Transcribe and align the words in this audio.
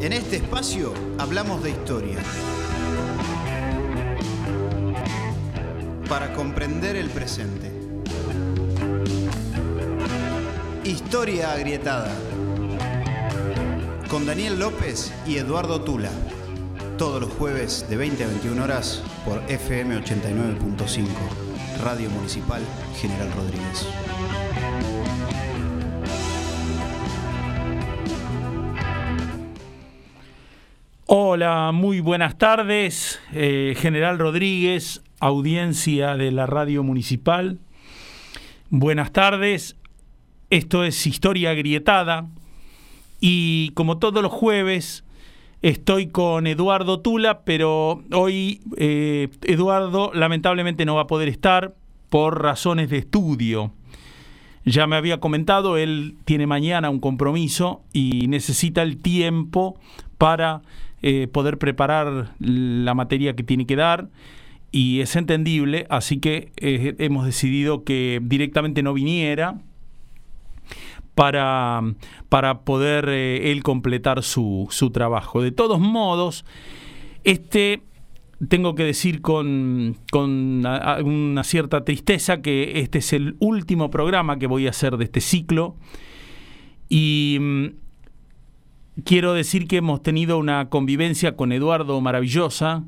En 0.00 0.12
este 0.12 0.36
espacio 0.36 0.94
hablamos 1.18 1.60
de 1.64 1.70
historia. 1.70 2.18
Para 6.08 6.32
comprender 6.34 6.94
el 6.94 7.10
presente. 7.10 7.72
Historia 10.84 11.52
agrietada. 11.52 12.12
Con 14.08 14.24
Daniel 14.24 14.60
López 14.60 15.12
y 15.26 15.38
Eduardo 15.38 15.80
Tula. 15.80 16.12
Todos 16.96 17.20
los 17.20 17.32
jueves 17.32 17.84
de 17.90 17.96
20 17.96 18.22
a 18.22 18.28
21 18.28 18.62
horas 18.62 19.02
por 19.24 19.42
FM 19.48 19.98
89.5. 19.98 21.06
Radio 21.82 22.08
Municipal 22.10 22.62
General 23.00 23.32
Rodríguez. 23.32 23.84
Hola, 31.30 31.72
muy 31.74 32.00
buenas 32.00 32.38
tardes. 32.38 33.20
Eh, 33.34 33.74
General 33.76 34.18
Rodríguez, 34.18 35.02
audiencia 35.20 36.16
de 36.16 36.30
la 36.30 36.46
radio 36.46 36.82
municipal. 36.82 37.58
Buenas 38.70 39.12
tardes. 39.12 39.76
Esto 40.48 40.84
es 40.84 41.06
Historia 41.06 41.50
Agrietada. 41.50 42.28
Y 43.20 43.72
como 43.74 43.98
todos 43.98 44.22
los 44.22 44.32
jueves, 44.32 45.04
estoy 45.60 46.06
con 46.06 46.46
Eduardo 46.46 47.00
Tula, 47.00 47.42
pero 47.42 48.02
hoy 48.10 48.62
eh, 48.78 49.28
Eduardo 49.42 50.10
lamentablemente 50.14 50.86
no 50.86 50.94
va 50.94 51.02
a 51.02 51.06
poder 51.08 51.28
estar 51.28 51.74
por 52.08 52.42
razones 52.42 52.88
de 52.88 52.96
estudio. 52.96 53.74
Ya 54.64 54.86
me 54.86 54.96
había 54.96 55.20
comentado, 55.20 55.76
él 55.76 56.16
tiene 56.24 56.46
mañana 56.46 56.88
un 56.88 57.00
compromiso 57.00 57.82
y 57.92 58.28
necesita 58.28 58.82
el 58.82 58.96
tiempo 58.96 59.78
para 60.16 60.62
eh, 61.02 61.28
poder 61.30 61.58
preparar 61.58 62.34
la 62.38 62.94
materia 62.94 63.36
que 63.36 63.42
tiene 63.42 63.66
que 63.66 63.76
dar 63.76 64.08
y 64.70 65.00
es 65.00 65.16
entendible, 65.16 65.86
así 65.88 66.18
que 66.18 66.52
eh, 66.56 66.94
hemos 66.98 67.24
decidido 67.24 67.84
que 67.84 68.20
directamente 68.22 68.82
no 68.82 68.92
viniera 68.92 69.58
para, 71.14 71.82
para 72.28 72.60
poder 72.60 73.08
eh, 73.08 73.50
él 73.50 73.62
completar 73.62 74.22
su, 74.22 74.68
su 74.70 74.90
trabajo. 74.90 75.42
De 75.42 75.52
todos 75.52 75.80
modos, 75.80 76.44
este 77.24 77.82
tengo 78.48 78.76
que 78.76 78.84
decir 78.84 79.20
con, 79.20 79.96
con, 80.12 80.64
una 80.64 81.42
cierta 81.42 81.84
tristeza 81.84 82.40
que 82.40 82.78
este 82.80 82.98
es 82.98 83.12
el 83.12 83.36
último 83.40 83.90
programa 83.90 84.38
que 84.38 84.46
voy 84.46 84.68
a 84.68 84.70
hacer 84.70 84.96
de 84.96 85.04
este 85.04 85.20
ciclo 85.20 85.74
y 86.88 87.38
mm, 87.40 87.66
quiero 89.04 89.34
decir 89.34 89.66
que 89.66 89.78
hemos 89.78 90.02
tenido 90.02 90.38
una 90.38 90.68
convivencia 90.68 91.36
con 91.36 91.52
Eduardo 91.52 92.00
maravillosa, 92.00 92.84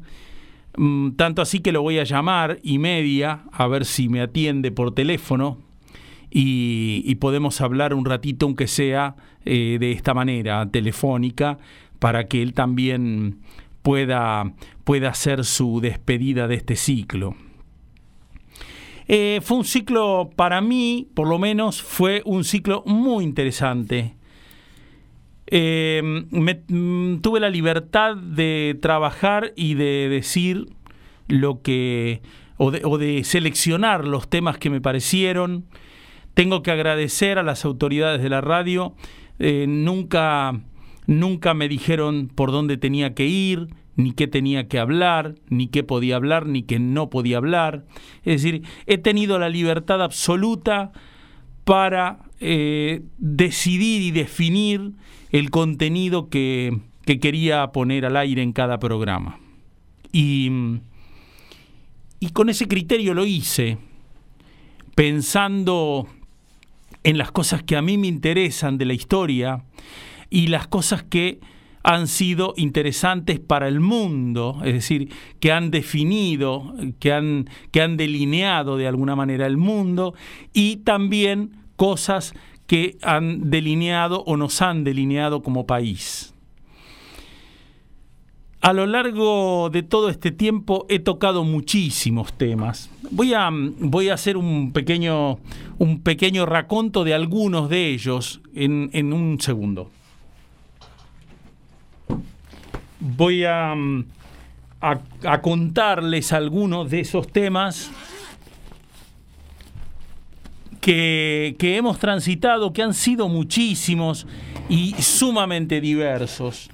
mm, 0.76 1.12
tanto 1.12 1.42
así 1.42 1.60
que 1.60 1.72
lo 1.72 1.82
voy 1.82 1.98
a 1.98 2.04
llamar 2.04 2.58
y 2.62 2.78
media 2.78 3.44
a 3.52 3.66
ver 3.66 3.84
si 3.84 4.08
me 4.08 4.20
atiende 4.20 4.72
por 4.72 4.94
teléfono 4.94 5.58
y, 6.30 7.14
podemos 7.16 7.60
hablar 7.60 7.92
un 7.92 8.04
ratito, 8.04 8.46
aunque 8.46 8.66
sea 8.68 9.16
eh, 9.44 9.78
de 9.80 9.92
esta 9.92 10.14
manera, 10.14 10.68
telefónica, 10.70 11.58
para 11.98 12.28
que 12.28 12.40
él 12.40 12.54
también 12.54 13.40
pueda, 13.82 14.52
pueda 14.84 15.10
hacer 15.10 15.44
su 15.44 15.80
despedida 15.80 16.46
de 16.46 16.54
este 16.54 16.76
ciclo. 16.76 17.34
Eh, 19.08 19.40
fue 19.42 19.56
un 19.58 19.64
ciclo, 19.64 20.30
para 20.36 20.60
mí, 20.60 21.08
por 21.14 21.26
lo 21.26 21.38
menos, 21.38 21.82
fue 21.82 22.22
un 22.24 22.44
ciclo 22.44 22.84
muy 22.86 23.24
interesante. 23.24 24.14
Eh, 25.50 26.00
mm, 26.30 27.16
tuve 27.20 27.40
la 27.40 27.50
libertad 27.50 28.16
de 28.16 28.78
trabajar 28.80 29.52
y 29.56 29.74
de 29.74 30.08
decir 30.08 30.68
lo 31.26 31.60
que, 31.60 32.22
o 32.56 32.70
de, 32.70 33.24
seleccionar 33.24 34.06
los 34.06 34.28
temas 34.28 34.58
que 34.58 34.70
me 34.70 34.80
parecieron. 34.80 35.64
Tengo 36.34 36.62
que 36.62 36.70
agradecer 36.70 37.38
a 37.38 37.42
las 37.42 37.64
autoridades 37.64 38.22
de 38.22 38.28
la 38.28 38.40
radio. 38.40 38.94
Eh, 39.40 39.66
nunca, 39.68 40.60
nunca 41.06 41.54
me 41.54 41.68
dijeron 41.68 42.28
por 42.32 42.52
dónde 42.52 42.76
tenía 42.76 43.14
que 43.14 43.26
ir, 43.26 43.68
ni 43.96 44.12
qué 44.12 44.28
tenía 44.28 44.68
que 44.68 44.78
hablar, 44.78 45.34
ni 45.48 45.66
qué 45.66 45.82
podía 45.82 46.16
hablar, 46.16 46.46
ni 46.46 46.62
qué 46.62 46.78
no 46.78 47.10
podía 47.10 47.38
hablar. 47.38 47.84
Es 48.22 48.42
decir, 48.42 48.62
he 48.86 48.98
tenido 48.98 49.38
la 49.38 49.48
libertad 49.48 50.00
absoluta 50.00 50.92
para 51.64 52.20
eh, 52.40 53.02
decidir 53.18 54.02
y 54.02 54.10
definir 54.12 54.92
el 55.32 55.50
contenido 55.50 56.28
que, 56.28 56.78
quería 57.20 57.72
poner 57.72 58.06
al 58.06 58.16
aire 58.16 58.40
en 58.40 58.52
cada 58.52 58.78
programa. 58.78 59.40
Y, 60.12 60.48
y 62.20 62.30
con 62.30 62.48
ese 62.48 62.68
criterio 62.68 63.14
lo 63.14 63.26
hice, 63.26 63.78
pensando 64.94 66.06
en 67.02 67.18
las 67.18 67.32
cosas 67.32 67.64
que 67.64 67.76
a 67.76 67.82
mí 67.82 67.98
me 67.98 68.06
interesan 68.06 68.78
de 68.78 68.84
la 68.84 68.92
historia 68.92 69.64
y 70.28 70.46
las 70.46 70.68
cosas 70.68 71.02
que 71.02 71.40
han 71.82 72.08
sido 72.08 72.52
interesantes 72.56 73.40
para 73.40 73.66
el 73.66 73.80
mundo, 73.80 74.60
es 74.64 74.74
decir, 74.74 75.10
que 75.40 75.50
han 75.50 75.70
definido, 75.70 76.74
que 76.98 77.12
han, 77.12 77.48
que 77.70 77.80
han 77.80 77.96
delineado 77.96 78.76
de 78.76 78.86
alguna 78.86 79.16
manera 79.16 79.46
el 79.46 79.56
mundo 79.56 80.14
y 80.52 80.76
también 80.76 81.56
cosas 81.76 82.34
que 82.70 82.98
han 83.02 83.50
delineado 83.50 84.22
o 84.26 84.36
nos 84.36 84.62
han 84.62 84.84
delineado 84.84 85.42
como 85.42 85.66
país. 85.66 86.32
A 88.60 88.72
lo 88.72 88.86
largo 88.86 89.70
de 89.70 89.82
todo 89.82 90.08
este 90.08 90.30
tiempo 90.30 90.86
he 90.88 91.00
tocado 91.00 91.42
muchísimos 91.42 92.32
temas. 92.32 92.88
Voy 93.10 93.34
a, 93.34 93.50
voy 93.50 94.08
a 94.08 94.14
hacer 94.14 94.36
un 94.36 94.70
pequeño, 94.72 95.40
un 95.78 96.00
pequeño 96.02 96.46
raconto 96.46 97.02
de 97.02 97.12
algunos 97.12 97.68
de 97.68 97.88
ellos 97.88 98.40
en, 98.54 99.12
un 99.12 99.40
segundo. 99.40 99.90
Voy 103.00 103.42
a, 103.46 103.74
a 104.80 105.42
contarles 105.42 106.32
algunos 106.32 106.88
de 106.88 107.00
esos 107.00 107.26
temas 107.26 107.90
que, 110.80 111.56
hemos 111.60 111.98
transitado, 111.98 112.72
que 112.72 112.82
han 112.82 112.94
sido 112.94 113.28
muchísimos 113.28 114.26
y 114.68 114.94
sumamente 115.00 115.80
diversos. 115.80 116.70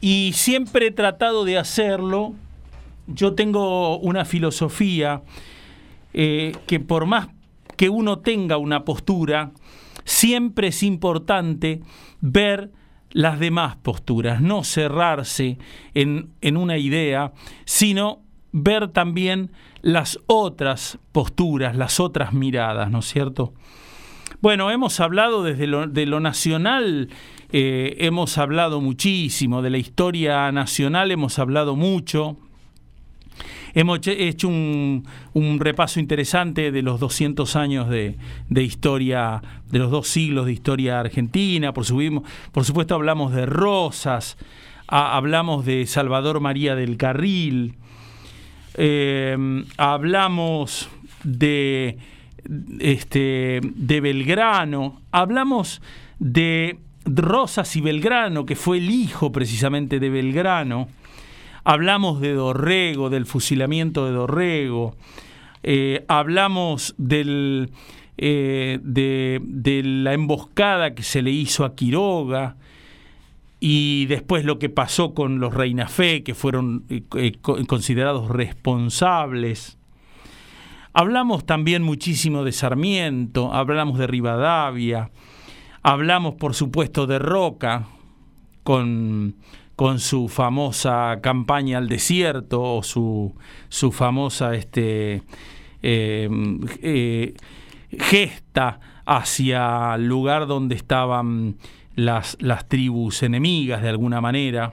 Y 0.00 0.32
siempre 0.34 0.88
he 0.88 0.90
tratado 0.90 1.44
de 1.44 1.58
hacerlo. 1.58 2.34
Yo 3.06 3.34
tengo 3.34 3.98
una 3.98 4.24
filosofía 4.24 5.22
eh, 6.12 6.52
que 6.66 6.80
por 6.80 7.06
más 7.06 7.28
que 7.76 7.88
uno 7.88 8.18
tenga 8.18 8.56
una 8.58 8.84
postura, 8.84 9.52
siempre 10.04 10.68
es 10.68 10.82
importante 10.82 11.80
ver 12.20 12.70
las 13.10 13.40
demás 13.40 13.76
posturas, 13.76 14.40
no 14.40 14.64
cerrarse 14.64 15.58
en, 15.94 16.30
en 16.42 16.56
una 16.56 16.78
idea, 16.78 17.32
sino 17.64 18.22
ver 18.52 18.88
también 18.88 19.50
las 19.82 20.18
otras 20.26 20.98
posturas, 21.12 21.76
las 21.76 22.00
otras 22.00 22.32
miradas, 22.32 22.90
¿no 22.90 23.00
es 23.00 23.06
cierto? 23.06 23.52
Bueno, 24.40 24.70
hemos 24.70 25.00
hablado 25.00 25.42
desde 25.42 25.66
lo, 25.66 25.86
de 25.86 26.06
lo 26.06 26.20
nacional, 26.20 27.08
eh, 27.52 27.96
hemos 27.98 28.38
hablado 28.38 28.80
muchísimo, 28.80 29.60
de 29.60 29.70
la 29.70 29.78
historia 29.78 30.50
nacional 30.52 31.10
hemos 31.10 31.38
hablado 31.38 31.76
mucho, 31.76 32.38
hemos 33.74 34.00
hecho 34.06 34.48
un, 34.48 35.04
repaso 35.58 36.00
interesante 36.00 36.72
de 36.72 36.82
los 36.82 37.00
200 37.00 37.54
años 37.56 37.88
de, 37.88 38.16
historia, 38.50 39.42
de 39.70 39.78
los 39.78 39.90
dos 39.90 40.08
siglos 40.08 40.46
de 40.46 40.52
historia 40.52 41.00
argentina, 41.00 41.74
por, 41.74 41.84
por 42.52 42.64
supuesto 42.64 42.94
hablamos 42.94 43.32
de 43.32 43.46
Rosas, 43.46 44.38
hablamos 44.86 45.66
de 45.66 45.86
Salvador 45.86 46.40
María 46.40 46.74
del 46.74 46.96
Carril, 46.96 47.76
Em, 48.82 49.66
hablamos 49.76 50.88
de, 51.22 51.98
este, 52.78 53.60
de 53.62 54.00
Belgrano, 54.00 55.02
hablamos 55.12 55.82
de 56.18 56.78
Rosas 57.04 57.76
y 57.76 57.82
Belgrano, 57.82 58.46
que 58.46 58.56
fue 58.56 58.78
el 58.78 58.90
hijo 58.90 59.32
precisamente 59.32 60.00
de 60.00 60.08
Belgrano, 60.08 60.88
hablamos 61.62 62.22
de 62.22 62.32
Dorrego, 62.32 63.10
del 63.10 63.26
fusilamiento 63.26 64.06
de 64.06 64.12
Dorrego, 64.12 64.96
eh, 65.62 66.06
hablamos 66.08 66.94
del, 66.96 67.72
eh, 68.16 68.78
de, 68.82 69.42
de, 69.44 69.82
la 69.82 70.14
emboscada 70.14 70.94
que 70.94 71.02
se 71.02 71.20
le 71.20 71.32
hizo 71.32 71.66
a 71.66 71.74
Quiroga, 71.74 72.56
y 73.60 74.06
después 74.06 74.46
lo 74.46 74.58
que 74.58 74.70
pasó 74.70 75.12
con 75.14 75.38
los 75.38 75.52
Reinafé, 75.52 76.22
que 76.22 76.34
fueron 76.34 76.84
eh, 76.88 77.02
eh, 77.14 77.32
considerados 77.40 78.30
responsables. 78.30 79.78
Hablamos 80.94 81.44
también 81.44 81.82
muchísimo 81.82 82.42
de 82.42 82.52
Sarmiento, 82.52 83.52
hablamos 83.52 83.98
de 83.98 84.06
Rivadavia, 84.06 85.10
hablamos 85.82 86.34
por 86.34 86.54
supuesto 86.54 87.06
de 87.06 87.18
Roca, 87.18 87.86
con, 88.62 89.36
con 89.76 89.98
su 89.98 90.28
famosa 90.28 91.18
campaña 91.22 91.78
al 91.78 91.88
desierto 91.88 92.62
o 92.62 92.82
su, 92.82 93.34
su 93.68 93.92
famosa 93.92 94.54
este, 94.54 95.22
em, 95.82 96.60
eh, 96.82 97.34
gesta 97.90 98.80
hacia 99.06 99.94
el 99.94 100.06
lugar 100.06 100.46
donde 100.46 100.74
estaban 100.74 101.56
las, 101.94 102.36
las 102.40 102.68
tribus 102.68 103.22
enemigas 103.22 103.82
de 103.82 103.88
alguna 103.88 104.20
manera. 104.20 104.72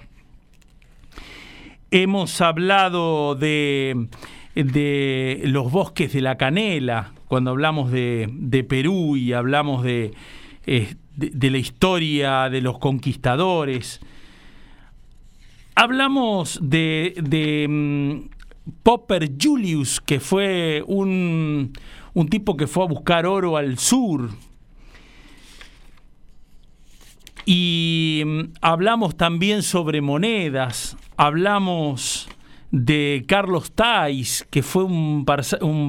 Hemos 1.91 2.41
hablado 2.41 3.35
de, 3.35 4.07
de 4.55 5.41
los 5.45 5.71
bosques 5.71 6.13
de 6.13 6.21
la 6.21 6.37
canela, 6.37 7.11
cuando 7.27 7.51
hablamos 7.51 7.91
de, 7.91 8.29
de 8.31 8.63
Perú 8.63 9.17
y 9.17 9.33
hablamos 9.33 9.83
de, 9.83 10.13
eh, 10.65 10.95
de, 11.15 11.51
la 11.51 11.57
historia 11.57 12.49
de 12.49 12.61
los 12.61 12.79
conquistadores. 12.79 13.99
Hablamos 15.75 16.59
de, 16.61 17.67
mm, 17.69 18.71
Popper 18.83 19.31
Julius, 19.41 20.01
que 20.01 20.19
fue 20.19 20.83
un, 20.87 21.73
un 22.13 22.29
tipo 22.29 22.57
que 22.57 22.67
fue 22.67 22.83
a 22.83 22.87
buscar 22.87 23.25
oro 23.25 23.57
al 23.57 23.77
sur, 23.77 24.29
y 27.49 28.23
mm, 28.25 28.41
hablamos 28.59 29.15
también 29.15 29.63
sobre 29.63 30.01
monedas, 30.01 30.97
hablamos 31.15 32.27
de 32.71 33.23
Carlos 33.25 33.71
Tais, 33.71 34.45
que 34.49 34.61
fue 34.61 34.83
un, 34.83 35.23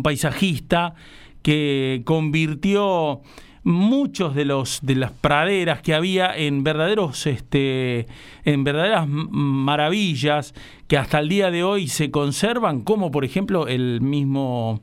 paisajista 0.05 0.95
que 1.43 2.03
convirtió 2.05 3.23
muchos 3.65 4.37
de 4.37 4.45
los 4.45 4.79
de 4.83 4.95
las 4.95 5.11
praderas 5.11 5.83
que 5.83 5.95
había 5.95 6.35
en 6.35 6.63
verdaderos 6.63 7.27
este 7.27 8.07
en 8.45 8.63
verdaderas 8.63 9.07
maravillas 9.09 10.55
que 10.87 10.97
hasta 10.97 11.19
el 11.19 11.29
día 11.29 11.51
de 11.51 11.65
hoy 11.65 11.89
se 11.89 12.13
conservan 12.13 12.83
como 12.83 13.11
por 13.11 13.25
ejemplo 13.25 13.67
el 13.67 14.01
mismo 14.01 14.81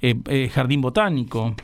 eh, 0.00 0.14
eh, 0.28 0.50
jardín 0.52 0.80
botánico. 0.80 1.54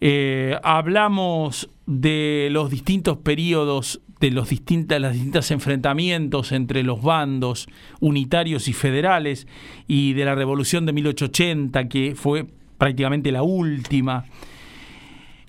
Eh, 0.00 0.58
hablamos 0.62 1.68
de 1.90 2.46
los 2.52 2.70
distintos 2.70 3.18
periodos, 3.18 4.00
de 4.20 4.30
los 4.30 4.50
distintas 4.50 5.50
enfrentamientos 5.50 6.52
entre 6.52 6.84
los 6.84 7.02
bandos 7.02 7.68
unitarios 7.98 8.68
y 8.68 8.72
federales 8.72 9.48
y 9.88 10.12
de 10.12 10.24
la 10.24 10.36
revolución 10.36 10.86
de 10.86 10.92
1880, 10.92 11.88
que 11.88 12.14
fue 12.14 12.46
prácticamente 12.78 13.32
la 13.32 13.42
última. 13.42 14.24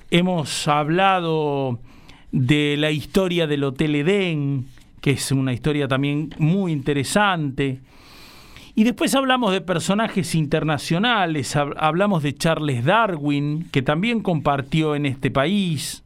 Hemos 0.09 0.67
hablado 0.67 1.79
de 2.31 2.75
la 2.75 2.89
historia 2.89 3.45
del 3.45 3.63
Hotel 3.63 3.94
Edén, 3.97 4.65
que 4.99 5.11
es 5.11 5.31
una 5.31 5.53
historia 5.53 5.87
también 5.87 6.33
muy 6.39 6.71
interesante. 6.71 7.81
Y 8.73 8.83
después 8.83 9.13
hablamos 9.13 9.51
de 9.51 9.61
personajes 9.61 10.33
internacionales, 10.33 11.55
hablamos 11.55 12.23
de 12.23 12.33
Charles 12.33 12.83
Darwin, 12.83 13.69
que 13.71 13.83
también 13.83 14.21
compartió 14.21 14.95
en 14.95 15.05
este 15.05 15.29
país, 15.29 16.03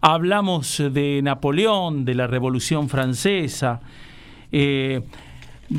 hablamos 0.00 0.82
de 0.92 1.20
Napoleón, 1.22 2.04
de 2.04 2.14
la 2.14 2.26
Revolución 2.26 2.88
Francesa, 2.88 3.80
eh, 4.52 5.02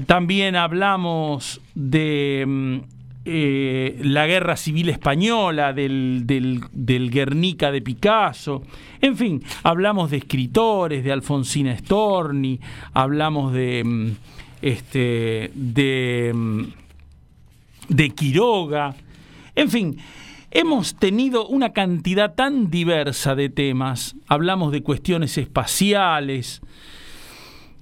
también 0.06 0.56
hablamos 0.56 1.62
de 1.76 2.46
mm, 2.48 2.78
eh, 3.26 4.00
la 4.04 4.26
Guerra 4.28 4.56
Civil 4.56 4.90
Española, 4.90 5.74
del, 5.74 6.24
del, 6.26 7.12
Guernica 7.12 7.72
de 7.72 7.82
Picasso, 7.82 8.64
en 9.02 9.18
fin, 9.18 9.44
hablamos 9.64 10.12
de 10.12 10.18
escritores, 10.18 11.04
de 11.04 11.12
Alfonsina 11.12 11.78
Storni, 11.78 12.60
hablamos 12.94 13.54
de... 13.54 13.84
Mm, 13.84 14.12
este, 14.62 15.52
de, 15.56 16.32
mm, 16.34 16.64
de 17.90 18.10
Quiroga, 18.12 18.96
en 19.56 19.70
fin, 19.70 19.98
hemos 20.52 20.96
tenido 20.96 21.48
una 21.48 21.74
cantidad 21.74 22.36
tan 22.36 22.70
diversa 22.70 23.36
de 23.36 23.50
temas, 23.50 24.16
hablamos 24.28 24.72
de 24.72 24.84
cuestiones 24.84 25.38
espaciales, 25.38 26.62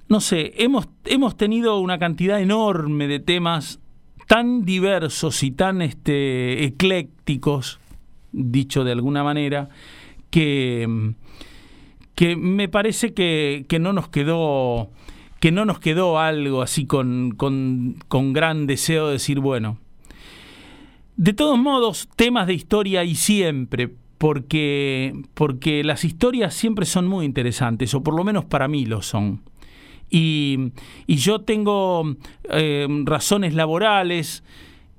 no 0.08 0.20
sé, 0.20 0.54
hemos, 0.56 0.88
hemos 1.04 1.36
tenido 1.36 1.78
una 1.78 1.98
cantidad 1.98 2.40
enorme 2.40 3.06
de 3.06 3.20
temas 3.20 3.80
tan 4.26 4.64
diversos 4.64 5.42
y 5.42 5.50
tan 5.50 5.82
este, 5.82 6.64
eclécticos, 6.64 7.80
dicho 8.32 8.84
de 8.84 8.92
alguna 8.92 9.22
manera, 9.24 9.68
que, 10.30 11.14
que 12.14 12.36
me 12.36 12.68
parece 12.68 13.12
que, 13.12 13.66
que 13.68 13.78
no 13.78 13.92
nos 13.92 14.08
quedó 14.08 14.90
que 15.40 15.52
no 15.52 15.64
nos 15.64 15.80
quedó 15.80 16.18
algo 16.18 16.60
así 16.60 16.84
con, 16.84 17.32
con, 17.32 18.32
gran 18.34 18.66
deseo 18.66 19.06
de 19.06 19.14
decir, 19.14 19.40
bueno, 19.40 19.78
de 21.20 21.34
todos 21.34 21.58
modos, 21.58 22.08
temas 22.16 22.46
de 22.46 22.54
historia 22.54 23.04
y 23.04 23.14
siempre, 23.14 23.90
porque, 24.16 25.12
porque 25.34 25.84
las 25.84 26.02
historias 26.06 26.54
siempre 26.54 26.86
son 26.86 27.06
muy 27.06 27.26
interesantes, 27.26 27.92
o 27.92 28.02
por 28.02 28.16
lo 28.16 28.24
menos 28.24 28.46
para 28.46 28.68
mí 28.68 28.86
lo 28.86 29.02
son. 29.02 29.42
Y, 30.08 30.72
yo 31.06 31.42
tengo 31.42 32.16
eh, 32.50 32.88
razones 33.04 33.52
laborales 33.52 34.42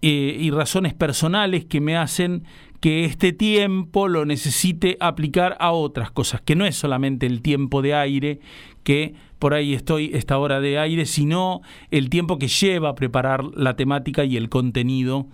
eh, 0.03 0.37
y 0.39 0.51
razones 0.51 0.93
personales 0.93 1.65
que 1.65 1.81
me 1.81 1.97
hacen 1.97 2.43
que 2.81 3.03
este 3.05 3.33
tiempo 3.33 4.07
lo 4.07 4.23
necesite 4.23 4.97
aplicar 4.99 5.57
a 5.59 5.71
otras 5.71 6.11
cosas, 6.11 6.39
que 6.41 6.55
no 6.55 6.67
es 6.67 6.75
solamente 6.75 7.25
el 7.25 7.41
tiempo 7.41 7.81
de 7.81 7.95
aire, 7.95 8.39
que 8.83 9.15
por 9.39 9.55
ahí 9.55 9.73
estoy 9.73 10.11
esta 10.13 10.37
hora 10.37 10.59
de 10.61 10.77
aire, 10.77 11.07
sino 11.07 11.61
el 11.89 12.11
tiempo 12.11 12.37
que 12.37 12.47
lleva 12.47 12.89
a 12.89 12.95
preparar 12.95 13.43
la 13.55 13.75
temática 13.75 14.23
y 14.23 14.37
el 14.37 14.49
contenido 14.49 15.25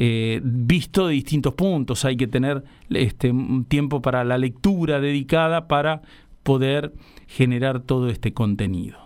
eh, 0.00 0.40
visto 0.44 1.08
de 1.08 1.14
distintos 1.14 1.54
puntos. 1.54 2.04
Hay 2.04 2.16
que 2.16 2.28
tener 2.28 2.62
este, 2.88 3.34
tiempo 3.66 4.00
para 4.00 4.22
la 4.22 4.38
lectura 4.38 5.00
dedicada 5.00 5.66
para 5.66 6.02
poder 6.44 6.94
generar 7.26 7.80
todo 7.80 8.08
este 8.08 8.32
contenido. 8.32 8.96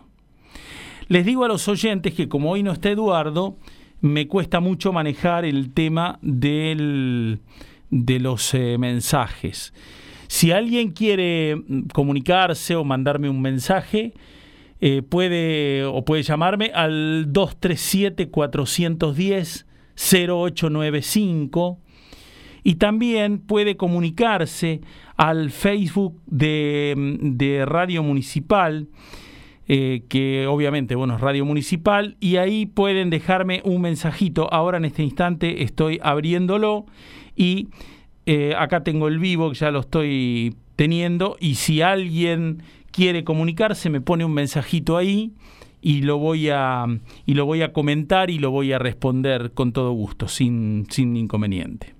Les 1.08 1.24
digo 1.24 1.44
a 1.44 1.48
los 1.48 1.66
oyentes 1.66 2.12
que 2.12 2.28
como 2.28 2.50
hoy 2.50 2.62
no 2.62 2.72
está 2.72 2.90
Eduardo, 2.90 3.56
me 4.02 4.28
cuesta 4.28 4.60
mucho 4.60 4.92
manejar 4.92 5.46
el 5.46 5.72
tema 5.72 6.18
del, 6.20 7.40
de 7.90 8.20
los 8.20 8.52
eh, 8.52 8.76
mensajes. 8.78 9.72
Si 10.28 10.52
alguien 10.52 10.92
quiere 10.92 11.56
comunicarse 11.94 12.76
o 12.76 12.84
mandarme 12.84 13.30
un 13.30 13.40
mensaje, 13.40 14.12
eh, 14.82 15.00
puede 15.00 15.84
o 15.84 16.04
puede 16.04 16.22
llamarme 16.22 16.70
al 16.74 17.32
237-410-0895 19.96 21.78
y 22.64 22.76
también 22.76 23.38
puede 23.38 23.76
comunicarse 23.76 24.80
al 25.16 25.50
Facebook 25.50 26.20
de, 26.26 27.64
Radio 27.66 28.02
Municipal. 28.02 28.88
Eh, 29.68 30.02
que 30.08 30.48
obviamente, 30.48 30.96
bueno, 30.96 31.14
es 31.14 31.20
Radio 31.20 31.44
Municipal, 31.44 32.16
y 32.18 32.36
ahí 32.36 32.66
pueden 32.66 33.10
dejarme 33.10 33.62
un 33.64 33.80
mensajito. 33.80 34.52
Ahora 34.52 34.76
en 34.76 34.84
este 34.84 35.04
instante 35.04 35.62
estoy 35.62 36.00
abriéndolo 36.02 36.84
y 37.36 37.68
eh, 38.26 38.54
acá 38.58 38.82
tengo 38.82 39.06
el 39.06 39.20
vivo, 39.20 39.50
que 39.50 39.54
ya 39.54 39.70
lo 39.70 39.80
estoy 39.80 40.56
teniendo, 40.74 41.36
y 41.38 41.54
si 41.54 41.80
alguien 41.80 42.62
quiere 42.90 43.22
comunicarse, 43.22 43.88
me 43.88 44.00
pone 44.00 44.24
un 44.24 44.34
mensajito 44.34 44.96
ahí 44.96 45.32
y 45.82 46.02
lo 46.02 46.18
voy 46.18 46.48
a, 46.48 46.86
y 47.26 47.34
lo 47.34 47.44
voy 47.44 47.62
a 47.62 47.72
comentar 47.72 48.30
y 48.30 48.38
lo 48.38 48.50
voy 48.50 48.72
a 48.72 48.78
responder 48.78 49.52
con 49.52 49.72
todo 49.72 49.92
gusto, 49.92 50.28
sin, 50.28 50.86
sin 50.88 51.16
inconveniente. 51.16 51.94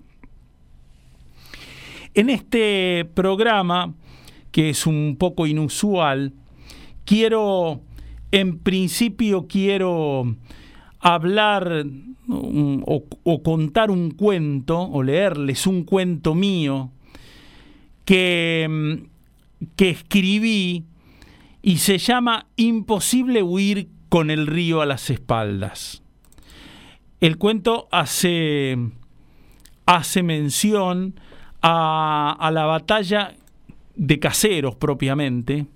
En 2.15 2.31
este 2.31 3.05
programa, 3.15 3.93
que 4.53 4.71
es 4.71 4.87
un 4.87 5.17
poco 5.19 5.47
inusual, 5.47 6.33
quiero, 7.05 7.81
en 8.31 8.59
principio 8.59 9.47
quiero 9.49 10.37
hablar 11.01 11.85
o, 12.29 13.05
o, 13.25 13.43
contar 13.43 13.91
un 13.91 14.13
cuento 14.13 14.81
o 14.81 15.03
leerles 15.03 15.67
un 15.67 15.83
cuento 15.83 16.35
mío 16.35 16.91
que 18.05 19.09
que 19.77 19.91
escribí 19.91 20.85
y 21.63 21.79
se 21.79 21.99
llama 21.99 22.49
Imposible 22.57 23.43
huir 23.43 23.89
con 24.09 24.31
el 24.31 24.47
río 24.47 24.83
a 24.83 24.87
las 24.87 25.09
espaldas. 25.09 26.03
El 27.21 27.39
cuento 27.39 27.89
hace, 27.93 28.77
hace 29.87 30.23
mención 30.25 31.15
a, 31.63 32.51
la 32.53 32.65
batalla 32.65 33.35
de 33.95 34.19
caseros 34.19 34.75
propiamente 34.75 35.67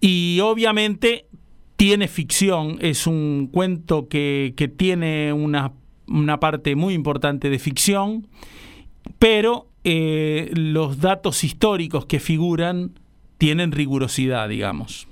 y 0.00 0.40
obviamente 0.42 1.26
tiene 1.76 2.08
ficción, 2.08 2.78
es 2.80 3.06
un 3.06 3.48
cuento 3.52 4.08
que, 4.08 4.54
que 4.56 4.66
tiene 4.66 5.32
una, 5.32 5.72
una 6.08 6.40
parte 6.40 6.74
muy 6.74 6.94
importante 6.94 7.50
de 7.50 7.58
ficción, 7.58 8.26
pero 9.18 9.68
eh, 9.84 10.50
los 10.54 11.00
datos 11.00 11.44
históricos 11.44 12.06
que 12.06 12.18
figuran 12.18 12.98
tienen 13.38 13.72
rigurosidad, 13.72 14.48
digamos. 14.48 15.08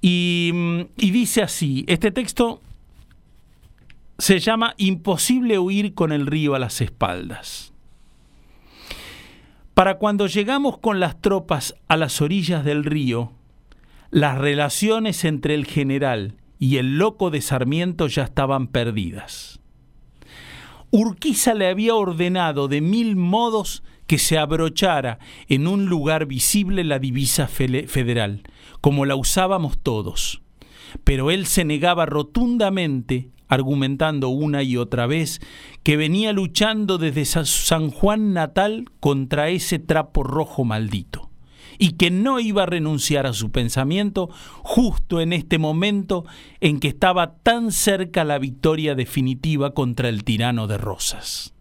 Y, 0.00 0.52
dice 0.96 1.42
así, 1.42 1.84
este 1.88 2.10
texto 2.10 2.60
se 4.18 4.38
llama 4.38 4.74
Imposible 4.76 5.58
huir 5.58 5.94
con 5.94 6.12
el 6.12 6.26
río 6.26 6.54
a 6.54 6.58
las 6.58 6.82
espaldas. 6.82 7.72
Para 9.72 9.96
cuando 9.96 10.26
llegamos 10.26 10.76
con 10.78 11.00
las 11.00 11.20
tropas 11.20 11.74
a 11.88 11.96
las 11.96 12.20
orillas 12.20 12.64
del 12.64 12.84
río, 12.84 13.32
las 14.10 14.36
relaciones 14.38 15.24
entre 15.24 15.54
el 15.54 15.64
general 15.64 16.36
y 16.58 16.76
el 16.76 16.98
loco 16.98 17.30
de 17.30 17.40
Sarmiento 17.40 18.06
ya 18.06 18.24
estaban 18.24 18.68
perdidas. 18.68 19.58
Urquiza 20.90 21.54
le 21.54 21.68
había 21.68 21.94
ordenado 21.94 22.68
de 22.68 22.80
mil 22.80 23.16
modos 23.16 23.82
que 24.06 24.18
se 24.18 24.38
abrochara 24.38 25.18
en 25.48 25.66
un 25.66 25.86
lugar 25.86 26.26
visible 26.26 26.84
la 26.84 26.98
divisa 26.98 27.48
federal, 27.48 28.42
como 28.80 29.04
la 29.04 29.16
usábamos 29.16 29.78
todos. 29.78 30.42
Pero 31.04 31.30
él 31.30 31.46
se 31.46 31.64
negaba 31.64 32.06
rotundamente, 32.06 33.30
argumentando 33.48 34.28
una 34.28 34.62
y 34.62 34.76
otra 34.76 35.06
vez 35.06 35.40
que 35.82 35.96
venía 35.96 36.32
luchando 36.32 36.98
desde 36.98 37.24
San 37.24 37.90
Juan 37.90 38.32
natal 38.32 38.86
contra 39.00 39.48
ese 39.50 39.78
trapo 39.78 40.22
rojo 40.22 40.64
maldito 40.64 41.30
y 41.78 41.92
que 41.92 42.10
no 42.10 42.40
iba 42.40 42.64
a 42.64 42.66
renunciar 42.66 43.26
a 43.26 43.32
su 43.32 43.50
pensamiento 43.50 44.30
justo 44.62 45.20
en 45.20 45.32
este 45.32 45.58
momento 45.58 46.24
en 46.60 46.80
que 46.80 46.88
estaba 46.88 47.36
tan 47.38 47.72
cerca 47.72 48.24
la 48.24 48.38
victoria 48.38 48.94
definitiva 48.94 49.74
contra 49.74 50.08
el 50.08 50.24
tirano 50.24 50.66
de 50.66 50.78
Rosas. 50.78 51.53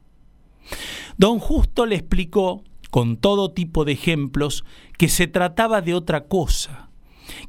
Don 1.18 1.40
Justo 1.40 1.86
le 1.86 1.96
explicó, 1.96 2.64
con 2.90 3.18
todo 3.18 3.52
tipo 3.52 3.86
de 3.86 3.94
ejemplos, 3.94 4.64
que 4.98 5.10
se 5.10 5.28
trataba 5.28 5.82
de 5.82 5.94
otra 5.94 6.26
cosa, 6.26 6.90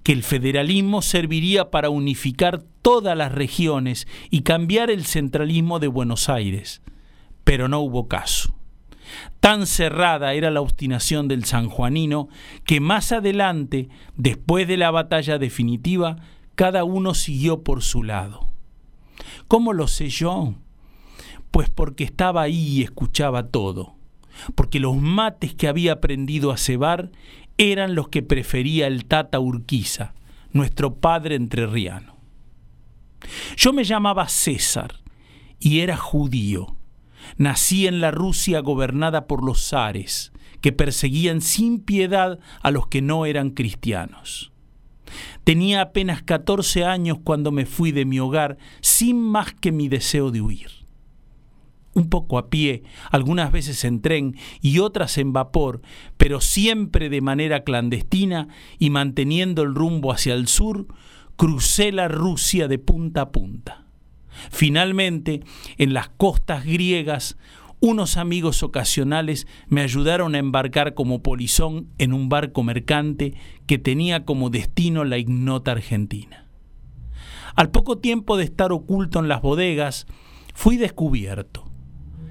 que 0.02 0.12
el 0.12 0.22
federalismo 0.22 1.02
serviría 1.02 1.70
para 1.70 1.90
unificar 1.90 2.62
todas 2.82 3.16
las 3.16 3.32
regiones 3.32 4.06
y 4.30 4.40
cambiar 4.40 4.90
el 4.90 5.04
centralismo 5.04 5.78
de 5.80 5.88
Buenos 5.88 6.28
Aires, 6.28 6.82
pero 7.44 7.68
no 7.68 7.80
hubo 7.80 8.08
caso. 8.08 8.54
Tan 9.40 9.66
cerrada 9.66 10.32
era 10.32 10.50
la 10.50 10.60
obstinación 10.60 11.28
del 11.28 11.44
sanjuanino 11.44 12.28
que 12.64 12.80
más 12.80 13.12
adelante, 13.12 13.88
después 14.16 14.66
de 14.66 14.76
la 14.76 14.90
batalla 14.90 15.38
definitiva, 15.38 16.16
cada 16.54 16.84
uno 16.84 17.14
siguió 17.14 17.62
por 17.62 17.82
su 17.82 18.02
lado. 18.02 18.48
¿Cómo 19.48 19.72
lo 19.72 19.88
sé 19.88 20.08
yo? 20.08 20.54
Pues 21.54 21.70
porque 21.70 22.02
estaba 22.02 22.42
ahí 22.42 22.78
y 22.78 22.82
escuchaba 22.82 23.46
todo, 23.46 23.94
porque 24.56 24.80
los 24.80 24.96
mates 24.96 25.54
que 25.54 25.68
había 25.68 25.92
aprendido 25.92 26.50
a 26.50 26.56
cebar 26.56 27.12
eran 27.58 27.94
los 27.94 28.08
que 28.08 28.22
prefería 28.22 28.88
el 28.88 29.04
Tata 29.04 29.38
Urquiza, 29.38 30.14
nuestro 30.50 30.96
padre 30.96 31.36
entrerriano. 31.36 32.16
Yo 33.56 33.72
me 33.72 33.84
llamaba 33.84 34.26
César 34.26 34.96
y 35.60 35.78
era 35.78 35.96
judío 35.96 36.76
Nací 37.36 37.86
en 37.86 38.00
la 38.00 38.10
Rusia 38.10 38.58
gobernada 38.58 39.28
por 39.28 39.44
los 39.44 39.68
zares, 39.68 40.32
que 40.60 40.72
perseguían 40.72 41.40
sin 41.40 41.78
piedad 41.78 42.40
a 42.62 42.72
los 42.72 42.88
que 42.88 43.00
no 43.00 43.26
eran 43.26 43.50
cristianos. 43.50 44.50
Tenía 45.44 45.82
apenas 45.82 46.20
14 46.20 46.84
años 46.84 47.18
cuando 47.22 47.52
me 47.52 47.64
fui 47.64 47.92
de 47.92 48.06
mi 48.06 48.18
hogar 48.18 48.58
sin 48.80 49.20
más 49.22 49.54
que 49.54 49.70
mi 49.70 49.86
deseo 49.86 50.32
de 50.32 50.40
huir. 50.40 50.83
Un 51.94 52.08
poco 52.10 52.38
a 52.38 52.50
pie, 52.50 52.82
algunas 53.10 53.52
veces 53.52 53.84
en 53.84 54.02
tren 54.02 54.36
y 54.60 54.80
otras 54.80 55.16
en 55.16 55.32
vapor, 55.32 55.80
pero 56.16 56.40
siempre 56.40 57.08
de 57.08 57.20
manera 57.20 57.62
clandestina 57.62 58.48
y 58.78 58.90
manteniendo 58.90 59.62
el 59.62 59.74
rumbo 59.74 60.12
hacia 60.12 60.34
el 60.34 60.48
sur, 60.48 60.88
crucé 61.36 61.92
la 61.92 62.08
Rusia 62.08 62.68
de 62.68 62.78
punta 62.78 63.22
a 63.22 63.32
punta. 63.32 63.86
Finalmente, 64.50 65.42
en 65.78 65.94
las 65.94 66.08
costas 66.08 66.64
griegas, 66.64 67.36
unos 67.80 68.16
amigos 68.16 68.62
ocasionales 68.62 69.46
me 69.68 69.82
ayudaron 69.82 70.34
a 70.34 70.38
embarcar 70.38 70.94
como 70.94 71.22
polizón 71.22 71.88
en 71.98 72.12
un 72.12 72.28
barco 72.28 72.62
mercante 72.62 73.34
que 73.66 73.78
tenía 73.78 74.24
como 74.24 74.50
destino 74.50 75.04
la 75.04 75.18
ignota 75.18 75.72
Argentina. 75.72 76.48
Al 77.54 77.70
poco 77.70 77.98
tiempo 77.98 78.36
de 78.36 78.44
estar 78.44 78.72
oculto 78.72 79.20
en 79.20 79.28
las 79.28 79.42
bodegas, 79.42 80.06
fui 80.54 80.76
descubierto. 80.76 81.63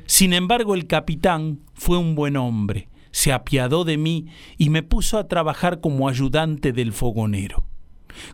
Sin 0.05 0.33
embargo, 0.33 0.75
el 0.75 0.87
capitán 0.87 1.59
fue 1.73 1.97
un 1.97 2.15
buen 2.15 2.37
hombre, 2.37 2.89
se 3.11 3.31
apiadó 3.31 3.83
de 3.85 3.97
mí 3.97 4.27
y 4.57 4.69
me 4.69 4.83
puso 4.83 5.17
a 5.17 5.27
trabajar 5.27 5.79
como 5.79 6.09
ayudante 6.09 6.73
del 6.73 6.93
fogonero. 6.93 7.65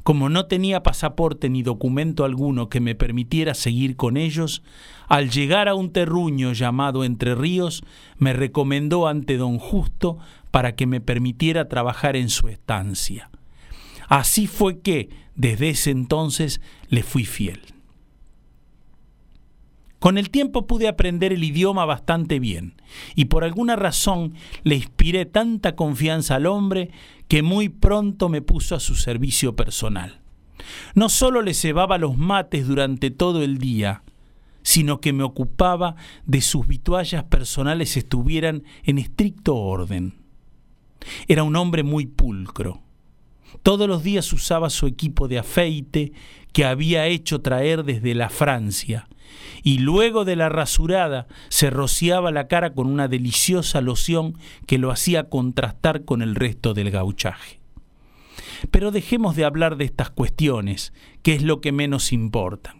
Como 0.03 0.29
no 0.29 0.45
tenía 0.45 0.83
pasaporte 0.83 1.49
ni 1.49 1.63
documento 1.63 2.25
alguno 2.25 2.69
que 2.69 2.79
me 2.79 2.95
permitiera 2.95 3.53
seguir 3.53 3.95
con 3.95 4.17
ellos, 4.17 4.61
al 5.07 5.29
llegar 5.29 5.67
a 5.67 5.75
un 5.75 5.91
terruño 5.91 6.53
llamado 6.53 7.03
Entre 7.03 7.35
Ríos, 7.35 7.83
me 8.17 8.33
recomendó 8.33 9.07
ante 9.07 9.37
don 9.37 9.57
Justo 9.57 10.17
para 10.51 10.75
que 10.75 10.85
me 10.85 11.01
permitiera 11.01 11.67
trabajar 11.67 12.15
en 12.15 12.29
su 12.29 12.47
estancia. 12.47 13.29
Así 14.07 14.47
fue 14.47 14.79
que, 14.79 15.09
desde 15.35 15.69
ese 15.69 15.91
entonces, 15.91 16.61
le 16.89 17.03
fui 17.03 17.25
fiel. 17.25 17.61
Con 19.99 20.17
el 20.17 20.29
tiempo 20.29 20.65
pude 20.65 20.87
aprender 20.87 21.33
el 21.33 21.43
idioma 21.43 21.85
bastante 21.85 22.39
bien 22.39 22.81
y 23.15 23.25
por 23.25 23.43
alguna 23.43 23.75
razón 23.75 24.33
le 24.63 24.75
inspiré 24.75 25.25
tanta 25.25 25.75
confianza 25.75 26.35
al 26.35 26.45
hombre 26.45 26.91
que 27.27 27.43
muy 27.43 27.67
pronto 27.69 28.29
me 28.29 28.41
puso 28.41 28.75
a 28.75 28.79
su 28.79 28.95
servicio 28.95 29.55
personal. 29.55 30.21
No 30.95 31.09
solo 31.09 31.41
le 31.41 31.53
cebaba 31.53 31.97
los 31.97 32.17
mates 32.17 32.67
durante 32.67 33.11
todo 33.11 33.43
el 33.43 33.57
día, 33.57 34.03
sino 34.61 35.01
que 35.01 35.13
me 35.13 35.23
ocupaba 35.23 35.95
de 36.25 36.41
sus 36.41 36.67
vituallas 36.67 37.25
personales 37.25 37.97
estuvieran 37.97 38.63
en 38.83 38.99
estricto 38.99 39.55
orden. 39.55 40.15
Era 41.27 41.43
un 41.43 41.55
hombre 41.55 41.83
muy 41.83 42.05
pulcro. 42.05 42.81
Todos 43.63 43.87
los 43.87 44.03
días 44.03 44.31
usaba 44.33 44.69
su 44.69 44.87
equipo 44.87 45.27
de 45.27 45.39
afeite 45.39 46.11
que 46.53 46.65
había 46.65 47.07
hecho 47.07 47.41
traer 47.41 47.83
desde 47.83 48.15
la 48.15 48.29
Francia 48.29 49.07
y 49.63 49.79
luego 49.79 50.25
de 50.25 50.35
la 50.35 50.49
rasurada 50.49 51.27
se 51.49 51.69
rociaba 51.69 52.31
la 52.31 52.47
cara 52.47 52.73
con 52.73 52.87
una 52.87 53.07
deliciosa 53.07 53.81
loción 53.81 54.37
que 54.65 54.77
lo 54.77 54.91
hacía 54.91 55.29
contrastar 55.29 56.05
con 56.05 56.21
el 56.21 56.35
resto 56.35 56.73
del 56.73 56.91
gauchaje. 56.91 57.59
Pero 58.71 58.91
dejemos 58.91 59.35
de 59.35 59.45
hablar 59.45 59.77
de 59.77 59.85
estas 59.85 60.09
cuestiones, 60.09 60.93
que 61.23 61.33
es 61.33 61.43
lo 61.43 61.61
que 61.61 61.71
menos 61.71 62.11
importa. 62.11 62.75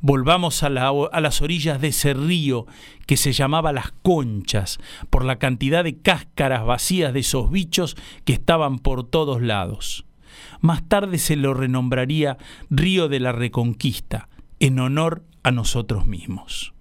Volvamos 0.00 0.62
a, 0.62 0.70
las 0.70 1.42
orillas 1.42 1.80
de 1.80 1.88
ese 1.88 2.14
río 2.14 2.66
que 3.06 3.16
se 3.16 3.32
llamaba 3.32 3.72
Las 3.72 3.92
Conchas, 4.02 4.78
por 5.10 5.24
la 5.24 5.38
cantidad 5.38 5.84
de 5.84 5.98
cáscaras 5.98 6.64
vacías 6.64 7.12
de 7.12 7.20
esos 7.20 7.50
bichos 7.50 7.96
que 8.24 8.32
estaban 8.32 8.78
por 8.78 9.08
todos 9.08 9.42
lados. 9.42 10.04
Más 10.60 10.88
tarde 10.88 11.18
se 11.18 11.36
lo 11.36 11.54
renombraría 11.54 12.38
Río 12.70 13.08
de 13.08 13.20
la 13.20 13.32
Reconquista, 13.32 14.28
en 14.58 14.78
honor 14.78 15.24
a 15.42 15.50
nosotros 15.50 16.06
mismos. 16.06 16.74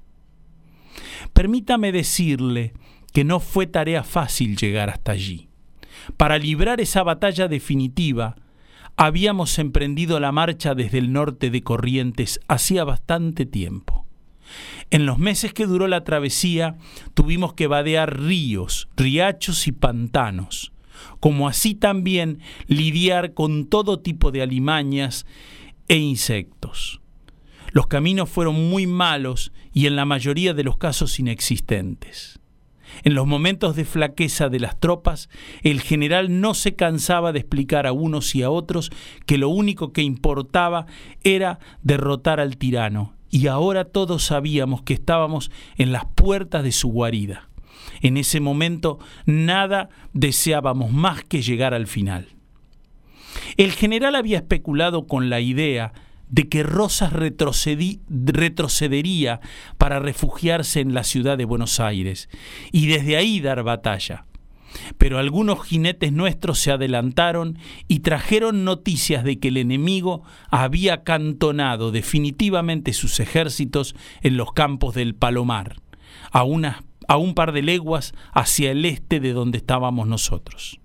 Permítame 1.34 1.91
decirle 1.91 2.74
que 3.13 3.24
no 3.24 3.39
fue 3.39 3.67
tarea 3.67 4.03
fácil 4.03 4.58
llegar 4.58 4.89
hasta 4.89 5.13
allí. 5.13 5.50
Para 6.17 6.38
librar 6.38 6.81
esa 6.81 7.03
batalla 7.03 7.48
definitiva, 7.48 8.36
habíamos 9.00 9.60
emprendido 9.60 10.20
la 10.20 10.34
marcha 10.34 10.75
desde 10.75 10.98
el 10.98 11.13
norte 11.13 11.50
de 11.50 11.63
Corrientes 11.63 12.41
hacía 12.50 12.84
bastante 12.84 13.46
tiempo. 13.46 14.06
En 14.89 15.06
los 15.06 15.18
meses 15.18 15.53
que 15.53 15.65
duró 15.65 15.88
la 15.88 16.03
travesía 16.03 16.75
tuvimos 17.13 17.53
que 17.53 17.68
vadear 17.68 18.20
ríos, 18.20 18.89
riachos 18.98 19.68
y 19.68 19.72
pantanos, 19.72 20.74
como 21.22 21.48
así 21.48 21.75
también 21.75 22.39
lidiar 22.68 23.34
con 23.34 23.68
todo 23.68 24.01
tipo 24.01 24.32
de 24.32 24.41
alimañas 24.41 25.25
e 25.88 25.96
insectos. 25.96 27.00
Los 27.72 27.88
caminos 27.88 28.29
fueron 28.29 28.70
muy 28.70 28.86
malos 28.86 29.53
y 29.72 29.86
en 29.86 29.96
la 29.96 30.03
mayoría 30.03 30.53
de 30.53 30.65
los 30.65 30.77
casos 30.77 31.22
inexistentes. 31.22 32.38
En 33.03 33.13
los 33.13 33.27
momentos 33.27 33.75
de 33.75 33.86
flaqueza 33.86 34.50
de 34.50 34.60
las 34.60 34.79
tropas, 34.79 35.29
el 35.63 35.81
general 35.81 36.41
no 36.41 36.53
se 36.53 36.75
cansaba 36.75 37.31
de 37.31 37.39
explicar 37.39 37.88
a 37.88 37.91
unos 37.91 38.36
y 38.36 38.43
a 38.43 38.50
otros 38.50 38.91
que 39.25 39.38
lo 39.38 39.50
único 39.50 39.93
que 39.93 40.01
importaba 40.01 40.86
era 41.24 41.60
derrotar 41.81 42.39
al 42.39 42.58
tirano, 42.58 43.13
y 43.29 43.48
ahora 43.48 43.86
todos 43.86 44.24
sabíamos 44.24 44.81
que 44.81 44.93
estábamos 44.93 45.51
en 45.77 45.91
las 45.91 46.05
puertas 46.15 46.63
de 46.63 46.72
su 46.72 46.89
guarida. 46.89 47.50
En 48.01 48.17
ese 48.17 48.39
momento 48.39 49.00
nada 49.25 49.89
deseábamos 50.13 50.91
más 50.91 51.24
que 51.24 51.41
llegar 51.41 51.74
al 51.74 51.88
final. 51.88 52.27
El 53.58 53.72
general 53.72 54.15
había 54.15 54.38
especulado 54.38 55.08
con 55.08 55.29
la 55.29 55.39
idea 55.39 55.93
de 56.29 56.48
que 56.48 56.63
Rosas 56.63 57.12
retrocedería 57.13 59.41
para 59.77 60.00
refugiarse 60.00 60.79
en 60.79 60.93
la 60.93 61.03
ciudad 61.03 61.38
de 61.38 61.45
Buenos 61.45 61.79
Aires 61.79 62.29
y 62.71 62.88
desde 62.88 63.17
ahí 63.17 63.39
dar 63.39 63.63
batalla. 63.63 64.25
Pero 64.98 65.17
algunos 65.17 65.65
jinetes 65.65 66.13
nuestros 66.13 66.59
se 66.59 66.71
adelantaron 66.71 67.57
y 67.88 68.01
trajeron 68.01 68.63
noticias 68.63 69.24
de 69.24 69.39
que 69.39 69.48
el 69.48 69.57
enemigo 69.57 70.21
había 70.50 71.03
cantonado 71.03 71.91
definitivamente 71.91 72.93
sus 72.93 73.19
ejércitos 73.19 73.95
en 74.21 74.38
los 74.38 74.53
campos 74.53 74.93
del 74.93 75.15
Palomar, 75.15 75.77
a, 76.31 76.45
a 77.07 77.17
un 77.17 77.33
par 77.33 77.51
de 77.51 77.63
leguas 77.63 78.13
hacia 78.31 78.69
el 78.71 78.86
este 78.86 79.19
de 79.19 79.33
donde 79.33 79.57
estábamos 79.57 80.07
nosotros. 80.07 80.79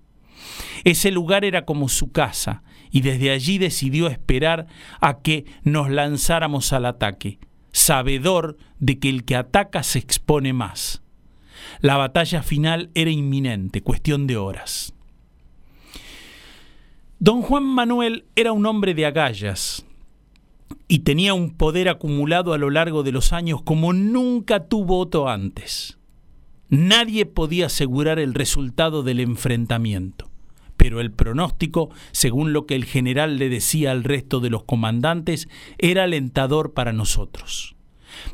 Ese 0.83 1.11
lugar 1.11 1.45
era 1.45 1.65
como 1.65 1.89
su 1.89 2.11
casa, 2.11 2.63
y 2.95 3.01
desde 3.01 3.31
allí 3.31 3.57
decidió 3.57 4.07
esperar 4.07 4.67
a 5.01 5.19
que 5.19 5.43
nos 5.63 5.89
lanzáramos 5.89 6.71
al 6.71 6.85
ataque, 6.85 7.39
sabedor 7.73 8.55
de 8.79 8.99
que 8.99 9.09
el 9.09 9.25
que 9.25 9.35
ataca 9.35 9.83
se 9.83 9.99
expone 9.99 10.53
más. 10.53 11.03
La 11.81 11.97
batalla 11.97 12.41
final 12.41 12.91
era 12.95 13.11
inminente, 13.11 13.81
cuestión 13.81 14.27
de 14.27 14.37
horas. 14.37 14.93
Don 17.19 17.41
Juan 17.41 17.65
Manuel 17.65 18.27
era 18.37 18.53
un 18.53 18.65
hombre 18.65 18.93
de 18.93 19.05
agallas 19.05 19.85
y 20.87 20.99
tenía 20.99 21.33
un 21.33 21.51
poder 21.51 21.89
acumulado 21.89 22.53
a 22.53 22.57
lo 22.57 22.69
largo 22.69 23.03
de 23.03 23.11
los 23.11 23.33
años 23.33 23.61
como 23.61 23.91
nunca 23.91 24.69
tuvo 24.69 24.99
otro 24.99 25.27
antes. 25.27 25.99
Nadie 26.69 27.25
podía 27.25 27.65
asegurar 27.65 28.19
el 28.19 28.33
resultado 28.33 29.03
del 29.03 29.19
enfrentamiento, 29.19 30.29
pero 30.85 31.01
el 31.01 31.11
pronóstico, 31.11 31.89
según 32.11 32.53
lo 32.53 32.67
que 32.67 32.75
el 32.75 32.85
general 32.85 33.39
le 33.39 33.49
decía 33.49 33.89
al 33.89 34.03
resto 34.03 34.39
de 34.39 34.51
los 34.51 34.65
comandantes, 34.65 35.49
era 35.79 36.03
alentador 36.03 36.75
para 36.75 36.93
nosotros. 36.93 37.75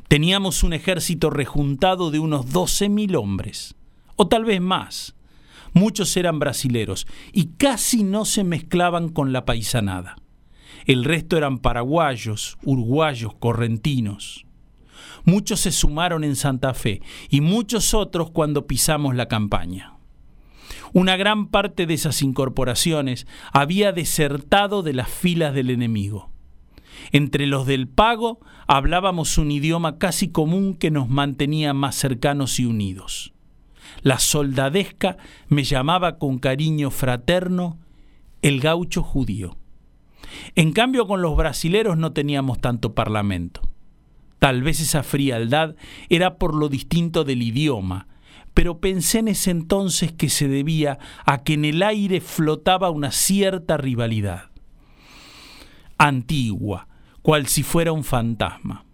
Teníamos 0.10 0.62
un 0.62 0.74
ejército 0.74 1.30
rejuntado 1.30 2.12
de 2.12 2.20
unos 2.20 2.48
12.000 2.48 3.16
hombres, 3.16 3.76
o 4.18 4.28
tal 4.28 4.44
vez 4.44 4.60
más. 4.60 5.16
Muchos 5.72 6.18
eran 6.18 6.40
brasileros 6.40 7.08
y 7.32 7.52
casi 7.58 8.04
no 8.04 8.26
se 8.26 8.44
mezclaban 8.44 9.08
con 9.08 9.32
la 9.32 9.46
paisanada. 9.46 10.18
El 10.86 11.06
resto 11.06 11.38
eran 11.38 11.58
paraguayos, 11.58 12.58
uruguayos, 12.66 13.34
correntinos. 13.36 14.46
Muchos 15.24 15.62
se 15.62 15.72
sumaron 15.72 16.26
en 16.26 16.36
Santa 16.36 16.74
Fe 16.74 17.02
y 17.30 17.40
muchos 17.40 17.94
otros 17.94 18.30
cuando 18.32 18.68
pisamos 18.68 19.16
la 19.16 19.30
campaña. 19.30 19.91
Una 20.94 21.16
gran 21.16 21.48
parte 21.48 21.86
de 21.86 21.94
esas 21.94 22.22
incorporaciones 22.22 23.28
había 23.54 23.94
desertado 23.94 24.84
de 24.84 24.94
las 24.94 25.10
filas 25.10 25.54
del 25.54 25.70
enemigo. 25.70 26.30
Entre 27.12 27.48
los 27.48 27.66
del 27.66 27.88
pago 27.88 28.40
hablábamos 28.68 29.38
un 29.38 29.52
idioma 29.52 29.98
casi 29.98 30.30
común 30.30 30.76
que 30.76 30.92
nos 30.92 31.10
mantenía 31.10 31.74
más 31.74 31.96
cercanos 31.96 32.60
y 32.60 32.66
unidos. 32.66 33.34
La 34.02 34.20
soldadesca 34.20 35.18
me 35.48 35.64
llamaba 35.64 36.18
con 36.18 36.40
cariño 36.40 36.92
fraterno 36.92 37.78
el 38.42 38.60
gaucho 38.60 39.04
judío. 39.04 39.58
En 40.56 40.72
cambio 40.72 41.08
con 41.08 41.22
los 41.22 41.36
brasileros 41.36 41.98
no 41.98 42.14
teníamos 42.14 42.60
tanto 42.60 42.94
parlamento. 42.94 43.62
Tal 44.40 44.64
vez 44.64 44.80
esa 44.80 45.04
frialdad 45.04 45.76
era 46.10 46.38
por 46.38 46.56
lo 46.56 46.68
distinto 46.68 47.24
del 47.24 47.44
idioma, 47.44 48.08
pero 48.54 48.80
pensé 48.80 49.20
en 49.20 49.30
ese 49.30 49.52
entonces 49.52 50.12
que 50.12 50.30
se 50.30 50.48
debía 50.48 51.00
a 51.26 51.44
que 51.44 51.54
en 51.54 51.66
el 51.66 51.84
aire 51.84 52.22
flotaba 52.22 52.90
una 52.90 53.12
cierta 53.12 53.78
rivalidad. 53.78 54.52
Antigua, 55.98 56.88
cual 57.22 57.48
si 57.48 57.64
fuera 57.64 57.92
un 57.92 58.04
fantasma. 58.04 58.86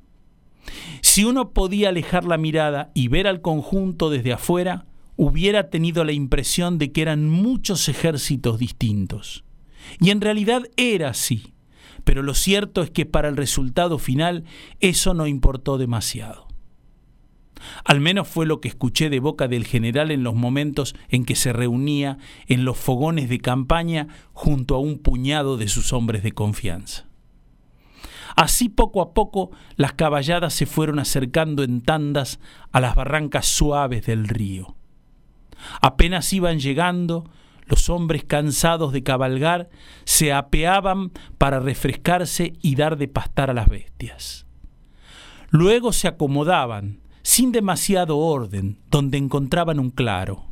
Si 1.01 1.23
uno 1.23 1.51
podía 1.51 1.89
alejar 1.89 2.25
la 2.25 2.37
mirada 2.37 2.91
y 2.93 3.07
ver 3.07 3.27
al 3.27 3.41
conjunto 3.41 4.09
desde 4.09 4.33
afuera, 4.33 4.85
hubiera 5.15 5.69
tenido 5.69 6.03
la 6.03 6.11
impresión 6.11 6.77
de 6.77 6.91
que 6.91 7.01
eran 7.01 7.29
muchos 7.29 7.89
ejércitos 7.89 8.59
distintos. 8.59 9.43
Y 9.99 10.11
en 10.11 10.21
realidad 10.21 10.63
era 10.75 11.09
así, 11.09 11.53
pero 12.03 12.21
lo 12.21 12.33
cierto 12.33 12.81
es 12.81 12.91
que 12.91 13.05
para 13.05 13.29
el 13.29 13.37
resultado 13.37 13.97
final 13.97 14.43
eso 14.79 15.13
no 15.13 15.27
importó 15.27 15.77
demasiado. 15.77 16.46
Al 17.83 17.99
menos 17.99 18.27
fue 18.27 18.45
lo 18.45 18.61
que 18.61 18.67
escuché 18.67 19.09
de 19.09 19.19
boca 19.19 19.47
del 19.47 19.65
general 19.65 20.11
en 20.11 20.23
los 20.23 20.35
momentos 20.35 20.95
en 21.09 21.25
que 21.25 21.35
se 21.35 21.53
reunía 21.53 22.17
en 22.47 22.65
los 22.65 22.77
fogones 22.77 23.29
de 23.29 23.39
campaña 23.39 24.07
junto 24.33 24.75
a 24.75 24.79
un 24.79 24.99
puñado 24.99 25.57
de 25.57 25.67
sus 25.67 25.93
hombres 25.93 26.23
de 26.23 26.31
confianza. 26.31 27.07
Así 28.35 28.69
poco 28.69 29.01
a 29.01 29.13
poco 29.13 29.49
las 29.77 29.93
caballadas 29.93 30.53
se 30.53 30.67
fueron 30.67 30.99
acercando 30.99 31.63
en 31.63 31.81
tandas 31.81 32.39
a 32.71 32.79
las 32.79 32.93
barrancas 32.93 33.47
suaves 33.47 34.05
del 34.05 34.27
río. 34.27 34.75
Apenas 35.81 36.31
iban 36.33 36.59
llegando, 36.59 37.29
los 37.65 37.89
hombres 37.89 38.23
cansados 38.23 38.93
de 38.93 39.03
cabalgar 39.03 39.69
se 40.05 40.31
apeaban 40.33 41.11
para 41.37 41.59
refrescarse 41.59 42.53
y 42.61 42.75
dar 42.75 42.97
de 42.97 43.07
pastar 43.07 43.49
a 43.49 43.53
las 43.53 43.67
bestias. 43.67 44.45
Luego 45.49 45.91
se 45.91 46.07
acomodaban, 46.07 46.99
sin 47.27 47.51
demasiado 47.51 48.17
orden, 48.19 48.77
donde 48.89 49.17
encontraban 49.17 49.81
un 49.81 49.89
claro. 49.89 50.45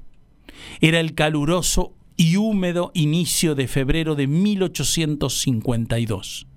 Era 0.82 1.00
el 1.00 1.16
caluroso 1.16 1.94
y 2.18 2.36
húmedo 2.36 2.92
inicio 2.94 3.56
de 3.56 3.70
febrero 3.70 4.16
de 4.16 4.28
1852 4.28 6.48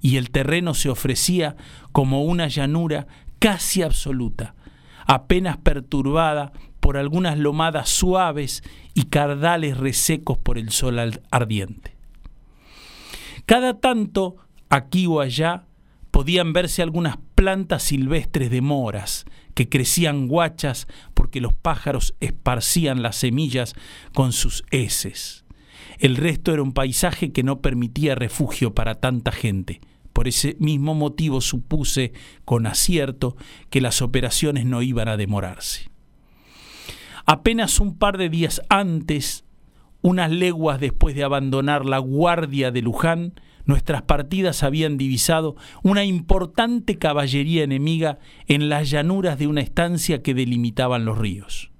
y 0.00 0.16
el 0.16 0.30
terreno 0.30 0.72
se 0.72 0.88
ofrecía 0.88 1.54
como 1.92 2.24
una 2.24 2.48
llanura 2.48 3.08
casi 3.40 3.82
absoluta, 3.82 4.54
apenas 5.06 5.58
perturbada 5.58 6.52
por 6.80 6.96
algunas 6.96 7.38
lomadas 7.38 7.90
suaves 7.90 8.62
y 8.94 9.02
cardales 9.02 9.76
resecos 9.76 10.38
por 10.38 10.56
el 10.56 10.70
sol 10.70 10.98
ardiente. 11.30 11.94
Cada 13.44 13.80
tanto, 13.80 14.36
aquí 14.70 15.06
o 15.06 15.20
allá, 15.20 15.66
podían 16.10 16.54
verse 16.54 16.80
algunas 16.80 17.18
plantas 17.34 17.82
silvestres 17.82 18.50
de 18.50 18.62
moras 18.62 19.26
que 19.58 19.68
crecían 19.68 20.28
guachas 20.28 20.86
porque 21.14 21.40
los 21.40 21.52
pájaros 21.52 22.14
esparcían 22.20 23.02
las 23.02 23.16
semillas 23.16 23.74
con 24.14 24.32
sus 24.32 24.62
heces. 24.70 25.44
El 25.98 26.14
resto 26.14 26.52
era 26.52 26.62
un 26.62 26.72
paisaje 26.72 27.32
que 27.32 27.42
no 27.42 27.60
permitía 27.60 28.14
refugio 28.14 28.72
para 28.72 29.00
tanta 29.00 29.32
gente. 29.32 29.80
Por 30.12 30.28
ese 30.28 30.54
mismo 30.60 30.94
motivo 30.94 31.40
supuse 31.40 32.12
con 32.44 32.68
acierto 32.68 33.36
que 33.68 33.80
las 33.80 34.00
operaciones 34.00 34.64
no 34.64 34.80
iban 34.80 35.08
a 35.08 35.16
demorarse. 35.16 35.90
Apenas 37.26 37.80
un 37.80 37.98
par 37.98 38.16
de 38.16 38.28
días 38.28 38.62
antes, 38.68 39.44
unas 40.02 40.30
leguas 40.30 40.78
después 40.78 41.16
de 41.16 41.24
abandonar 41.24 41.84
la 41.84 41.98
guardia 41.98 42.70
de 42.70 42.82
Luján, 42.82 43.32
nuestras 43.68 44.02
partidas 44.02 44.62
habían 44.62 44.96
divisado 44.96 45.54
una 45.82 46.02
importante 46.02 46.96
caballería 46.96 47.62
enemiga 47.62 48.18
en 48.46 48.70
las 48.70 48.88
llanuras 48.88 49.38
de 49.38 49.46
una 49.46 49.60
estancia 49.60 50.22
que 50.22 50.32
delimitaban 50.32 51.04
los 51.04 51.18
ríos. 51.18 51.70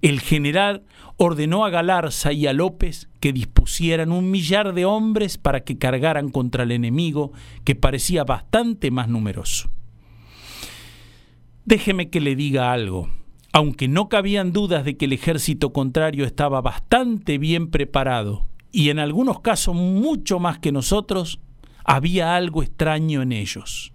El 0.00 0.20
general 0.20 0.82
ordenó 1.18 1.66
a 1.66 1.70
Galarza 1.70 2.32
y 2.32 2.46
a 2.46 2.54
López 2.54 3.08
que 3.20 3.34
dispusieran 3.34 4.12
un 4.12 4.30
millar 4.30 4.72
de 4.72 4.86
hombres 4.86 5.36
para 5.36 5.60
que 5.62 5.76
cargaran 5.76 6.30
contra 6.30 6.62
el 6.62 6.72
enemigo, 6.72 7.32
que 7.64 7.74
parecía 7.74 8.24
bastante 8.24 8.90
más 8.90 9.06
numeroso. 9.06 9.68
Déjeme 11.66 12.08
que 12.08 12.22
le 12.22 12.34
diga 12.34 12.72
algo. 12.72 13.10
Aunque 13.52 13.88
no 13.88 14.08
cabían 14.08 14.52
dudas 14.52 14.86
de 14.86 14.96
que 14.96 15.04
el 15.04 15.12
ejército 15.12 15.74
contrario 15.74 16.24
estaba 16.24 16.62
bastante 16.62 17.36
bien 17.36 17.70
preparado, 17.70 18.46
y 18.74 18.90
en 18.90 18.98
algunos 18.98 19.38
casos 19.38 19.76
mucho 19.76 20.40
más 20.40 20.58
que 20.58 20.72
nosotros, 20.72 21.38
había 21.84 22.34
algo 22.34 22.60
extraño 22.60 23.22
en 23.22 23.30
ellos. 23.30 23.92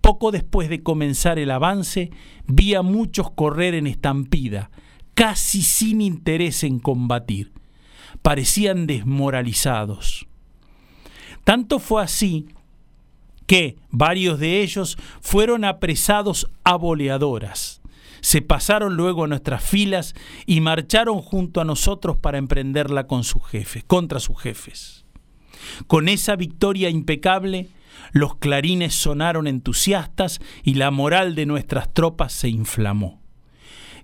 Poco 0.00 0.32
después 0.32 0.68
de 0.68 0.82
comenzar 0.82 1.38
el 1.38 1.52
avance, 1.52 2.10
vi 2.44 2.74
a 2.74 2.82
muchos 2.82 3.30
correr 3.30 3.72
en 3.72 3.86
estampida, 3.86 4.72
casi 5.14 5.62
sin 5.62 6.00
interés 6.00 6.64
en 6.64 6.80
combatir. 6.80 7.52
Parecían 8.20 8.88
desmoralizados. 8.88 10.26
Tanto 11.44 11.78
fue 11.78 12.02
así 12.02 12.48
que 13.46 13.76
varios 13.90 14.40
de 14.40 14.60
ellos 14.62 14.98
fueron 15.20 15.64
apresados 15.64 16.50
a 16.64 16.74
boleadoras. 16.74 17.80
Se 18.24 18.40
pasaron 18.40 18.96
luego 18.96 19.24
a 19.24 19.26
nuestras 19.26 19.62
filas 19.62 20.14
y 20.46 20.62
marcharon 20.62 21.20
junto 21.20 21.60
a 21.60 21.64
nosotros 21.66 22.16
para 22.16 22.38
emprenderla 22.38 23.06
con 23.06 23.22
sus 23.22 23.44
jefes, 23.44 23.84
contra 23.86 24.18
sus 24.18 24.40
jefes. 24.40 25.04
Con 25.88 26.08
esa 26.08 26.34
victoria 26.34 26.88
impecable, 26.88 27.68
los 28.12 28.36
clarines 28.36 28.94
sonaron 28.94 29.46
entusiastas 29.46 30.40
y 30.62 30.72
la 30.72 30.90
moral 30.90 31.34
de 31.34 31.44
nuestras 31.44 31.92
tropas 31.92 32.32
se 32.32 32.48
inflamó 32.48 33.20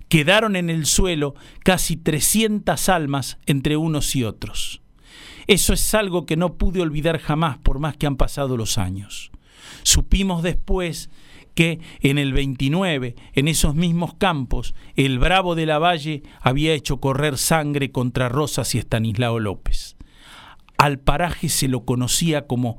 quedaron 0.07 0.55
en 0.57 0.69
el 0.69 0.85
suelo 0.85 1.35
casi 1.63 1.95
300 1.95 2.89
almas 2.89 3.39
entre 3.45 3.77
unos 3.77 4.13
y 4.17 4.25
otros. 4.25 4.81
Eso 5.47 5.71
es 5.71 5.95
algo 5.95 6.25
que 6.25 6.35
no 6.35 6.57
pude 6.57 6.81
olvidar 6.81 7.17
jamás 7.17 7.57
por 7.57 7.79
más 7.79 7.95
que 7.95 8.07
han 8.07 8.17
pasado 8.17 8.57
los 8.57 8.77
años. 8.77 9.31
Supimos 9.83 10.43
después 10.43 11.09
que 11.53 11.79
en 12.01 12.17
el 12.17 12.33
29, 12.33 13.15
en 13.33 13.47
esos 13.47 13.75
mismos 13.75 14.13
campos, 14.15 14.73
el 14.95 15.19
bravo 15.19 15.55
de 15.55 15.65
la 15.65 15.79
Valle 15.79 16.23
había 16.41 16.73
hecho 16.73 16.99
correr 16.99 17.37
sangre 17.37 17.91
contra 17.91 18.29
Rosas 18.29 18.73
y 18.75 18.77
Estanislao 18.77 19.39
López. 19.39 19.95
Al 20.77 20.99
paraje 20.99 21.49
se 21.49 21.67
lo 21.67 21.85
conocía 21.85 22.47
como 22.47 22.77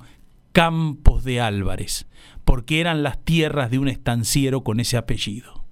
Campos 0.52 1.24
de 1.24 1.40
Álvarez, 1.40 2.06
porque 2.44 2.80
eran 2.80 3.02
las 3.02 3.24
tierras 3.24 3.70
de 3.70 3.78
un 3.78 3.88
estanciero 3.88 4.62
con 4.62 4.80
ese 4.80 4.96
apellido. 4.96 5.62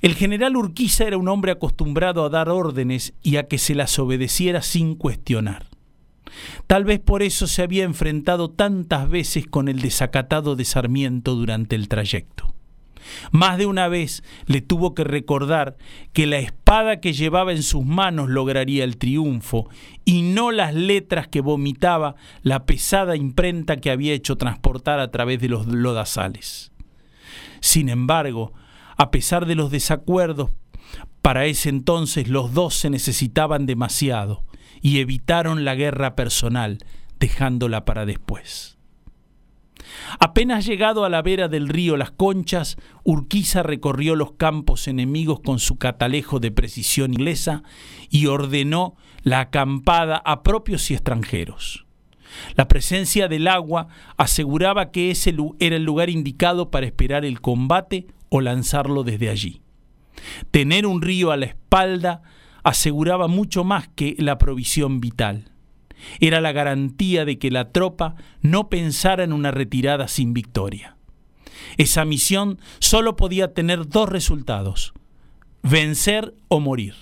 El 0.00 0.14
general 0.14 0.56
Urquiza 0.56 1.04
era 1.04 1.16
un 1.16 1.28
hombre 1.28 1.52
acostumbrado 1.52 2.24
a 2.24 2.28
dar 2.28 2.50
órdenes 2.50 3.14
y 3.22 3.36
a 3.36 3.48
que 3.48 3.58
se 3.58 3.74
las 3.74 3.98
obedeciera 3.98 4.62
sin 4.62 4.94
cuestionar. 4.94 5.67
Tal 6.66 6.84
vez 6.84 7.00
por 7.00 7.22
eso 7.22 7.46
se 7.46 7.62
había 7.62 7.84
enfrentado 7.84 8.50
tantas 8.50 9.08
veces 9.08 9.46
con 9.46 9.68
el 9.68 9.80
desacatado 9.80 10.56
de 10.56 10.64
Sarmiento 10.64 11.34
durante 11.34 11.76
el 11.76 11.88
trayecto. 11.88 12.54
Más 13.30 13.58
de 13.58 13.66
una 13.66 13.88
vez 13.88 14.22
le 14.46 14.60
tuvo 14.60 14.94
que 14.94 15.04
recordar 15.04 15.76
que 16.12 16.26
la 16.26 16.38
espada 16.38 17.00
que 17.00 17.12
llevaba 17.12 17.52
en 17.52 17.62
sus 17.62 17.84
manos 17.84 18.28
lograría 18.28 18.84
el 18.84 18.98
triunfo 18.98 19.68
y 20.04 20.22
no 20.22 20.50
las 20.50 20.74
letras 20.74 21.28
que 21.28 21.40
vomitaba 21.40 22.16
la 22.42 22.66
pesada 22.66 23.16
imprenta 23.16 23.76
que 23.76 23.90
había 23.90 24.12
hecho 24.12 24.36
transportar 24.36 25.00
a 25.00 25.10
través 25.10 25.40
de 25.40 25.48
los 25.48 25.66
lodazales. 25.66 26.72
Sin 27.60 27.88
embargo, 27.88 28.52
a 28.96 29.10
pesar 29.10 29.46
de 29.46 29.54
los 29.54 29.70
desacuerdos, 29.70 30.50
para 31.22 31.46
ese 31.46 31.68
entonces 31.68 32.28
los 32.28 32.54
dos 32.54 32.74
se 32.74 32.90
necesitaban 32.90 33.66
demasiado 33.66 34.44
y 34.80 35.00
evitaron 35.00 35.64
la 35.64 35.74
guerra 35.74 36.14
personal, 36.14 36.78
dejándola 37.18 37.84
para 37.84 38.06
después. 38.06 38.78
Apenas 40.20 40.66
llegado 40.66 41.04
a 41.04 41.08
la 41.08 41.22
vera 41.22 41.48
del 41.48 41.68
río 41.68 41.96
Las 41.96 42.10
Conchas, 42.10 42.76
Urquiza 43.04 43.62
recorrió 43.62 44.16
los 44.16 44.32
campos 44.32 44.88
enemigos 44.88 45.40
con 45.40 45.58
su 45.58 45.76
catalejo 45.76 46.40
de 46.40 46.50
precisión 46.50 47.12
inglesa 47.12 47.62
y 48.10 48.26
ordenó 48.26 48.96
la 49.22 49.40
acampada 49.40 50.16
a 50.16 50.42
propios 50.42 50.90
y 50.90 50.94
extranjeros. 50.94 51.86
La 52.56 52.68
presencia 52.68 53.28
del 53.28 53.48
agua 53.48 53.88
aseguraba 54.16 54.90
que 54.90 55.10
ese 55.10 55.34
era 55.58 55.76
el 55.76 55.84
lugar 55.84 56.10
indicado 56.10 56.70
para 56.70 56.86
esperar 56.86 57.24
el 57.24 57.40
combate 57.40 58.06
o 58.28 58.40
lanzarlo 58.40 59.02
desde 59.02 59.30
allí. 59.30 59.62
Tener 60.50 60.86
un 60.86 61.00
río 61.00 61.30
a 61.30 61.36
la 61.36 61.46
espalda 61.46 62.22
aseguraba 62.62 63.28
mucho 63.28 63.64
más 63.64 63.88
que 63.88 64.14
la 64.18 64.38
provisión 64.38 65.00
vital. 65.00 65.52
Era 66.20 66.40
la 66.40 66.52
garantía 66.52 67.24
de 67.24 67.38
que 67.38 67.50
la 67.50 67.72
tropa 67.72 68.14
no 68.40 68.68
pensara 68.68 69.24
en 69.24 69.32
una 69.32 69.50
retirada 69.50 70.08
sin 70.08 70.32
victoria. 70.32 70.96
Esa 71.76 72.04
misión 72.04 72.58
solo 72.78 73.16
podía 73.16 73.52
tener 73.52 73.88
dos 73.88 74.08
resultados, 74.08 74.92
vencer 75.62 76.34
o 76.48 76.60
morir. 76.60 76.94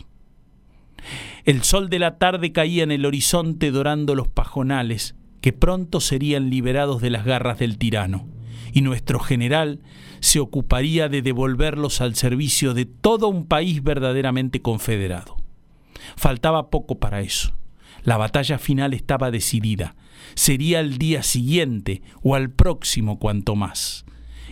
El 1.45 1.63
sol 1.63 1.89
de 1.89 1.99
la 1.99 2.19
tarde 2.19 2.53
caía 2.53 2.83
en 2.83 2.91
el 2.91 3.07
horizonte 3.07 3.71
dorando 3.71 4.15
los 4.15 4.29
pajonales, 4.29 5.15
que 5.41 5.53
pronto 5.53 6.01
serían 6.01 6.51
liberados 6.51 7.01
de 7.01 7.11
las 7.11 7.25
garras 7.25 7.59
del 7.59 7.79
tirano, 7.79 8.27
y 8.73 8.81
nuestro 8.81 9.21
general 9.21 9.81
se 10.21 10.41
ocuparía 10.41 11.09
de 11.09 11.23
devolverlos 11.23 12.01
al 12.01 12.17
servicio 12.17 12.75
de 12.75 12.87
todo 12.87 13.29
un 13.29 13.47
país 13.47 13.83
verdaderamente 13.83 14.61
confederado. 14.61 15.37
Faltaba 16.17 16.71
poco 16.71 16.99
para 16.99 17.21
eso. 17.21 17.53
La 18.03 18.17
batalla 18.17 18.59
final 18.59 18.95
estaba 18.95 19.31
decidida. 19.31 19.97
Sería 20.35 20.81
el 20.81 20.99
día 20.99 21.23
siguiente 21.23 22.03
o 22.23 22.35
al 22.35 22.51
próximo 22.51 23.19
cuanto 23.19 23.57
más. 23.57 24.05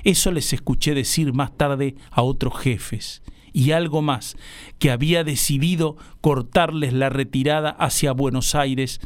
Eso 0.02 0.32
les 0.32 0.52
escuché 0.52 0.94
decir 0.94 1.32
más 1.32 1.56
tarde 1.56 1.94
a 2.10 2.22
otros 2.22 2.58
jefes. 2.58 3.22
Y 3.52 3.70
algo 3.70 4.02
más, 4.02 4.36
que 4.78 4.90
había 4.90 5.22
decidido 5.22 5.96
cortarles 6.20 6.92
la 6.92 7.08
retirada 7.08 7.70
hacia 7.70 8.12
Buenos 8.12 8.56
Aires 8.56 9.00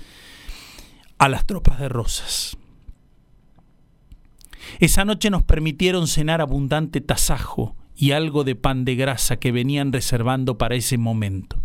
a 1.18 1.29
las 1.29 1.46
tropas 1.46 1.79
de 1.79 1.88
Rosas. 1.90 2.57
Esa 4.81 5.05
noche 5.05 5.31
nos 5.31 5.42
permitieron 5.42 6.07
cenar 6.07 6.40
abundante 6.40 7.01
tasajo 7.01 7.77
y 7.94 8.12
algo 8.12 8.44
de 8.44 8.55
pan 8.55 8.85
de 8.85 8.94
grasa 8.94 9.37
que 9.37 9.53
venían 9.53 9.92
reservando 9.92 10.57
para 10.57 10.77
ese 10.77 10.98
momento. 10.98 11.61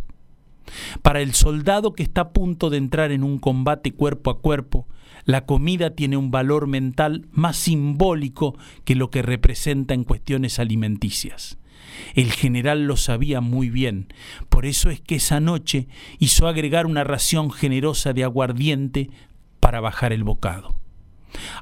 Para 1.02 1.22
el 1.22 1.34
soldado 1.34 1.94
que 1.94 2.04
está 2.04 2.22
a 2.22 2.30
punto 2.30 2.70
de 2.70 2.78
entrar 2.78 3.12
en 3.12 3.24
un 3.24 3.40
combate 3.40 3.92
cuerpo 3.92 4.30
a 4.30 4.40
cuerpo, 4.40 4.88
la 5.26 5.46
comida 5.46 5.92
tiene 5.92 6.18
un 6.18 6.32
valor 6.32 6.68
mental 6.68 7.28
más 7.32 7.58
simbólico 7.58 8.58
que 8.84 8.96
lo 8.96 9.10
que 9.10 9.22
representa 9.22 9.94
en 9.94 10.04
cuestiones 10.04 10.60
alimenticias. 10.60 11.58
El 12.16 12.32
general 12.32 12.86
lo 12.86 12.98
sabía 12.98 13.42
muy 13.42 13.70
bien, 13.70 14.14
por 14.50 14.66
eso 14.66 14.90
es 14.90 15.00
que 15.00 15.16
esa 15.16 15.40
noche 15.40 15.88
hizo 16.20 16.48
agregar 16.48 16.86
una 16.86 17.04
ración 17.04 17.52
generosa 17.52 18.14
de 18.14 18.24
aguardiente 18.24 19.10
para 19.60 19.80
bajar 19.80 20.14
el 20.14 20.24
bocado. 20.24 20.76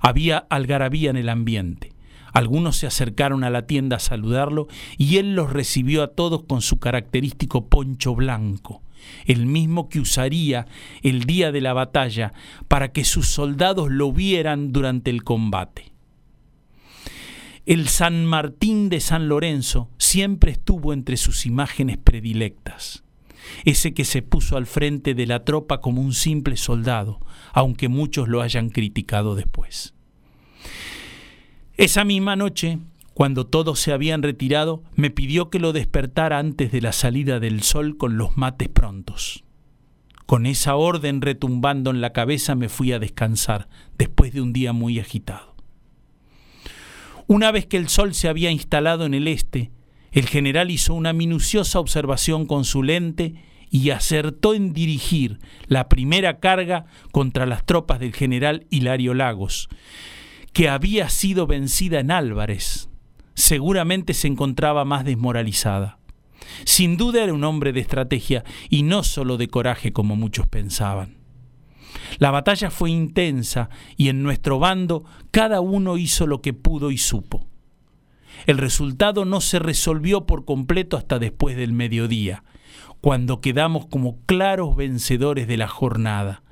Había 0.02 0.38
algarabía 0.50 1.10
en 1.10 1.18
el 1.18 1.30
ambiente. 1.30 1.94
Algunos 2.34 2.78
se 2.78 2.88
acercaron 2.88 3.44
a 3.44 3.50
la 3.50 3.68
tienda 3.68 3.98
a 3.98 4.00
saludarlo 4.00 4.68
y 4.98 5.18
él 5.18 5.36
los 5.36 5.52
recibió 5.52 6.02
a 6.02 6.08
todos 6.08 6.44
con 6.44 6.62
su 6.62 6.80
característico 6.80 7.68
poncho 7.68 8.16
blanco, 8.16 8.82
el 9.26 9.46
mismo 9.46 9.90
que 9.90 10.00
usaría 10.00 10.68
el 11.02 11.26
día 11.26 11.52
de 11.52 11.62
la 11.62 11.74
batalla 11.74 12.34
para 12.68 12.92
que 12.92 13.04
sus 13.04 13.28
soldados 13.28 13.90
lo 13.92 14.12
vieran 14.12 14.72
durante 14.72 15.12
el 15.12 15.24
combate. 15.24 15.92
El 17.66 17.88
San 17.88 18.26
Martín 18.26 18.90
de 18.90 19.00
San 19.00 19.28
Lorenzo 19.28 19.90
siempre 19.98 20.52
estuvo 20.52 20.94
entre 20.94 21.16
sus 21.16 21.46
imágenes 21.46 21.98
predilectas, 21.98 23.04
ese 23.66 23.94
que 23.94 24.04
se 24.04 24.22
puso 24.22 24.58
al 24.58 24.66
frente 24.66 25.14
de 25.14 25.28
la 25.28 25.44
tropa 25.44 25.80
como 25.80 26.02
un 26.02 26.14
simple 26.14 26.58
soldado, 26.58 27.20
aunque 27.54 27.88
muchos 27.88 28.28
lo 28.28 28.42
hayan 28.42 28.70
criticado 28.70 29.36
después. 29.36 29.94
Esa 31.78 32.04
misma 32.04 32.36
noche 32.36 32.80
cuando 33.14 33.46
todos 33.46 33.80
se 33.80 33.92
habían 33.92 34.24
retirado, 34.24 34.84
me 34.96 35.10
pidió 35.10 35.50
que 35.50 35.60
lo 35.60 35.74
despertara 35.74 36.40
antes 36.40 36.72
de 36.72 36.82
la 36.82 36.94
salida 36.94 37.40
del 37.40 37.62
sol 37.62 37.98
con 37.98 38.18
los 38.18 38.38
mates 38.38 38.70
prontos. 38.70 39.44
Con 40.26 40.46
esa 40.46 40.76
orden 40.76 41.22
retumbando 41.22 41.92
en 41.92 42.00
la 42.00 42.14
cabeza 42.14 42.56
me 42.56 42.70
fui 42.70 42.94
a 42.94 43.00
descansar, 43.00 43.68
después 43.98 44.32
de 44.32 44.42
un 44.42 44.54
día 44.54 44.72
muy 44.72 44.98
agitado. 45.00 45.56
Una 47.28 47.52
vez 47.52 47.66
que 47.66 47.78
el 47.78 47.90
sol 47.90 48.14
se 48.14 48.30
había 48.30 48.50
instalado 48.50 49.06
en 49.06 49.14
el 49.14 49.28
este, 49.28 49.72
el 50.12 50.28
general 50.28 50.72
hizo 50.72 50.94
una 50.94 51.14
minuciosa 51.14 51.80
observación 51.80 52.46
con 52.46 52.66
su 52.66 52.84
lente 52.84 53.36
y 53.70 53.90
acertó 53.92 54.54
en 54.54 54.74
dirigir 54.74 55.40
la 55.68 55.88
primera 55.88 56.40
carga 56.40 56.86
contra 57.12 57.46
las 57.46 57.66
tropas 57.66 58.00
del 58.00 58.14
general 58.14 58.68
Hilario 58.70 59.14
Lagos, 59.14 59.70
que 60.52 60.68
había 60.68 61.10
sido 61.10 61.48
vencida 61.48 62.02
en 62.02 62.12
Álvarez, 62.12 62.90
seguramente 63.42 64.14
se 64.14 64.28
encontraba 64.28 64.86
más 64.86 65.04
desmoralizada. 65.04 65.98
Sin 66.64 66.96
duda 66.96 67.24
era 67.24 67.34
un 67.34 67.44
hombre 67.44 67.74
de 67.74 67.80
estrategia 67.80 68.44
y 68.70 68.84
no 68.84 69.04
solo 69.04 69.38
de 69.38 69.48
coraje 69.48 69.92
como 69.92 70.16
muchos 70.16 70.48
pensaban. 70.48 71.18
La 72.20 72.32
batalla 72.32 72.70
fue 72.70 72.92
intensa 72.92 73.70
y 73.98 74.10
en 74.10 74.22
nuestro 74.22 74.60
bando 74.60 75.04
cada 75.32 75.60
uno 75.60 75.98
hizo 75.98 76.28
lo 76.28 76.42
que 76.42 76.54
pudo 76.54 76.92
y 76.92 76.98
supo. 76.98 77.48
El 78.46 78.58
resultado 78.58 79.26
no 79.26 79.42
se 79.42 79.60
resolvió 79.60 80.26
por 80.26 80.46
completo 80.46 80.98
hasta 80.98 81.20
después 81.20 81.56
del 81.56 81.74
mediodía, 81.74 82.44
cuando 83.02 83.42
quedamos 83.42 83.88
como 83.88 84.20
claros 84.26 84.76
vencedores 84.76 85.48
de 85.48 85.58
la 85.58 85.68
jornada. 85.68 86.44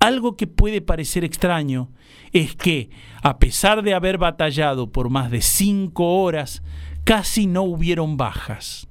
Algo 0.00 0.36
que 0.36 0.46
puede 0.46 0.80
parecer 0.80 1.24
extraño 1.24 1.90
es 2.32 2.54
que, 2.54 2.90
a 3.22 3.38
pesar 3.38 3.82
de 3.82 3.94
haber 3.94 4.18
batallado 4.18 4.92
por 4.92 5.10
más 5.10 5.30
de 5.30 5.42
cinco 5.42 6.22
horas, 6.22 6.62
casi 7.04 7.46
no 7.46 7.62
hubieron 7.62 8.16
bajas, 8.16 8.88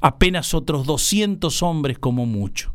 apenas 0.00 0.54
otros 0.54 0.86
200 0.86 1.62
hombres 1.62 1.98
como 1.98 2.24
mucho. 2.24 2.74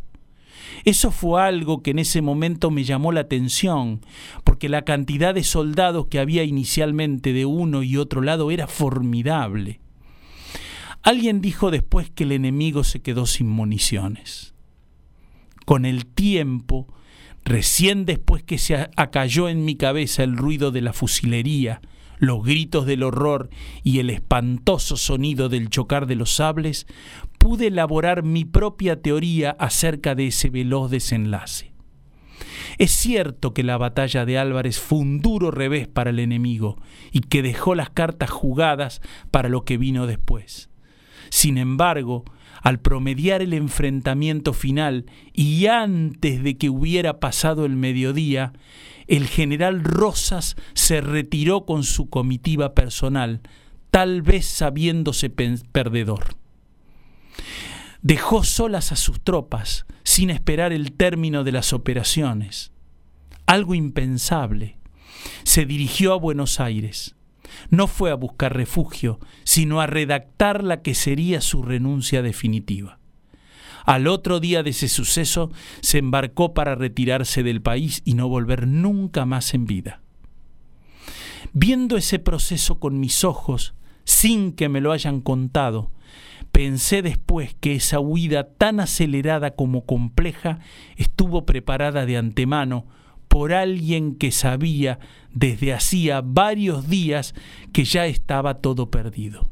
Eso 0.85 1.11
fue 1.11 1.41
algo 1.41 1.81
que 1.81 1.91
en 1.91 1.99
ese 1.99 2.21
momento 2.21 2.71
me 2.71 2.83
llamó 2.83 3.11
la 3.11 3.21
atención, 3.21 4.01
porque 4.43 4.69
la 4.69 4.83
cantidad 4.83 5.33
de 5.33 5.43
soldados 5.43 6.07
que 6.07 6.19
había 6.19 6.43
inicialmente 6.43 7.33
de 7.33 7.45
uno 7.45 7.83
y 7.83 7.97
otro 7.97 8.21
lado 8.21 8.51
era 8.51 8.67
formidable. 8.67 9.79
Alguien 11.03 11.41
dijo 11.41 11.71
después 11.71 12.11
que 12.11 12.23
el 12.23 12.31
enemigo 12.31 12.83
se 12.83 13.01
quedó 13.01 13.25
sin 13.25 13.47
municiones. 13.47 14.53
Con 15.65 15.85
el 15.85 16.05
tiempo, 16.05 16.87
Recién 17.43 18.05
después 18.05 18.43
que 18.43 18.57
se 18.57 18.89
acalló 18.95 19.49
en 19.49 19.65
mi 19.65 19.75
cabeza 19.75 20.23
el 20.23 20.37
ruido 20.37 20.71
de 20.71 20.81
la 20.81 20.93
fusilería, 20.93 21.81
los 22.17 22.43
gritos 22.43 22.85
del 22.85 23.03
horror 23.03 23.49
y 23.83 23.99
el 23.99 24.09
espantoso 24.09 24.95
sonido 24.95 25.49
del 25.49 25.69
chocar 25.69 26.05
de 26.05 26.15
los 26.15 26.35
sables, 26.35 26.85
pude 27.39 27.67
elaborar 27.67 28.23
mi 28.23 28.45
propia 28.45 29.01
teoría 29.01 29.51
acerca 29.59 30.13
de 30.13 30.27
ese 30.27 30.49
veloz 30.49 30.91
desenlace. 30.91 31.71
Es 32.77 32.91
cierto 32.91 33.53
que 33.53 33.63
la 33.63 33.77
batalla 33.77 34.25
de 34.25 34.37
Álvarez 34.37 34.79
fue 34.79 34.99
un 34.99 35.19
duro 35.19 35.51
revés 35.51 35.87
para 35.87 36.11
el 36.11 36.19
enemigo 36.19 36.77
y 37.11 37.21
que 37.21 37.41
dejó 37.41 37.75
las 37.75 37.89
cartas 37.89 38.29
jugadas 38.29 39.01
para 39.31 39.49
lo 39.49 39.65
que 39.65 39.77
vino 39.77 40.07
después. 40.07 40.70
Sin 41.31 41.57
embargo, 41.57 42.25
al 42.61 42.81
promediar 42.81 43.41
el 43.41 43.53
enfrentamiento 43.53 44.51
final 44.51 45.05
y 45.33 45.65
antes 45.67 46.43
de 46.43 46.57
que 46.57 46.69
hubiera 46.69 47.21
pasado 47.21 47.65
el 47.65 47.77
mediodía, 47.77 48.51
el 49.07 49.27
general 49.27 49.81
Rosas 49.81 50.57
se 50.73 50.99
retiró 50.99 51.65
con 51.65 51.83
su 51.83 52.09
comitiva 52.09 52.75
personal, 52.75 53.39
tal 53.91 54.21
vez 54.21 54.45
sabiéndose 54.45 55.29
perdedor. 55.29 56.35
Dejó 58.01 58.43
solas 58.43 58.91
a 58.91 58.97
sus 58.97 59.21
tropas 59.21 59.85
sin 60.03 60.29
esperar 60.31 60.73
el 60.73 60.91
término 60.91 61.45
de 61.45 61.53
las 61.53 61.71
operaciones. 61.71 62.73
Algo 63.45 63.73
impensable. 63.73 64.77
Se 65.43 65.65
dirigió 65.65 66.11
a 66.11 66.17
Buenos 66.17 66.59
Aires 66.59 67.15
no 67.69 67.87
fue 67.87 68.11
a 68.11 68.15
buscar 68.15 68.55
refugio, 68.55 69.19
sino 69.43 69.81
a 69.81 69.87
redactar 69.87 70.63
la 70.63 70.81
que 70.81 70.95
sería 70.95 71.41
su 71.41 71.63
renuncia 71.63 72.21
definitiva. 72.21 72.99
Al 73.85 74.07
otro 74.07 74.39
día 74.39 74.63
de 74.63 74.71
ese 74.71 74.87
suceso 74.87 75.51
se 75.81 75.97
embarcó 75.97 76.53
para 76.53 76.75
retirarse 76.75 77.43
del 77.43 77.61
país 77.61 78.01
y 78.05 78.13
no 78.13 78.29
volver 78.29 78.67
nunca 78.67 79.25
más 79.25 79.53
en 79.53 79.65
vida. 79.65 80.01
Viendo 81.53 81.97
ese 81.97 82.19
proceso 82.19 82.79
con 82.79 82.99
mis 82.99 83.23
ojos, 83.23 83.73
sin 84.03 84.53
que 84.53 84.69
me 84.69 84.81
lo 84.81 84.91
hayan 84.91 85.21
contado, 85.21 85.91
pensé 86.51 87.01
después 87.01 87.55
que 87.59 87.75
esa 87.75 87.99
huida 87.99 88.49
tan 88.49 88.79
acelerada 88.79 89.51
como 89.55 89.85
compleja 89.85 90.59
estuvo 90.95 91.45
preparada 91.45 92.05
de 92.05 92.17
antemano 92.17 92.85
por 93.31 93.53
alguien 93.53 94.15
que 94.15 94.29
sabía 94.29 94.99
desde 95.31 95.71
hacía 95.71 96.19
varios 96.19 96.89
días 96.89 97.33
que 97.71 97.85
ya 97.85 98.05
estaba 98.05 98.55
todo 98.55 98.91
perdido. 98.91 99.49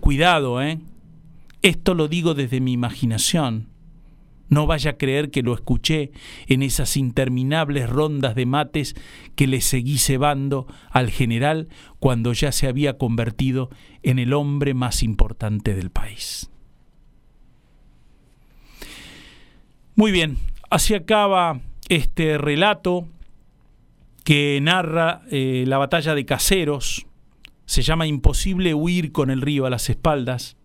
Cuidado, 0.00 0.60
¿eh? 0.60 0.78
Esto 1.62 1.94
lo 1.94 2.08
digo 2.08 2.34
desde 2.34 2.60
mi 2.60 2.72
imaginación. 2.72 3.70
No 4.50 4.66
vaya 4.66 4.90
a 4.92 4.96
creer 4.98 5.30
que 5.30 5.40
lo 5.40 5.54
escuché 5.54 6.12
en 6.46 6.62
esas 6.62 6.98
interminables 6.98 7.88
rondas 7.88 8.34
de 8.34 8.44
mates 8.44 8.96
que 9.34 9.46
le 9.46 9.62
seguí 9.62 9.96
cebando 9.96 10.66
al 10.90 11.08
general 11.08 11.68
cuando 12.00 12.34
ya 12.34 12.52
se 12.52 12.66
había 12.66 12.98
convertido 12.98 13.70
en 14.02 14.18
el 14.18 14.34
hombre 14.34 14.74
más 14.74 15.02
importante 15.02 15.74
del 15.74 15.88
país. 15.88 16.50
Muy 19.94 20.12
bien, 20.12 20.36
así 20.68 20.92
acaba 20.92 21.62
este 21.88 22.38
relato 22.38 23.06
que 24.24 24.58
narra 24.60 25.22
eh, 25.30 25.64
la 25.66 25.78
batalla 25.78 26.14
de 26.14 26.26
Caseros. 26.26 27.06
Se 27.66 27.82
llama 27.82 28.06
Imposible 28.06 28.74
huir 28.74 29.10
con 29.12 29.30
el 29.30 29.40
río 29.40 29.66
a 29.66 29.70
las 29.70 29.90
espaldas. 29.90 30.56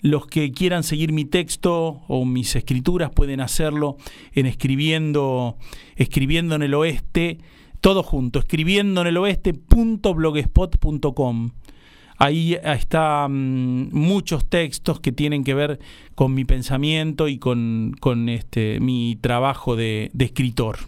Los 0.00 0.26
que 0.26 0.50
quieran 0.52 0.82
seguir 0.82 1.12
mi 1.12 1.24
texto 1.24 2.02
o 2.08 2.24
mis 2.24 2.56
escrituras 2.56 3.10
pueden 3.10 3.40
hacerlo 3.40 3.96
en 4.32 4.46
escribiendo, 4.46 5.56
escribiendo 5.96 6.54
en 6.54 6.62
el 6.62 6.74
oeste, 6.74 7.38
todo 7.80 8.02
junto, 8.02 8.38
escribiendo 8.38 9.00
en 9.00 9.06
el 9.06 9.16
oeste.blogspot.com. 9.16 11.50
Ahí 12.18 12.54
están 12.62 13.90
muchos 13.92 14.48
textos 14.48 15.00
que 15.00 15.12
tienen 15.12 15.44
que 15.44 15.54
ver 15.54 15.78
con 16.14 16.32
mi 16.34 16.44
pensamiento 16.44 17.28
y 17.28 17.38
con, 17.38 17.94
este, 18.28 18.80
mi 18.80 19.18
trabajo 19.20 19.76
de, 19.76 20.10
escritor. 20.18 20.78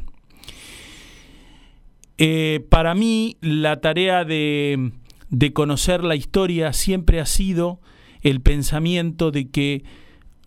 Eh, 2.17 2.65
para 2.71 2.95
mí 2.95 3.37
la 3.41 3.81
tarea 3.81 4.25
de, 4.25 4.93
de 5.31 5.53
conocer 5.53 6.03
la 6.03 6.17
historia 6.17 6.73
siempre 6.73 7.21
ha 7.21 7.27
sido 7.27 7.81
el 8.23 8.41
pensamiento 8.41 9.31
de 9.31 9.49
que 9.49 9.85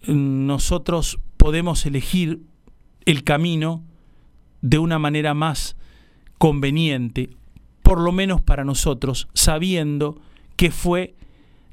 nosotros 0.07 1.19
podemos 1.37 1.85
elegir 1.85 2.41
el 3.05 3.23
camino 3.23 3.83
de 4.61 4.79
una 4.79 4.99
manera 4.99 5.33
más 5.33 5.75
conveniente, 6.37 7.29
por 7.83 7.99
lo 7.99 8.11
menos 8.11 8.41
para 8.41 8.63
nosotros, 8.63 9.27
sabiendo 9.33 10.19
que 10.55 10.71
fue 10.71 11.15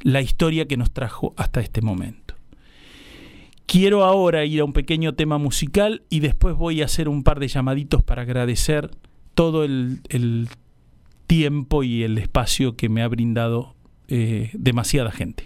la 0.00 0.20
historia 0.20 0.66
que 0.66 0.76
nos 0.76 0.92
trajo 0.92 1.34
hasta 1.36 1.60
este 1.60 1.82
momento. 1.82 2.34
Quiero 3.66 4.04
ahora 4.04 4.44
ir 4.44 4.60
a 4.60 4.64
un 4.64 4.72
pequeño 4.72 5.14
tema 5.14 5.36
musical 5.36 6.02
y 6.08 6.20
después 6.20 6.56
voy 6.56 6.80
a 6.80 6.86
hacer 6.86 7.08
un 7.08 7.22
par 7.22 7.38
de 7.38 7.48
llamaditos 7.48 8.02
para 8.02 8.22
agradecer 8.22 8.90
todo 9.34 9.62
el, 9.64 10.00
tiempo 11.26 11.82
y 11.82 12.02
el 12.02 12.16
espacio 12.16 12.74
que 12.74 12.88
me 12.88 13.02
ha 13.02 13.08
brindado 13.08 13.74
eh, 14.08 14.50
demasiada 14.54 15.10
gente. 15.10 15.44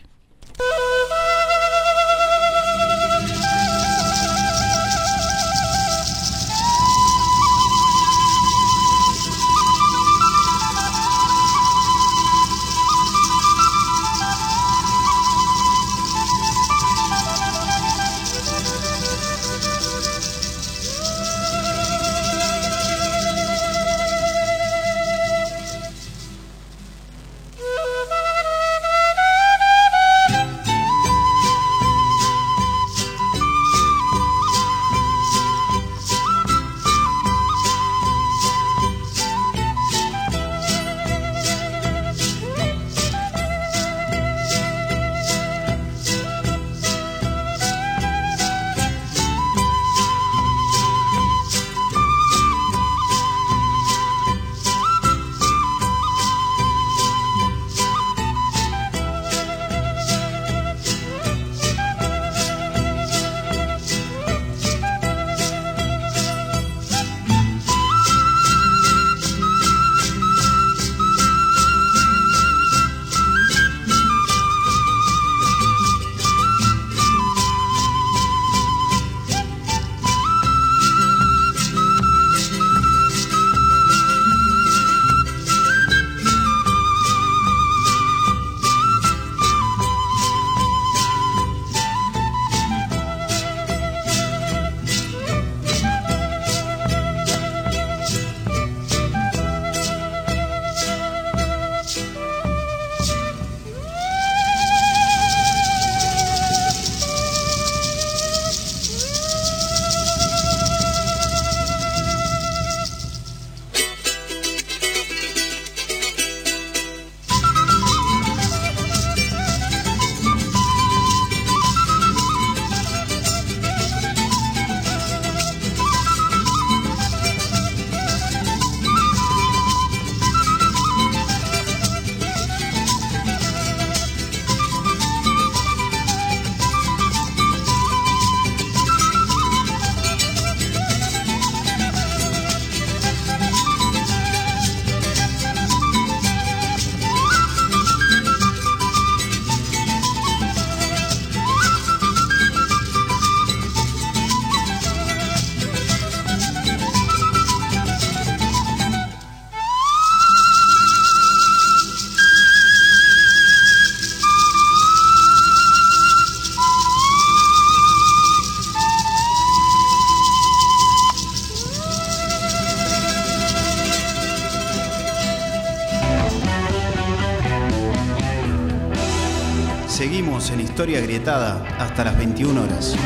Historia 180.83 181.01
Grietada 181.01 181.64
hasta 181.79 182.03
las 182.03 182.18
21 182.18 182.61
horas. 182.61 182.97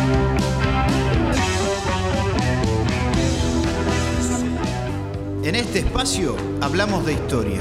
En 5.44 5.54
este 5.54 5.80
espacio 5.80 6.36
hablamos 6.62 7.04
de 7.04 7.12
historia. 7.12 7.60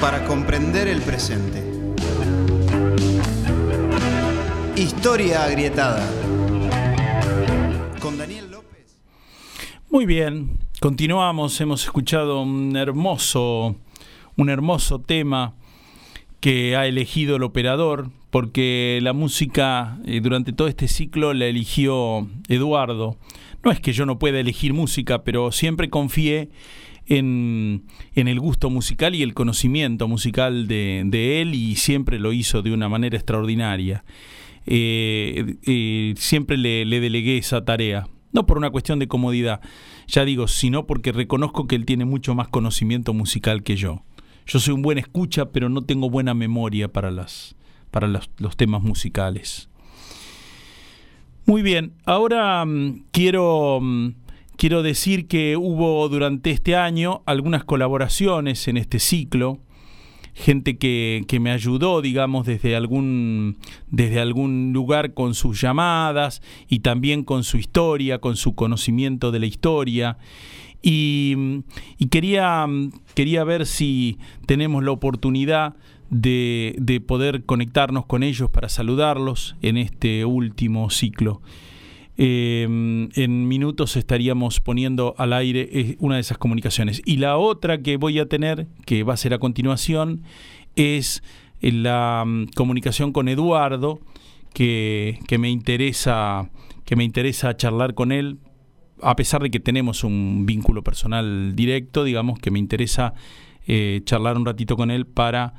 Para 0.00 0.24
comprender 0.24 0.88
el 0.88 1.00
presente. 1.00 1.62
Historia 4.74 5.44
Agrietada. 5.44 6.04
Con 8.00 8.18
Daniel 8.18 8.50
López. 8.50 8.98
Muy 9.88 10.06
bien, 10.06 10.58
continuamos. 10.80 11.60
Hemos 11.60 11.84
escuchado 11.84 12.42
un 12.42 12.74
hermoso, 12.74 13.76
un 14.36 14.50
hermoso 14.50 15.00
tema 15.02 15.54
que 16.40 16.76
ha 16.76 16.86
elegido 16.86 17.36
el 17.36 17.42
operador, 17.42 18.10
porque 18.30 18.98
la 19.02 19.12
música 19.12 19.98
eh, 20.06 20.20
durante 20.20 20.52
todo 20.52 20.68
este 20.68 20.88
ciclo 20.88 21.34
la 21.34 21.46
eligió 21.46 22.28
Eduardo. 22.48 23.18
No 23.62 23.70
es 23.70 23.80
que 23.80 23.92
yo 23.92 24.06
no 24.06 24.18
pueda 24.18 24.40
elegir 24.40 24.72
música, 24.72 25.22
pero 25.22 25.52
siempre 25.52 25.90
confié 25.90 26.48
en, 27.06 27.84
el 28.14 28.40
gusto 28.40 28.70
musical 28.70 29.14
y 29.14 29.22
el 29.22 29.34
conocimiento 29.34 30.08
musical 30.08 30.66
de, 30.66 31.42
él 31.42 31.54
y 31.54 31.76
siempre 31.76 32.18
lo 32.18 32.32
hizo 32.32 32.62
de 32.62 32.72
una 32.72 32.88
manera 32.88 33.16
extraordinaria. 33.16 34.04
Eh, 34.66 35.56
eh, 35.66 36.14
siempre 36.16 36.56
le 36.56 37.00
delegué 37.00 37.36
esa 37.36 37.64
tarea, 37.64 38.06
no 38.32 38.46
por 38.46 38.56
una 38.56 38.70
cuestión 38.70 38.98
de 38.98 39.08
comodidad, 39.08 39.60
ya 40.06 40.24
digo, 40.24 40.48
sino 40.48 40.86
porque 40.86 41.12
reconozco 41.12 41.66
que 41.66 41.76
él 41.76 41.84
tiene 41.84 42.04
mucho 42.04 42.34
más 42.34 42.48
conocimiento 42.48 43.12
musical 43.12 43.62
que 43.62 43.76
yo. 43.76 44.02
Yo 44.46 44.58
soy 44.58 44.74
un 44.74 44.82
buen 44.82 44.98
escucha, 44.98 45.50
pero 45.52 45.68
no 45.68 45.82
tengo 45.82 46.10
buena 46.10 46.34
memoria 46.34 46.88
para, 46.88 47.10
las, 47.10 47.54
para 47.90 48.08
los, 48.08 48.56
temas 48.56 48.82
musicales. 48.82 49.68
Muy 51.46 51.62
bien, 51.62 51.92
ahora 52.04 52.64
mm, 52.64 53.04
quiero, 53.10 53.78
mm, 53.80 54.14
quiero 54.56 54.82
decir 54.82 55.26
que 55.26 55.56
hubo 55.56 56.08
durante 56.08 56.50
este 56.50 56.76
año 56.76 57.22
algunas 57.26 57.64
colaboraciones 57.64 58.68
en 58.68 58.76
este 58.76 58.98
ciclo 58.98 59.60
gente 60.34 60.78
que, 60.78 61.24
que, 61.28 61.40
me 61.40 61.50
ayudó, 61.50 62.02
digamos, 62.02 62.46
desde 62.46 62.76
algún, 62.76 63.58
desde 63.88 64.20
algún 64.20 64.72
lugar 64.72 65.14
con 65.14 65.34
sus 65.34 65.60
llamadas 65.60 66.42
y 66.68 66.80
también 66.80 67.24
con 67.24 67.44
su 67.44 67.58
historia, 67.58 68.18
con 68.18 68.36
su 68.36 68.54
conocimiento 68.54 69.30
de 69.30 69.38
la 69.40 69.46
historia. 69.46 70.18
Y, 70.82 71.62
quería, 72.10 72.66
quería 73.14 73.44
ver 73.44 73.66
si 73.66 74.18
tenemos 74.46 74.82
la 74.82 74.92
oportunidad 74.92 75.74
de, 76.10 77.02
poder 77.06 77.44
conectarnos 77.44 78.06
con 78.06 78.22
ellos 78.22 78.50
para 78.50 78.68
saludarlos 78.68 79.56
en 79.62 79.76
este 79.76 80.24
último 80.24 80.90
ciclo. 80.90 81.40
Em, 82.16 83.08
en 83.14 83.48
minutos 83.48 83.96
estaríamos 83.96 84.60
poniendo 84.60 85.14
al 85.16 85.32
aire 85.32 85.68
eh, 85.72 85.96
una 86.00 86.16
de 86.16 86.20
esas 86.20 86.36
comunicaciones. 86.36 87.00
Y 87.06 87.16
la 87.16 87.38
otra 87.38 87.80
que 87.80 87.96
voy 87.96 88.18
a 88.18 88.26
tener, 88.26 88.66
que 88.84 89.04
va 89.04 89.14
a 89.14 89.16
ser 89.16 89.32
a 89.32 89.38
continuación, 89.38 90.22
es 90.76 91.22
eh, 91.62 91.72
la 91.72 92.24
mm, 92.26 92.48
comunicación 92.54 93.12
con 93.12 93.28
Eduardo, 93.28 94.00
que, 94.52 95.18
que, 95.28 95.38
me 95.38 95.48
interesa, 95.48 96.50
que 96.84 96.96
me 96.96 97.04
interesa 97.04 97.56
charlar 97.56 97.94
con 97.94 98.12
él 98.12 98.38
a 99.02 99.16
pesar 99.16 99.42
de 99.42 99.50
que 99.50 99.60
tenemos 99.60 100.04
un 100.04 100.46
vínculo 100.46 100.82
personal 100.82 101.54
directo, 101.54 102.04
digamos 102.04 102.38
que 102.38 102.50
me 102.50 102.58
interesa 102.58 103.14
eh, 103.66 104.00
charlar 104.04 104.36
un 104.36 104.46
ratito 104.46 104.76
con 104.76 104.90
él 104.90 105.06
para, 105.06 105.54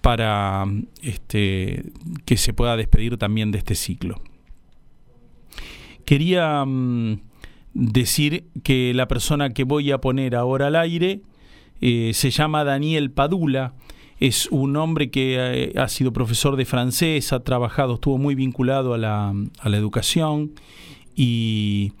para 0.00 0.66
este, 1.02 1.84
que 2.24 2.36
se 2.36 2.52
pueda 2.52 2.76
despedir 2.76 3.16
también 3.16 3.50
de 3.50 3.58
este 3.58 3.74
ciclo. 3.74 4.20
Quería 6.04 6.64
mm, 6.64 7.20
decir 7.74 8.44
que 8.62 8.92
la 8.94 9.08
persona 9.08 9.50
que 9.50 9.64
voy 9.64 9.90
a 9.90 9.98
poner 9.98 10.36
ahora 10.36 10.68
al 10.68 10.76
aire 10.76 11.20
eh, 11.80 12.12
se 12.14 12.30
llama 12.30 12.64
Daniel 12.64 13.10
Padula. 13.10 13.74
Es 14.18 14.48
un 14.50 14.76
hombre 14.76 15.10
que 15.10 15.36
eh, 15.38 15.72
ha 15.78 15.88
sido 15.88 16.12
profesor 16.12 16.56
de 16.56 16.66
francés, 16.66 17.32
ha 17.32 17.40
trabajado, 17.40 17.94
estuvo 17.94 18.18
muy 18.18 18.34
vinculado 18.34 18.92
a 18.92 18.98
la, 18.98 19.34
a 19.60 19.68
la 19.68 19.76
educación 19.78 20.52
y, 21.16 21.92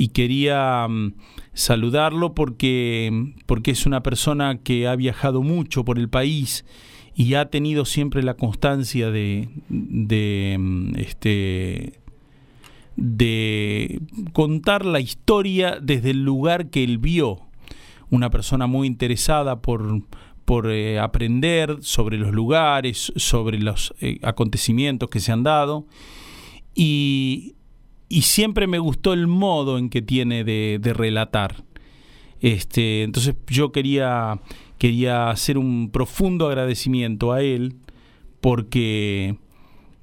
y 0.00 0.10
quería 0.10 0.86
mm, 0.88 1.14
saludarlo 1.54 2.32
porque, 2.32 3.34
porque 3.46 3.72
es 3.72 3.84
una 3.84 4.00
persona 4.00 4.60
que 4.62 4.86
ha 4.86 4.94
viajado 4.94 5.42
mucho 5.42 5.84
por 5.84 5.98
el 5.98 6.08
país 6.08 6.64
y 7.16 7.34
ha 7.34 7.50
tenido 7.50 7.84
siempre 7.84 8.22
la 8.22 8.34
constancia 8.34 9.10
de, 9.10 9.48
de, 9.68 10.56
mm, 10.56 10.96
este, 10.98 11.98
de 12.94 14.00
contar 14.32 14.86
la 14.86 15.00
historia 15.00 15.80
desde 15.82 16.10
el 16.10 16.24
lugar 16.24 16.70
que 16.70 16.84
él 16.84 16.98
vio. 16.98 17.40
Una 18.08 18.30
persona 18.30 18.68
muy 18.68 18.86
interesada 18.86 19.60
por, 19.60 20.04
por 20.44 20.70
eh, 20.70 21.00
aprender 21.00 21.78
sobre 21.80 22.18
los 22.18 22.30
lugares, 22.32 23.12
sobre 23.16 23.58
los 23.58 23.92
eh, 24.00 24.20
acontecimientos 24.22 25.10
que 25.10 25.18
se 25.18 25.32
han 25.32 25.42
dado. 25.42 25.86
Y, 26.72 27.56
y 28.08 28.22
siempre 28.22 28.66
me 28.66 28.78
gustó 28.78 29.12
el 29.12 29.26
modo 29.26 29.78
en 29.78 29.90
que 29.90 30.02
tiene 30.02 30.44
de, 30.44 30.92
relatar. 30.94 31.64
Este, 32.40 33.02
entonces 33.02 33.34
yo 33.48 33.72
quería, 33.72 34.40
quería 34.78 35.30
hacer 35.30 35.58
un 35.58 35.90
profundo 35.90 36.48
agradecimiento 36.48 37.32
a 37.32 37.42
él 37.42 37.76
porque, 38.40 39.36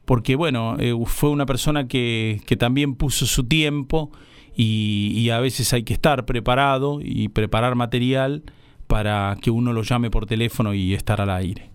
porque 0.06 0.36
bueno, 0.36 0.76
eh, 0.80 0.94
fue 1.06 1.30
una 1.30 1.46
persona 1.46 1.88
que, 1.88 2.42
que, 2.46 2.58
también 2.58 2.96
puso 2.96 3.26
su 3.26 3.46
tiempo 3.46 4.12
y, 4.56 5.14
y, 5.16 5.30
a 5.30 5.40
veces 5.40 5.74
hay 5.74 5.84
que 5.84 5.94
estar 5.94 6.26
preparado 6.26 7.00
y 7.02 7.30
preparar 7.30 7.76
material 7.76 8.44
para 8.88 9.38
que 9.42 9.50
uno 9.50 9.74
lo 9.74 9.82
llame 9.82 10.12
por 10.12 10.26
teléfono 10.26 10.74
y 10.74 10.94
estar 10.94 11.22
al 11.22 11.30
aire. 11.30 11.72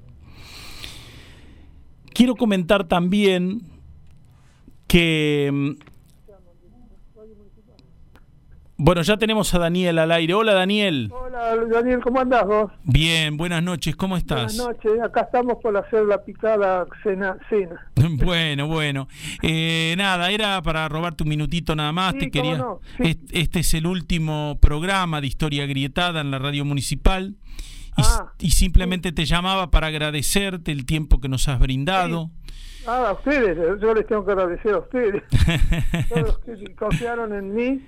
Quiero 2.13 2.37
comentar 2.37 2.87
también 2.87 3.63
que 4.87 5.77
bueno, 8.83 9.03
ya 9.03 9.19
tenemos 9.19 9.53
a 9.53 9.59
Daniel 9.59 9.99
al 9.99 10.11
aire. 10.11 10.33
Hola, 10.33 10.55
Daniel. 10.55 11.13
Hola, 11.13 11.55
Daniel, 11.71 12.01
¿cómo 12.03 12.19
andás 12.19 12.47
vos? 12.47 12.73
Bien, 12.85 13.37
buenas 13.37 13.63
noches, 13.63 13.95
¿cómo 13.95 14.17
estás? 14.17 14.57
Buenas 14.57 14.77
noches, 14.85 15.03
acá 15.03 15.21
estamos 15.21 15.59
por 15.63 15.77
hacer 15.77 16.07
la 16.07 16.25
picada 16.25 16.87
cena. 17.03 17.37
cena. 17.51 17.91
bueno, 18.25 18.69
bueno. 18.69 19.07
Eh, 19.43 19.95
nada, 19.99 20.31
era 20.31 20.63
para 20.63 20.89
robarte 20.89 21.25
un 21.25 21.29
minutito 21.29 21.77
nada 21.77 21.93
más. 21.93 22.17
Te 22.17 22.31
quería. 22.31 22.65
Este 22.99 23.61
es 23.61 23.75
el 23.75 23.87
último 23.87 24.59
programa 24.63 25.21
de 25.21 25.27
Historia 25.27 25.67
Grietada 25.67 26.23
en 26.23 26.31
la 26.31 26.39
radio 26.39 26.65
municipal. 26.65 27.37
Y, 27.99 28.03
ah, 28.03 28.33
simplemente 28.49 29.13
te 29.13 29.27
llamaba 29.27 29.71
para 29.71 29.89
agradecerte 29.89 30.73
el 30.73 30.87
tiempo 30.87 31.21
que 31.21 31.29
nos 31.29 31.49
has 31.49 31.59
brindado. 31.59 32.31
Ah, 32.87 33.09
a 33.09 33.13
ustedes, 33.13 33.59
yo 33.79 33.93
les 33.93 34.07
tengo 34.07 34.25
que 34.25 34.33
agradecer 34.33 34.73
a 34.73 34.79
ustedes. 34.79 35.23
Todos 36.09 36.39
que 36.39 36.75
confiaron 36.77 37.35
en 37.35 37.55
mí 37.55 37.83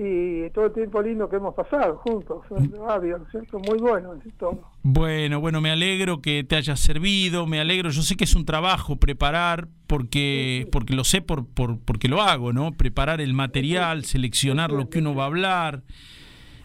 y 0.00 0.48
todo 0.50 0.66
el 0.66 0.72
tiempo 0.72 1.02
lindo 1.02 1.28
que 1.28 1.36
hemos 1.36 1.56
pasado 1.56 1.96
juntos 1.96 2.44
radio, 2.86 3.20
¿cierto? 3.32 3.58
Muy 3.58 3.78
bueno 3.78 4.14
todo. 4.38 4.60
Bueno, 4.84 5.40
bueno, 5.40 5.60
me 5.60 5.72
alegro 5.72 6.22
que 6.22 6.44
te 6.44 6.54
haya 6.54 6.76
servido, 6.76 7.48
me 7.48 7.58
alegro, 7.58 7.90
yo 7.90 8.02
sé 8.02 8.16
que 8.16 8.22
es 8.22 8.36
un 8.36 8.44
trabajo 8.44 8.96
preparar 8.96 9.66
porque 9.88 10.68
porque 10.70 10.94
lo 10.94 11.02
sé 11.02 11.20
por, 11.20 11.48
por 11.48 11.80
porque 11.80 12.06
lo 12.06 12.22
hago, 12.22 12.52
¿no? 12.52 12.70
Preparar 12.72 13.20
el 13.20 13.34
material, 13.34 14.04
seleccionar 14.04 14.70
lo 14.70 14.88
que 14.88 15.00
uno 15.00 15.16
va 15.16 15.24
a 15.24 15.26
hablar. 15.26 15.82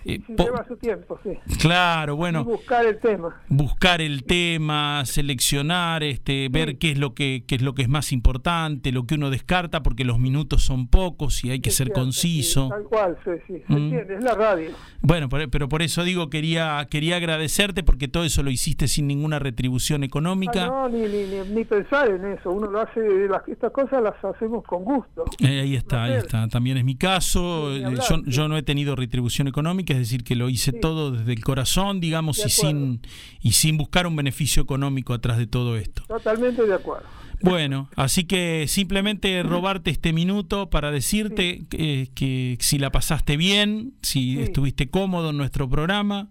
Eh, 0.05 0.19
lleva 0.27 0.65
su 0.67 0.75
tiempo, 0.77 1.19
sí. 1.23 1.31
Claro, 1.59 2.15
bueno. 2.15 2.43
buscar 2.43 2.85
el 2.85 2.99
tema. 2.99 3.41
Buscar 3.47 4.01
el 4.01 4.23
tema, 4.23 5.03
seleccionar, 5.05 6.03
este, 6.03 6.49
ver 6.49 6.77
qué 6.77 6.91
es 6.91 6.97
lo 6.97 7.13
que 7.13 7.43
qué 7.47 7.55
es 7.55 7.61
lo 7.61 7.73
que 7.73 7.83
es 7.83 7.89
más 7.89 8.11
importante, 8.11 8.91
lo 8.91 9.05
que 9.05 9.15
uno 9.15 9.29
descarta, 9.29 9.81
porque 9.83 10.03
los 10.03 10.19
minutos 10.19 10.63
son 10.63 10.87
pocos 10.87 11.43
y 11.43 11.51
hay 11.51 11.59
que 11.59 11.71
ser 11.71 11.91
conciso. 11.91 12.69
tal 12.69 12.83
cual, 12.83 13.17
sí, 13.23 13.31
sí. 13.47 13.63
Mm. 13.67 13.93
es 13.93 14.23
la 14.23 14.35
radio. 14.35 14.71
Bueno, 15.01 15.29
pero 15.29 15.69
por 15.69 15.81
eso 15.81 16.03
digo 16.03 16.29
quería 16.29 16.85
quería 16.89 17.17
agradecerte 17.17 17.83
porque 17.83 18.07
todo 18.07 18.23
eso 18.23 18.43
lo 18.43 18.49
hiciste 18.49 18.87
sin 18.87 19.07
ninguna 19.07 19.39
retribución 19.39 20.03
económica. 20.03 20.65
Ah, 20.65 20.67
no, 20.67 20.89
ni, 20.89 21.07
ni, 21.07 21.53
ni, 21.53 21.65
pensar 21.65 22.09
en 22.09 22.25
eso. 22.25 22.51
Uno 22.51 22.69
lo 22.69 22.81
hace, 22.81 23.01
las, 23.29 23.47
estas 23.47 23.71
cosas 23.71 24.01
las 24.01 24.15
hacemos 24.23 24.63
con 24.65 24.83
gusto. 24.83 25.25
Eh, 25.39 25.61
ahí 25.61 25.75
está, 25.75 26.03
ahí 26.03 26.13
está. 26.13 26.47
También 26.47 26.77
es 26.77 26.83
mi 26.83 26.95
caso. 26.95 27.73
Eh, 27.73 27.83
yo, 28.09 28.21
yo 28.25 28.47
no 28.47 28.57
he 28.57 28.63
tenido 28.63 28.95
retribución 28.95 29.47
económica 29.47 29.92
es 29.93 29.99
decir, 29.99 30.23
que 30.23 30.35
lo 30.35 30.49
hice 30.49 30.73
todo 30.73 31.11
desde 31.11 31.33
el 31.33 31.43
corazón, 31.43 31.99
digamos, 31.99 32.45
y 32.45 32.49
sin, 32.49 33.01
y 33.41 33.51
sin 33.51 33.77
buscar 33.77 34.07
un 34.07 34.15
beneficio 34.15 34.63
económico 34.63 35.13
atrás 35.13 35.37
de 35.37 35.47
todo 35.47 35.77
esto. 35.77 36.03
Totalmente 36.07 36.65
de 36.65 36.73
acuerdo. 36.73 37.07
Bueno, 37.43 37.89
así 37.97 38.25
que 38.25 38.67
simplemente 38.69 39.43
robarte 39.43 39.91
este 39.91 40.13
minuto 40.13 40.69
para 40.69 40.91
decirte 40.91 41.65
que, 41.69 42.57
si 42.61 42.79
la 42.79 42.89
pasaste 42.89 43.35
bien, 43.35 43.93
si 44.01 44.41
estuviste 44.41 44.89
cómodo 44.89 45.31
en 45.31 45.37
nuestro 45.37 45.69
programa. 45.69 46.29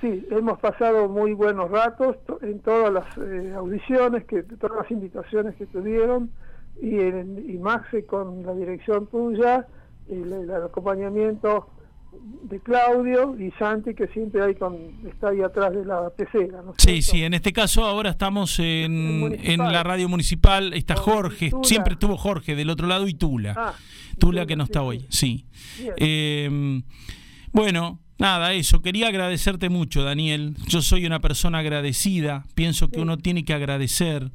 Sí, 0.00 0.26
hemos 0.30 0.58
pasado 0.58 1.08
muy 1.08 1.32
buenos 1.32 1.70
ratos 1.70 2.16
en 2.42 2.58
todas 2.60 2.92
las 2.92 3.06
eh, 3.18 3.52
audiciones, 3.54 4.24
que 4.24 4.42
todas 4.42 4.78
las 4.82 4.90
invitaciones 4.90 5.54
que 5.54 5.66
tuvieron, 5.66 6.30
y, 6.82 6.98
en, 6.98 7.50
y 7.50 7.56
Maxe 7.58 8.04
con 8.04 8.44
la 8.44 8.54
dirección 8.54 9.06
tuya, 9.06 9.66
y 10.08 10.14
el, 10.14 10.50
acompañamiento 10.50 11.68
de 12.42 12.60
Claudio 12.60 13.36
y 13.38 13.50
Santi 13.58 13.94
que 13.94 14.06
siempre 14.08 14.42
hay 14.42 14.54
con, 14.54 14.76
está 15.06 15.28
ahí 15.28 15.42
atrás 15.42 15.72
de 15.72 15.84
la 15.84 16.10
pecera. 16.10 16.62
¿no 16.62 16.74
sí, 16.78 17.02
sí, 17.02 17.22
en 17.22 17.34
este 17.34 17.52
caso 17.52 17.84
ahora 17.84 18.10
estamos 18.10 18.58
en, 18.58 19.38
en 19.42 19.58
la 19.58 19.82
radio 19.82 20.08
municipal, 20.08 20.72
está 20.72 20.96
Jorge, 20.96 21.50
siempre 21.62 21.94
estuvo 21.94 22.16
Jorge 22.16 22.56
del 22.56 22.70
otro 22.70 22.86
lado 22.86 23.06
y 23.08 23.14
Tula. 23.14 23.54
Ah, 23.56 23.74
Tula 24.18 24.46
que 24.46 24.56
no 24.56 24.64
está 24.64 24.82
hoy, 24.82 25.06
sí. 25.10 25.46
Eh, 25.96 26.80
bueno, 27.52 28.00
Nada, 28.18 28.52
eso. 28.52 28.82
Quería 28.82 29.08
agradecerte 29.08 29.68
mucho, 29.68 30.02
Daniel. 30.02 30.56
Yo 30.66 30.82
soy 30.82 31.06
una 31.06 31.20
persona 31.20 31.58
agradecida. 31.58 32.44
Pienso 32.56 32.88
que 32.88 33.00
uno 33.00 33.16
tiene 33.16 33.44
que 33.44 33.54
agradecer, 33.54 34.32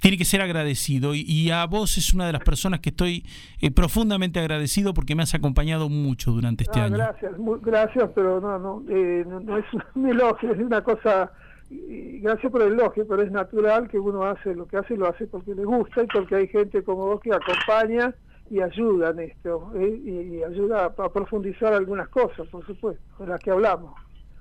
tiene 0.00 0.16
que 0.16 0.24
ser 0.24 0.40
agradecido. 0.40 1.14
Y, 1.14 1.50
a 1.50 1.66
vos 1.66 1.98
es 1.98 2.14
una 2.14 2.26
de 2.26 2.32
las 2.32 2.42
personas 2.42 2.80
que 2.80 2.90
estoy 2.90 3.24
eh, 3.60 3.70
profundamente 3.70 4.40
agradecido 4.40 4.94
porque 4.94 5.14
me 5.14 5.22
has 5.22 5.34
acompañado 5.34 5.88
mucho 5.88 6.32
durante 6.32 6.64
este 6.64 6.80
ah, 6.80 6.84
año. 6.84 6.96
Gracias, 6.96 7.32
gracias, 7.62 8.10
pero 8.14 8.40
no, 8.40 8.58
no, 8.58 8.84
eh, 8.88 9.24
no, 9.26 9.58
es 9.58 9.64
un 9.94 10.08
elogio, 10.08 10.52
es 10.52 10.60
una 10.60 10.82
cosa. 10.82 11.32
Gracias 11.70 12.52
por 12.52 12.60
el 12.62 12.74
elogio, 12.74 13.06
pero 13.08 13.22
es 13.22 13.30
natural 13.30 13.88
que 13.88 13.98
uno 13.98 14.24
hace 14.24 14.54
lo 14.54 14.66
que 14.66 14.76
hace, 14.76 14.94
lo 14.94 15.08
hace 15.08 15.26
porque 15.26 15.54
le 15.54 15.64
gusta 15.64 16.02
y 16.02 16.06
porque 16.06 16.34
hay 16.34 16.48
gente 16.48 16.82
como 16.82 17.06
vos 17.06 17.20
que 17.20 17.32
acompaña 17.32 18.14
y 18.50 18.60
ayuda 18.60 19.10
en 19.10 19.20
esto, 19.20 19.72
¿eh? 19.74 20.00
y, 20.04 20.42
ayuda 20.42 20.84
a, 20.84 21.08
profundizar 21.08 21.72
algunas 21.72 22.08
cosas, 22.08 22.46
por 22.48 22.66
supuesto, 22.66 23.02
de 23.18 23.26
las 23.26 23.40
que 23.40 23.50
hablamos. 23.50 23.94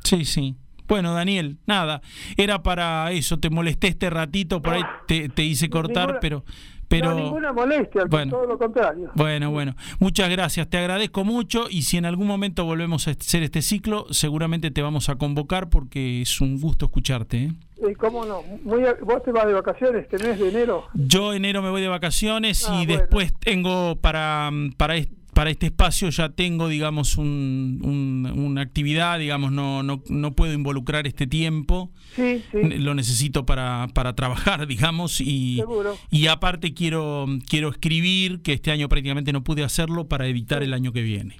Sí, 0.04 0.26
sí. 0.26 0.54
Bueno, 0.92 1.14
Daniel, 1.14 1.58
nada, 1.68 2.02
era 2.36 2.64
para 2.64 3.14
eso, 3.14 3.39
te 3.39 3.50
molesté 3.50 3.88
este 3.88 4.10
ratito, 4.10 4.62
por 4.62 4.74
ahí 4.74 4.82
te, 5.08 5.30
te 5.30 5.42
hice 5.42 5.70
cortar, 5.70 6.18
pero... 6.20 6.44
Pero, 6.89 7.12
no, 7.12 7.16
ninguna 7.16 7.54
molestia, 7.54 8.04
bueno, 8.10 8.32
todo 8.32 8.46
lo 8.46 8.58
contrario. 8.58 9.10
Bueno, 9.16 9.50
bueno. 9.50 9.78
Muchas 10.02 10.30
gracias, 10.30 10.70
te 10.70 10.78
agradezco 10.78 11.24
mucho 11.24 11.68
y 11.70 11.84
si 11.84 11.96
en 11.96 12.04
algún 12.04 12.28
momento 12.28 12.66
volvemos 12.66 13.08
a 13.08 13.12
hacer 13.12 13.44
este 13.44 13.62
ciclo, 13.62 14.06
seguramente 14.10 14.72
te 14.72 14.82
vamos 14.82 15.08
a 15.08 15.16
convocar 15.16 15.70
porque 15.70 16.22
es 16.22 16.42
un 16.42 16.60
gusto 16.60 16.88
escucharte. 16.88 17.44
¿eh? 17.46 17.96
¿Cómo 17.98 18.26
no? 18.26 18.42
¿Vos 18.66 19.24
te 19.24 19.32
vas 19.32 19.48
de 19.48 19.54
vacaciones 19.54 20.04
este 20.04 20.22
mes 20.28 20.38
de 20.38 20.50
enero? 20.50 20.84
Yo 20.94 21.34
enero 21.34 21.62
me 21.62 21.70
voy 21.70 21.82
de 21.82 21.88
vacaciones 21.88 22.64
y 22.64 22.84
ah, 22.84 22.86
después 22.86 23.34
tengo 23.39 23.96
para, 23.96 24.52
para, 24.76 24.96
para 25.34 25.50
este 25.50 25.68
espacio 25.68 26.10
ya 26.10 26.30
tengo, 26.30 26.68
digamos, 26.68 27.18
un, 27.18 28.32
una 28.36 28.62
actividad, 28.62 29.20
digamos, 29.20 29.52
no, 29.52 29.84
no, 29.84 30.02
no 30.10 30.32
puedo 30.34 30.54
involucrar 30.54 31.08
este 31.08 31.28
tiempo. 31.28 31.90
Sí, 32.16 32.44
sí. 32.52 32.62
Lo 32.80 32.94
necesito 32.94 33.46
para, 33.46 33.88
para 33.94 34.14
trabajar, 34.14 34.68
digamos, 34.68 35.22
y, 35.22 35.64
y 36.10 36.28
aparte 36.28 36.74
quiero, 36.74 37.26
quiero 37.50 37.70
escribir, 37.70 38.42
que 38.42 38.54
este 38.54 38.72
año 38.72 38.90
prácticamente 38.90 39.32
no 39.34 39.44
pude 39.44 39.64
hacerlo, 39.64 40.08
para 40.08 40.28
evitar 40.28 40.64
el 40.64 40.74
año 40.74 40.92
que 40.92 41.02
viene. 41.02 41.38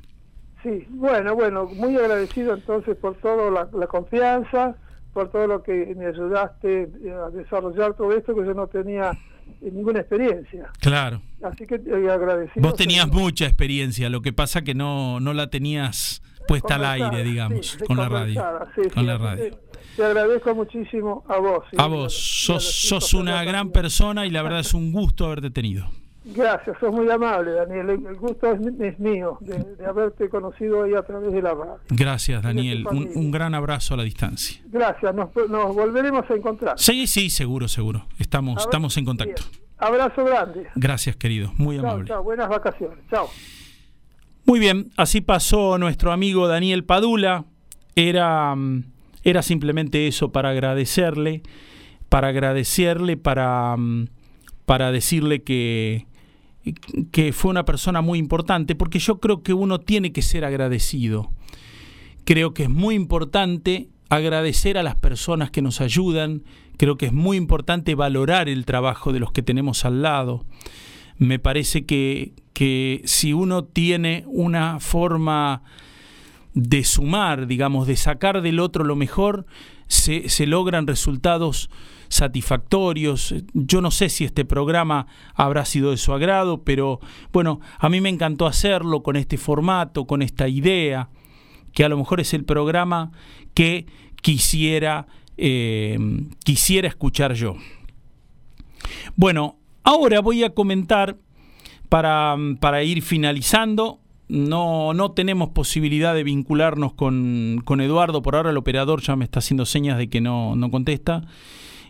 Sí, 0.64 0.86
bueno, 0.89 1.36
bueno, 1.36 1.66
muy 1.66 1.96
agradecido 1.96 2.54
entonces 2.54 2.96
por 2.96 3.16
toda 3.16 3.50
la, 3.50 3.68
la 3.74 3.88
confianza 3.88 4.76
por 5.14 5.30
todo 5.30 5.48
lo 5.48 5.64
que 5.64 5.94
me 5.96 6.06
ayudaste 6.06 6.89
a 7.12 7.30
desarrollar 7.32 7.96
todo 7.96 8.14
esto 8.14 8.34
que 8.36 8.46
yo 8.46 8.54
no 8.54 8.68
tenía 8.68 9.12
ninguna 9.62 10.00
experiencia. 10.00 10.70
Claro. 10.80 11.22
Así 11.44 11.66
que 11.66 11.80
te 11.80 11.92
agradecido. 12.10 12.68
Vos 12.68 12.76
tenías 12.76 13.08
mucha 13.08 13.46
experiencia, 13.46 14.10
lo 14.10 14.22
que 14.22 14.34
pasa 14.34 14.64
que 14.64 14.74
no, 14.74 15.20
no 15.20 15.34
la 15.34 15.50
tenías 15.50 16.22
puesta 16.48 16.76
al 16.76 16.86
aire, 16.86 17.24
digamos, 17.24 17.78
con 17.88 17.98
la 17.98 18.10
radio. 18.10 18.44
con 18.94 19.06
la 19.06 19.18
radio. 19.18 19.58
Te 19.96 20.06
agradezco 20.06 20.56
muchísimo 20.56 21.24
a 21.28 21.38
vos. 21.38 21.66
A 21.78 21.88
vos, 21.88 22.14
sos, 22.14 22.64
sos 22.64 23.14
una 23.14 23.44
gran 23.44 23.72
persona 23.72 24.26
y 24.26 24.30
la 24.30 24.42
verdad 24.42 24.62
es 24.62 24.74
un 24.74 24.92
gusto 24.92 25.26
haberte 25.26 25.52
tenido. 25.52 25.89
Gracias, 26.34 26.77
sos 26.79 26.91
muy 26.91 27.09
amable, 27.09 27.51
Daniel. 27.51 27.89
El 27.89 28.15
gusto 28.15 28.51
es, 28.51 28.99
mío 28.99 29.38
de, 29.41 29.86
haberte 29.86 30.29
conocido 30.29 30.84
ahí 30.84 30.93
a 30.93 31.03
través 31.03 31.34
de 31.34 31.41
la 31.41 31.53
radio. 31.53 31.79
Gracias, 31.89 32.41
Daniel. 32.41 32.86
Un, 32.88 33.32
gran 33.32 33.53
abrazo 33.53 33.93
a 33.93 33.97
la 33.97 34.03
distancia. 34.03 34.61
Gracias, 34.65 35.13
nos, 35.13 35.34
volveremos 35.34 36.29
a 36.29 36.34
encontrar. 36.34 36.79
Sí, 36.79 37.07
sí, 37.07 37.29
seguro, 37.29 37.67
seguro. 37.67 38.05
Estamos, 38.19 38.63
estamos 38.63 38.95
en 38.97 39.05
contacto. 39.05 39.43
Abrazo 39.77 40.23
grande. 40.23 40.67
Gracias, 40.75 41.15
querido. 41.15 41.51
Muy 41.57 41.77
amable. 41.77 42.15
Buenas 42.17 42.49
vacaciones. 42.49 42.99
Chao. 43.09 43.29
Muy 44.45 44.59
bien, 44.59 44.91
así 44.97 45.21
pasó 45.21 45.77
nuestro 45.77 46.11
amigo 46.11 46.47
Daniel 46.47 46.84
Padula. 46.84 47.45
Era, 47.95 48.55
mm, 48.55 48.84
era 49.23 49.41
simplemente 49.41 50.07
eso 50.07 50.32
para 50.32 50.49
agradecerle, 50.49 51.41
para 52.09 52.29
agradecerle, 52.29 53.17
para, 53.17 53.75
mm, 53.77 54.07
para 54.65 54.91
decirle 54.91 55.43
que 55.43 56.05
que 57.12 57.34
fue 57.34 57.51
una 57.51 57.66
persona 57.66 58.01
muy 58.01 58.20
importante, 58.20 58.76
porque 58.76 58.99
yo 58.99 59.20
creo 59.20 59.41
que 59.41 59.53
uno 59.53 59.80
tiene 59.80 60.12
que 60.12 60.22
ser 60.22 60.45
agradecido. 60.45 61.32
Creo 62.24 62.53
que 62.53 62.64
es 62.64 62.70
muy 62.70 62.95
importante 62.95 63.89
agradecer 64.09 64.78
a 64.78 64.84
las 64.84 64.95
personas 64.95 65.51
que 65.51 65.62
nos 65.62 65.82
ayudan, 65.82 66.43
creo 66.78 66.97
que 66.97 67.07
es 67.07 67.14
muy 67.14 67.38
importante 67.38 67.95
valorar 67.95 68.49
el 68.49 68.66
trabajo 68.66 69.14
de 69.14 69.20
los 69.20 69.32
que 69.32 69.41
tenemos 69.41 69.86
al 69.86 70.01
lado. 70.01 70.45
Me 71.18 71.39
parece 71.39 71.86
que, 71.86 72.34
que 72.53 73.01
si 73.05 73.34
uno 73.34 73.64
tiene 73.64 74.24
una 74.28 74.80
forma 74.80 75.64
de 76.53 76.84
sumar, 76.84 77.47
digamos, 77.47 77.88
de 77.88 77.95
sacar 77.95 78.41
del 78.41 78.59
otro 78.59 78.84
lo 78.84 78.95
mejor, 78.95 79.45
se, 79.88 80.30
se 80.30 80.45
logran 80.45 80.88
resultados 80.88 81.70
satisfactorios. 82.12 83.34
Yo 83.53 83.82
no 83.82 83.89
sé 83.89 84.09
si 84.09 84.26
este 84.26 84.45
programa 84.45 85.07
habrá 85.34 85.66
sido 85.66 85.91
de 85.91 85.97
su 85.97 86.14
agrado, 86.14 86.64
pero 86.64 86.99
bueno, 87.32 87.62
a 87.80 87.89
mí 87.89 88.01
me 88.01 88.09
encantó 88.09 88.45
hacerlo 88.45 89.01
con 89.01 89.16
este 89.16 89.38
formato, 89.38 90.05
con 90.05 90.22
esta 90.22 90.47
idea, 90.47 91.09
que 91.74 91.86
a 91.86 91.89
lo 91.89 91.97
mejor 91.97 92.20
es 92.20 92.34
el 92.34 92.43
programa 92.43 93.12
que 93.53 93.86
quisiera, 94.22 95.07
eh, 95.38 95.97
quisiera 96.43 96.88
escuchar 96.89 97.34
yo. 97.34 97.55
Bueno, 99.16 99.57
ahora 99.84 100.20
voy 100.20 100.43
a 100.43 100.53
comentar 100.53 101.18
para, 101.88 102.36
para 102.59 102.84
ir 102.84 103.01
finalizando 103.01 104.01
no, 104.28 104.93
no 104.93 105.12
tenemos 105.12 105.49
posibilidad 105.49 106.16
de 106.16 106.24
vincularnos 106.24 106.93
con, 106.93 107.62
con, 107.66 107.82
Eduardo. 107.82 108.22
Por 108.22 108.38
ahora 108.38 108.51
el 108.51 108.57
operador 108.57 109.01
ya 109.01 109.18
me 109.18 109.26
está 109.26 109.39
haciendo 109.39 109.66
señas 109.66 109.97
de 109.97 110.09
que 110.09 110.22
no, 110.22 110.55
no 110.55 110.72
contesta. 110.72 111.24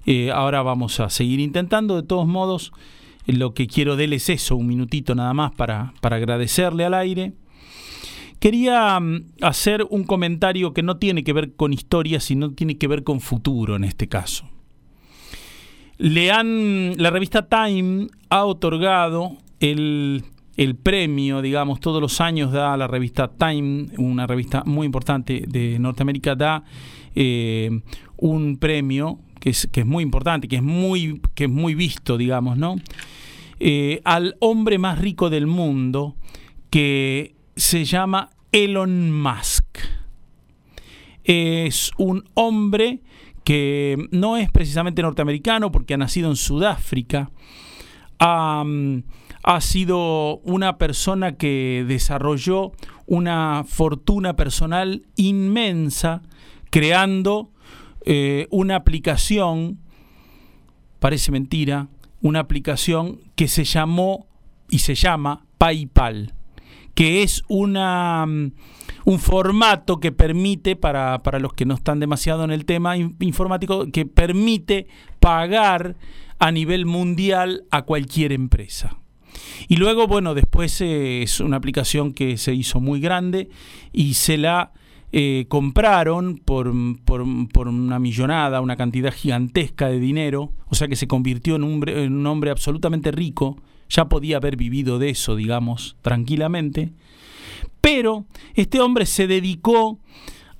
Eh, 0.05 0.31
ahora 0.31 0.61
vamos 0.61 0.99
a 0.99 1.09
seguir 1.09 1.39
intentando. 1.39 1.95
De 1.95 2.03
todos 2.03 2.27
modos, 2.27 2.71
lo 3.27 3.53
que 3.53 3.67
quiero 3.67 3.95
de 3.95 4.05
él 4.05 4.13
es 4.13 4.29
eso, 4.29 4.55
un 4.55 4.67
minutito 4.67 5.15
nada 5.15 5.33
más 5.33 5.51
para, 5.51 5.93
para 6.01 6.17
agradecerle 6.17 6.85
al 6.85 6.93
aire. 6.93 7.33
Quería 8.39 8.99
mm, 8.99 9.25
hacer 9.41 9.85
un 9.89 10.03
comentario 10.03 10.73
que 10.73 10.83
no 10.83 10.97
tiene 10.97 11.23
que 11.23 11.33
ver 11.33 11.53
con 11.53 11.73
historia, 11.73 12.19
sino 12.19 12.51
tiene 12.51 12.77
que 12.77 12.87
ver 12.87 13.03
con 13.03 13.19
futuro 13.19 13.75
en 13.75 13.83
este 13.83 14.07
caso. 14.07 14.49
Le 15.97 16.31
han, 16.31 16.93
la 16.97 17.11
revista 17.11 17.47
Time 17.47 18.07
ha 18.29 18.45
otorgado 18.45 19.37
el, 19.59 20.23
el 20.57 20.75
premio, 20.75 21.43
digamos, 21.43 21.79
todos 21.79 22.01
los 22.01 22.19
años 22.21 22.51
da 22.51 22.75
la 22.75 22.87
revista 22.87 23.27
Time, 23.27 23.85
una 23.97 24.25
revista 24.25 24.63
muy 24.65 24.87
importante 24.87 25.43
de 25.47 25.77
Norteamérica, 25.77 26.35
da 26.35 26.63
eh, 27.13 27.81
un 28.17 28.57
premio 28.57 29.19
que 29.41 29.49
es, 29.49 29.67
que 29.71 29.81
es 29.81 29.85
muy 29.85 30.03
importante, 30.03 30.47
que 30.47 30.57
es 30.57 30.63
muy, 30.63 31.19
que 31.33 31.45
es 31.45 31.49
muy 31.49 31.75
visto, 31.75 32.15
digamos, 32.15 32.57
¿no? 32.57 32.75
Eh, 33.59 34.01
al 34.05 34.37
hombre 34.39 34.77
más 34.77 34.99
rico 34.99 35.29
del 35.29 35.47
mundo 35.47 36.15
que 36.69 37.35
se 37.55 37.83
llama 37.83 38.29
Elon 38.51 39.11
Musk. 39.11 39.65
Es 41.23 41.91
un 41.97 42.23
hombre 42.35 43.01
que 43.43 43.97
no 44.11 44.37
es 44.37 44.51
precisamente 44.51 45.01
norteamericano 45.01 45.71
porque 45.71 45.95
ha 45.95 45.97
nacido 45.97 46.29
en 46.29 46.35
Sudáfrica. 46.35 47.31
ha 48.19 49.61
sido 49.61 50.37
una 50.43 50.77
persona 50.77 51.35
que 51.35 51.83
desarrolló 51.87 52.73
una 53.07 53.63
fortuna 53.67 54.35
personal 54.35 55.03
inmensa 55.15 56.21
creando 56.69 57.50
eh, 58.05 58.47
una 58.49 58.75
aplicación, 58.75 59.79
parece 60.99 61.31
mentira, 61.31 61.87
una 62.21 62.39
aplicación 62.39 63.19
que 63.35 63.47
se 63.47 63.63
llamó 63.63 64.27
y 64.69 64.79
se 64.79 64.95
llama 64.95 65.45
PayPal, 65.57 66.33
que 66.93 67.23
es 67.23 67.43
una, 67.47 68.25
mm, 68.25 68.51
un 69.05 69.19
formato 69.19 69.99
que 69.99 70.11
permite, 70.11 70.75
para, 70.75 71.23
para 71.23 71.39
los 71.39 71.53
que 71.53 71.65
no 71.65 71.73
están 71.73 71.99
demasiado 71.99 72.43
en 72.43 72.51
el 72.51 72.65
tema 72.65 72.97
informático, 72.97 73.91
que 73.91 74.05
permite 74.05 74.87
pagar 75.19 75.95
a 76.39 76.51
nivel 76.51 76.85
mundial 76.85 77.65
a 77.69 77.83
cualquier 77.83 78.31
empresa. 78.31 78.97
Y 79.67 79.77
luego, 79.77 80.07
bueno, 80.07 80.33
después 80.33 80.81
eh, 80.81 81.21
es 81.21 81.39
una 81.39 81.57
aplicación 81.57 82.13
que 82.13 82.37
se 82.37 82.53
hizo 82.53 82.79
muy 82.79 82.99
grande 82.99 83.49
y 83.93 84.15
se 84.15 84.37
la 84.37 84.71
eh, 85.13 85.45
compraron 85.49 86.37
por, 86.37 86.71
por, 87.03 87.21
una 87.67 87.99
millonada, 87.99 88.61
una 88.61 88.77
cantidad 88.77 89.13
gigantesca 89.13 89.87
de 89.87 89.99
dinero, 89.99 90.53
o 90.67 90.75
sea 90.75 90.87
que 90.87 90.95
se 90.95 91.07
convirtió 91.07 91.55
en 91.57 91.63
un, 91.63 91.87
en 91.89 92.13
un 92.13 92.27
hombre 92.27 92.51
absolutamente 92.51 93.11
rico, 93.11 93.57
ya 93.89 94.07
podía 94.07 94.37
haber 94.37 94.55
vivido 94.55 94.99
de 94.99 95.09
eso, 95.09 95.35
digamos, 95.35 95.97
tranquilamente, 96.01 96.93
pero 97.81 98.25
este 98.53 98.79
hombre 98.79 99.05
se 99.05 99.27
dedicó 99.27 99.99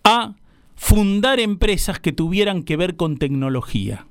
a 0.04 0.36
fundar 0.76 1.40
empresas 1.40 2.00
que 2.00 2.12
tuvieran 2.12 2.64
que 2.64 2.76
ver 2.76 2.96
con 2.96 3.18
tecnología. 3.18 4.08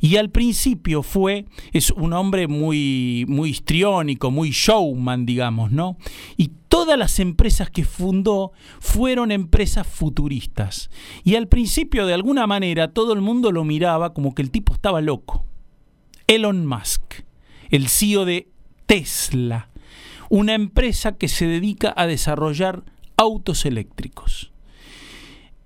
Y 0.00 0.16
al 0.16 0.30
principio 0.30 1.02
fue, 1.02 1.46
es 1.72 1.90
un 1.90 2.12
hombre 2.12 2.48
muy, 2.48 3.24
muy 3.28 3.50
histriónico, 3.50 4.30
muy 4.30 4.50
showman, 4.50 5.26
digamos, 5.26 5.72
¿no? 5.72 5.96
Y 6.36 6.50
todas 6.68 6.98
las 6.98 7.18
empresas 7.18 7.70
que 7.70 7.84
fundó 7.84 8.52
fueron 8.78 9.32
empresas 9.32 9.86
futuristas. 9.86 10.90
Y 11.24 11.34
al 11.34 11.48
principio, 11.48 12.06
de 12.06 12.14
alguna 12.14 12.46
manera, 12.46 12.92
todo 12.92 13.12
el 13.12 13.20
mundo 13.20 13.52
lo 13.52 13.64
miraba 13.64 14.14
como 14.14 14.34
que 14.34 14.42
el 14.42 14.50
tipo 14.50 14.72
estaba 14.72 15.00
loco. 15.00 15.44
Elon 16.26 16.66
Musk, 16.66 17.24
el 17.70 17.88
CEO 17.88 18.24
de 18.24 18.48
Tesla, 18.86 19.68
una 20.28 20.54
empresa 20.54 21.16
que 21.16 21.28
se 21.28 21.46
dedica 21.46 21.92
a 21.96 22.06
desarrollar 22.06 22.84
autos 23.16 23.66
eléctricos. 23.66 24.52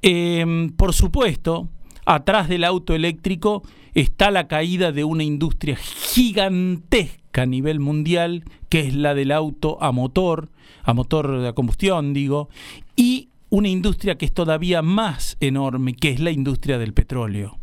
Em, 0.03 0.71
por 0.71 0.93
supuesto, 0.93 1.69
atrás 2.05 2.49
del 2.49 2.65
auto 2.65 2.95
eléctrico 2.95 3.63
está 3.95 4.31
la 4.31 4.49
caída 4.49 4.93
de 4.93 5.05
una 5.05 5.25
industria 5.25 5.77
gigantesca 5.77 7.43
a 7.43 7.47
nivel 7.47 7.81
mundial, 7.81 8.45
que 8.69 8.81
es 8.81 8.95
la 8.95 9.15
del 9.15 9.33
auto 9.33 9.83
a 9.83 9.93
motor, 9.93 10.51
a 10.83 10.95
motor 10.95 11.41
de 11.41 11.55
combustión, 11.55 12.13
digo, 12.13 12.49
y 12.97 13.29
una 13.51 13.69
industria 13.69 14.17
que 14.17 14.27
es 14.27 14.33
todavía 14.33 14.83
más 14.83 15.37
enorme, 15.41 15.95
que 15.95 16.11
es 16.11 16.21
la 16.21 16.31
industria 16.31 16.79
del 16.79 16.93
petróleo, 16.93 17.59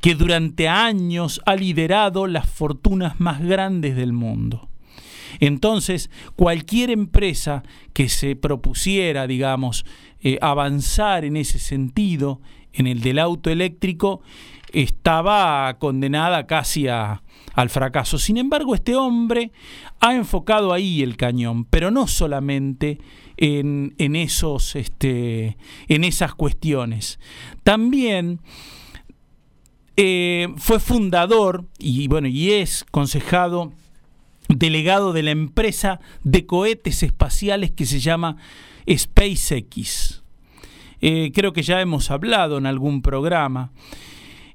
que 0.00 0.14
durante 0.14 0.68
años 0.68 1.40
ha 1.46 1.56
liderado 1.56 2.26
las 2.26 2.48
fortunas 2.48 3.18
más 3.20 3.40
grandes 3.42 3.96
del 3.96 4.12
mundo. 4.12 4.68
Entonces, 5.40 6.10
cualquier 6.36 6.90
empresa 6.90 7.62
que 7.94 8.08
se 8.08 8.36
propusiera, 8.36 9.26
digamos, 9.26 9.86
eh, 10.20 10.38
avanzar 10.42 11.24
en 11.24 11.36
ese 11.36 11.58
sentido, 11.58 12.40
en 12.72 12.86
el 12.86 13.00
del 13.00 13.18
auto 13.18 13.50
eléctrico, 13.50 14.22
estaba 14.72 15.76
condenada 15.78 16.46
casi 16.46 16.88
al 16.88 17.70
fracaso. 17.70 18.18
Sin 18.18 18.38
embargo, 18.38 18.74
este 18.74 18.96
hombre 18.96 19.52
ha 20.00 20.14
enfocado 20.14 20.72
ahí 20.72 21.02
el 21.02 21.16
cañón, 21.16 21.64
pero 21.64 21.90
no 21.90 22.06
solamente 22.06 22.98
en, 23.36 24.16
esos, 24.16 24.76
este, 24.76 25.56
en 25.88 26.04
esas 26.04 26.34
cuestiones. 26.34 27.18
También 27.62 28.40
eh, 29.96 30.48
fue 30.56 30.80
fundador 30.80 31.66
y 31.78 32.08
bueno, 32.08 32.28
y 32.28 32.52
es 32.52 32.84
concejado 32.90 33.72
delegado 34.48 35.12
de 35.12 35.22
la 35.22 35.30
empresa 35.30 36.00
de 36.24 36.46
cohetes 36.46 37.02
espaciales 37.02 37.70
que 37.70 37.86
se 37.86 38.00
llama 38.00 38.36
SpaceX. 38.88 40.21
Eh, 41.02 41.32
creo 41.34 41.52
que 41.52 41.62
ya 41.62 41.80
hemos 41.80 42.12
hablado 42.12 42.58
en 42.58 42.66
algún 42.66 43.02
programa. 43.02 43.72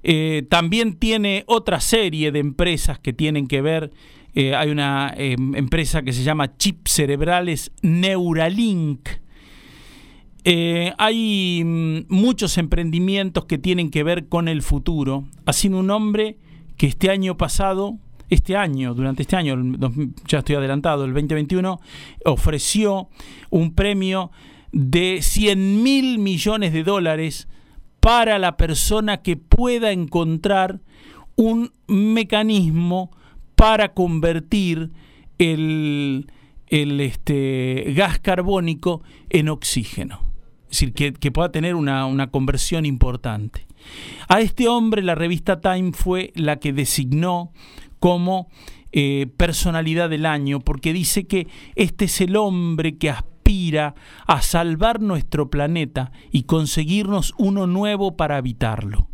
Eh, 0.02 0.48
también 0.50 0.93
tiene 0.93 1.43
otra 1.45 1.82
serie 1.82 2.32
de 2.32 2.39
empresas 2.39 3.00
que 3.00 3.12
tienen 3.12 3.48
que 3.48 3.62
ver. 3.62 3.91
Eh, 4.34 4.56
hay 4.56 4.70
una 4.70 5.14
em, 5.18 5.56
empresa 5.56 6.04
que 6.04 6.14
se 6.14 6.24
llama 6.24 6.56
Chips 6.58 6.93
Cerebrales 6.93 7.72
Neuralink. 7.82 9.10
hay 10.98 11.62
mm, 11.66 12.06
muchos 12.08 12.58
emprendimientos 12.58 13.45
que 13.45 13.58
tienen 13.58 13.91
que 13.91 14.04
ver 14.04 14.30
con 14.30 14.48
el 14.48 14.62
futuro. 14.62 15.26
Ha 15.45 15.52
sido 15.52 15.78
un 15.78 15.91
hombre 15.91 16.38
que 16.78 16.88
este 16.88 17.10
año 17.10 17.36
pasado 17.36 17.98
este 18.30 18.58
año, 18.58 18.93
durante 18.93 19.22
este 19.22 19.38
año, 19.38 19.56
ya 20.28 20.39
estoy 20.39 20.56
adelantado, 20.56 21.06
el 21.06 21.14
2021, 21.14 21.80
ofreció 22.26 23.08
un 23.50 23.74
premio 23.74 24.32
de 24.72 25.20
100 25.22 25.84
mil 25.84 26.20
millones 26.20 26.74
de 26.74 26.84
dólares 26.84 27.47
para 27.99 28.39
la 28.39 28.57
persona 28.57 29.18
que 29.18 29.38
pueda 29.38 29.91
encontrar 29.91 30.80
un 31.36 31.72
mecanismo 31.88 33.11
para 33.55 33.93
convertir 33.93 34.91
el, 35.38 36.32
este, 36.68 37.93
gas 37.95 38.20
carbónico 38.20 39.01
en 39.30 39.49
oxígeno. 39.49 40.22
Es 40.70 40.82
decir, 40.82 40.93
que, 40.93 41.32
pueda 41.32 41.51
tener 41.51 41.76
una, 41.76 42.05
una, 42.05 42.30
conversión 42.30 42.86
importante. 42.86 43.68
A 44.28 44.41
este 44.41 44.68
hombre 44.68 45.01
la 45.01 45.15
revista 45.15 45.61
Time 45.61 45.93
fue 45.93 46.34
la 46.36 46.57
que 46.59 46.74
designó 46.74 47.51
como 47.99 48.49
eh, 48.91 49.28
personalidad 49.38 50.09
del 50.09 50.26
año, 50.26 50.59
porque 50.59 50.91
dice 50.93 51.26
que 51.26 51.47
este 51.76 52.05
es 52.05 52.22
el 52.22 52.36
hombre 52.36 52.97
que 52.97 53.09
aspira 53.09 53.37
a 54.26 54.41
salvar 54.41 55.02
nuestro 55.02 55.50
planeta 55.50 56.12
y 56.32 56.43
conseguirnos 56.43 57.34
uno 57.38 57.66
nuevo 57.66 58.18
para 58.18 58.38
habitarlo. 58.38 59.08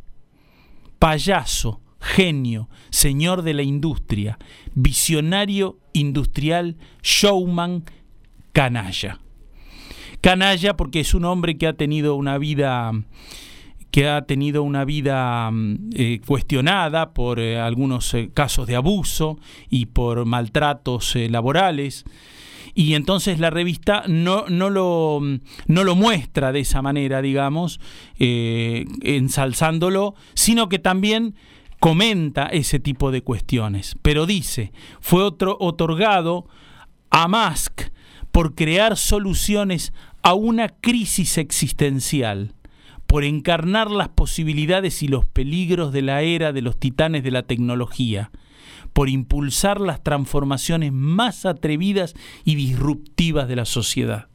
Payaso, 0.97 1.81
genio, 1.99 2.69
señor 2.89 3.43
de 3.43 3.53
la 3.53 3.63
industria, 3.63 4.39
visionario 4.73 5.77
industrial, 5.93 6.77
showman, 7.03 7.83
canalla. 8.53 9.19
Canalla 10.21 10.75
porque 10.75 11.01
es 11.01 11.13
un 11.13 11.25
hombre 11.25 11.57
que 11.57 11.67
ha 11.67 11.73
tenido 11.73 12.15
una 12.15 12.37
vida 12.37 12.91
que 13.91 14.09
ha 14.09 14.23
tenido 14.23 14.63
una 14.63 14.85
vida 14.85 15.51
mm, 15.51 15.89
eh, 15.93 16.21
cuestionada 16.25 17.13
por 17.13 17.39
eh, 17.39 17.59
algunos 17.59 18.11
eh, 18.15 18.31
casos 18.33 18.65
de 18.65 18.75
abuso 18.75 19.37
y 19.69 19.85
por 19.85 20.25
maltratos 20.25 21.15
laborales. 21.15 22.03
Y 22.75 22.95
entonces 22.95 23.39
la 23.39 23.49
revista 23.49 24.03
no, 24.07 24.45
no, 24.49 24.69
lo, 24.69 25.21
no 25.67 25.83
lo 25.83 25.95
muestra 25.95 26.51
de 26.51 26.61
esa 26.61 26.81
manera, 26.81 27.21
digamos, 27.21 27.79
ensalzándolo, 28.17 30.15
sino 30.33 30.69
que 30.69 30.79
también 30.79 31.35
comenta 31.79 32.47
ese 32.47 32.79
tipo 32.79 33.11
de 33.11 33.21
cuestiones. 33.21 33.95
Pero 34.01 34.25
dice, 34.25 34.71
fue 35.01 35.23
otro, 35.23 35.57
otorgado 35.59 36.47
a 37.11 37.27
Musk 37.27 37.91
por 38.31 38.55
crear 38.55 38.97
soluciones 38.97 39.93
a 40.23 40.33
una 40.33 40.69
crisis 40.69 41.37
existencial 41.37 42.55
por 43.05 43.23
encarnar 43.23 43.91
las 43.91 44.09
posibilidades 44.09 45.03
y 45.03 45.07
los 45.07 45.25
peligros 45.25 45.93
de 45.93 46.01
la 46.01 46.23
era 46.23 46.51
de 46.51 46.63
los 46.63 46.79
titanes 46.79 47.23
de 47.23 47.29
la 47.29 47.43
tecnología, 47.43 48.31
por 48.93 49.09
impulsar 49.09 49.81
las 49.81 50.03
transformaciones 50.03 50.91
más 50.93 51.45
atrevidas 51.45 52.13
y 52.45 52.55
disruptivas 52.55 53.47
de 53.47 53.55
la 53.55 53.65
sociedad. 53.65 54.27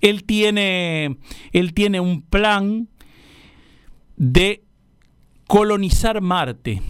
Él 0.00 0.24
tiene, 0.24 1.18
él 1.52 1.72
tiene 1.74 2.00
un 2.00 2.22
plan 2.22 2.88
de 4.16 4.64
colonizar 5.46 6.20
Marte. 6.20 6.82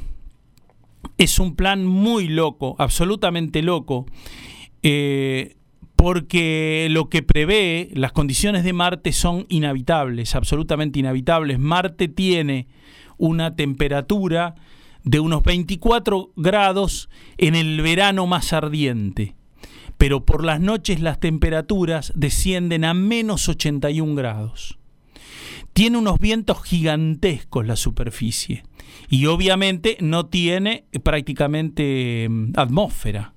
Es 1.19 1.39
un 1.39 1.55
plan 1.55 1.85
muy 1.85 2.29
loco, 2.29 2.77
absolutamente 2.79 3.63
loco. 3.63 4.07
Eh, 4.83 5.57
porque 5.97 6.89
lo 6.91 7.09
que 7.09 7.23
prevé, 7.23 7.89
las 7.95 8.13
condiciones 8.13 8.65
de 8.65 8.73
Marte 8.73 9.13
son 9.13 9.47
inhabitables, 9.49 10.35
absolutamente 10.35 10.99
inhabitables. 10.99 11.59
Marte 11.59 12.09
tiene 12.09 12.67
una 13.17 13.57
temperatura 13.57 14.55
de 15.05 15.21
unos 15.21 15.43
24 15.43 16.33
grados 16.37 17.09
en 17.37 17.55
el 17.55 17.81
verano 17.83 18.27
más 18.27 18.53
ardiente, 18.53 19.35
pero 19.99 20.25
por 20.25 20.45
las 20.45 20.61
noches 20.61 21.01
las 21.01 21.21
temperaturas 21.21 22.13
descienden 22.17 22.85
a 22.85 22.95
menos 22.95 23.49
81 23.49 24.15
grados. 24.15 24.79
Tiene 25.73 25.99
unos 25.99 26.19
vientos 26.19 26.63
gigantescos 26.63 27.67
la 27.67 27.77
superficie 27.77 28.65
y 29.09 29.27
obviamente 29.27 29.97
no 30.01 30.27
tiene 30.27 30.85
prácticamente 31.03 32.29
mm, 32.29 32.53
atmósfera 32.57 33.34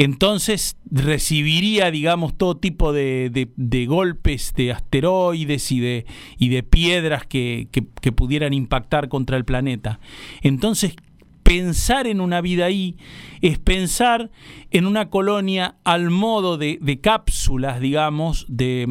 entonces 0.00 0.78
recibiría, 0.90 1.90
digamos, 1.90 2.34
todo 2.34 2.56
tipo 2.56 2.94
de, 2.94 3.48
golpes 3.86 4.54
de 4.56 4.72
asteroides 4.72 5.70
y 5.72 5.80
de, 5.80 6.06
y 6.38 6.48
de 6.48 6.62
piedras 6.62 7.26
que, 7.26 7.68
pudieran 8.16 8.54
impactar 8.54 9.10
contra 9.10 9.36
el 9.36 9.44
planeta. 9.44 10.00
Entonces, 10.40 10.94
pensar 11.42 12.06
en 12.06 12.22
una 12.22 12.40
vida 12.40 12.64
ahí 12.64 12.96
es 13.42 13.58
pensar 13.58 14.30
en 14.70 14.86
una 14.86 15.10
colonia 15.10 15.76
al 15.84 16.08
modo 16.08 16.56
de, 16.56 16.98
cápsulas, 17.02 17.78
digamos, 17.78 18.46
de, 18.48 18.86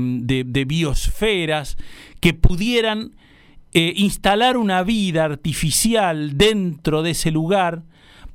biosferas 0.67 1.77
que 2.19 2.35
pudieran 2.35 3.13
eh, 3.73 3.93
instalar 3.95 4.57
una 4.57 4.83
vida 4.83 5.25
artificial 5.25 6.37
dentro 6.37 7.01
de 7.01 7.11
ese 7.11 7.31
lugar 7.31 7.81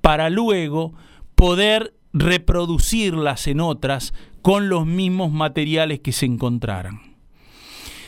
para 0.01 0.29
luego 0.29 0.93
poder 1.37 1.94
reproducirlas 2.15 3.49
en 3.49 3.61
otras 3.61 4.15
con 4.41 4.69
los 4.69 4.87
mismos 4.87 5.33
materiales 5.33 6.01
que 6.01 6.13
se 6.13 6.27
encontraran. 6.27 7.01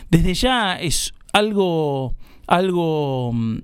desde 0.08 0.34
ya 0.34 0.76
es 0.76 1.12
algo, 1.32 2.14
algo 2.46 3.32
mm, 3.34 3.58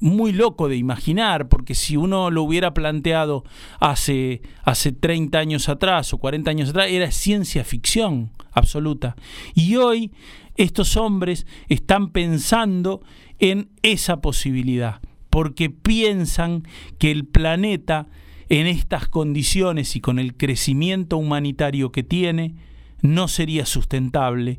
muy 0.00 0.32
loco 0.32 0.68
de 0.68 0.76
imaginar, 0.76 1.48
porque 1.48 1.74
si 1.74 1.96
uno 1.96 2.30
lo 2.30 2.42
hubiera 2.42 2.72
planteado 2.72 3.44
hace, 3.78 4.40
hace 4.64 4.92
30 4.92 5.38
años 5.38 5.68
atrás 5.68 6.12
o 6.14 6.18
40 6.18 6.50
años 6.50 6.70
atrás, 6.70 6.88
era 6.90 7.10
ciencia 7.10 7.62
ficción 7.62 8.30
absoluta. 8.52 9.14
Y 9.54 9.76
hoy 9.76 10.12
estos 10.56 10.96
hombres 10.96 11.46
están 11.68 12.10
pensando 12.10 13.02
en 13.38 13.68
esa 13.82 14.22
posibilidad, 14.22 15.00
porque 15.28 15.68
piensan 15.68 16.62
que 16.98 17.10
el 17.10 17.26
planeta 17.26 18.06
en 18.48 18.66
estas 18.66 19.08
condiciones 19.08 19.96
y 19.96 20.00
con 20.00 20.18
el 20.18 20.36
crecimiento 20.36 21.16
humanitario 21.16 21.92
que 21.92 22.02
tiene, 22.02 22.54
no 23.02 23.28
sería 23.28 23.66
sustentable 23.66 24.58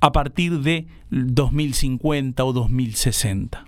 a 0.00 0.12
partir 0.12 0.60
de 0.60 0.86
2050 1.10 2.44
o 2.44 2.52
2060. 2.52 3.64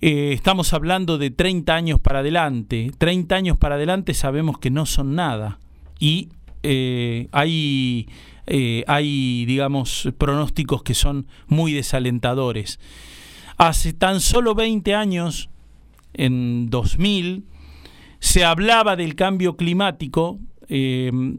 Eh, 0.00 0.32
estamos 0.32 0.72
hablando 0.72 1.18
de 1.18 1.30
30 1.30 1.74
años 1.74 2.00
para 2.00 2.20
adelante. 2.20 2.92
30 2.96 3.34
años 3.34 3.56
para 3.56 3.76
adelante 3.76 4.14
sabemos 4.14 4.58
que 4.58 4.70
no 4.70 4.86
son 4.86 5.14
nada. 5.14 5.58
Y 5.98 6.28
eh, 6.62 7.28
hay, 7.32 8.08
eh, 8.46 8.84
hay, 8.86 9.44
digamos, 9.46 10.08
pronósticos 10.18 10.82
que 10.82 10.94
son 10.94 11.26
muy 11.46 11.72
desalentadores. 11.72 12.78
Hace 13.56 13.94
tan 13.94 14.20
solo 14.20 14.54
20 14.54 14.94
años, 14.94 15.48
en 16.12 16.68
2000, 16.68 17.44
se 18.26 18.44
hablaba 18.44 18.96
del 18.96 19.14
cambio 19.14 19.56
climático, 19.56 20.40
el, 20.68 21.38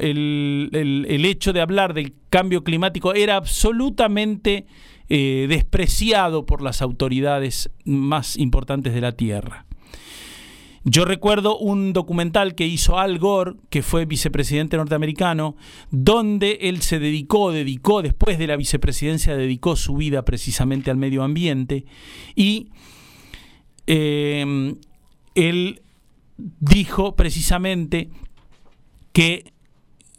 el, 0.00 1.24
hecho 1.24 1.52
de 1.52 1.60
hablar 1.60 1.94
del 1.94 2.14
cambio 2.30 2.64
climático 2.64 3.14
era 3.14 3.36
absolutamente 3.36 4.66
eh, 5.08 5.46
despreciado 5.48 6.46
por 6.46 6.62
las 6.62 6.82
autoridades 6.82 7.70
más 7.84 8.36
importantes 8.36 8.92
de 8.92 9.00
la 9.02 9.12
Tierra. 9.12 9.66
Yo 10.82 11.04
recuerdo 11.04 11.58
un 11.58 11.92
documental 11.92 12.56
que 12.56 12.66
hizo 12.66 12.98
Al 12.98 13.20
Gore, 13.20 13.52
que 13.70 13.82
fue 13.82 14.04
vicepresidente 14.04 14.76
norteamericano, 14.76 15.54
donde 15.92 16.58
él 16.62 16.82
se 16.82 16.98
dedicó, 16.98 17.52
dedicó, 17.52 18.02
después 18.02 18.36
de 18.40 18.48
la 18.48 18.56
vicepresidencia, 18.56 19.36
dedicó 19.36 19.76
su 19.76 19.94
vida 19.94 20.24
precisamente 20.24 20.90
al 20.90 20.96
medio 20.96 21.22
ambiente 21.22 21.84
y 22.34 22.70
eh, 23.86 24.74
él 25.36 25.80
dijo 26.36 27.16
precisamente 27.16 28.10
que 29.12 29.54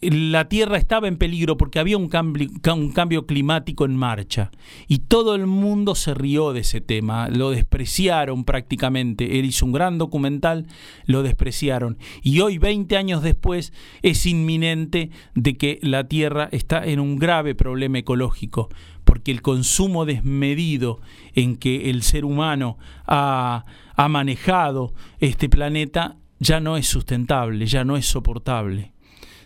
la 0.01 0.47
Tierra 0.47 0.77
estaba 0.77 1.07
en 1.07 1.17
peligro 1.17 1.57
porque 1.57 1.79
había 1.79 1.97
un 1.97 2.09
cambio, 2.09 2.49
un 2.73 2.91
cambio, 2.91 3.25
climático 3.25 3.85
en 3.85 3.95
marcha 3.95 4.51
y 4.87 4.99
todo 4.99 5.35
el 5.35 5.47
mundo 5.47 5.95
se 5.95 6.13
rió 6.13 6.53
de 6.53 6.61
ese 6.61 6.81
tema, 6.81 7.29
lo 7.29 7.49
despreciaron 7.51 8.43
prácticamente. 8.43 9.39
Él 9.39 9.45
hizo 9.45 9.65
un 9.65 9.71
gran 9.71 9.97
documental, 9.97 10.67
lo 11.05 11.23
despreciaron 11.23 11.97
y 12.21 12.39
hoy, 12.41 12.57
20 12.57 12.97
años 12.97 13.23
después, 13.23 13.73
es 14.01 14.25
inminente 14.25 15.09
de 15.33 15.57
que 15.57 15.79
la 15.81 16.07
Tierra 16.07 16.49
está 16.51 16.83
en 16.85 16.99
un 16.99 17.17
grave 17.17 17.55
problema 17.55 17.99
ecológico 17.99 18.69
porque 19.05 19.31
el 19.31 19.41
consumo 19.41 20.05
desmedido 20.05 20.99
en 21.33 21.55
que 21.55 21.89
el 21.89 22.03
ser 22.03 22.25
humano 22.25 22.77
ha, 23.05 23.65
manejado 24.09 24.93
este 25.19 25.47
planeta 25.47 26.17
ya 26.39 26.59
no 26.59 26.75
es 26.75 26.87
sustentable, 26.87 27.65
ya 27.65 27.85
no 27.85 27.95
es 27.95 28.05
soportable 28.05 28.91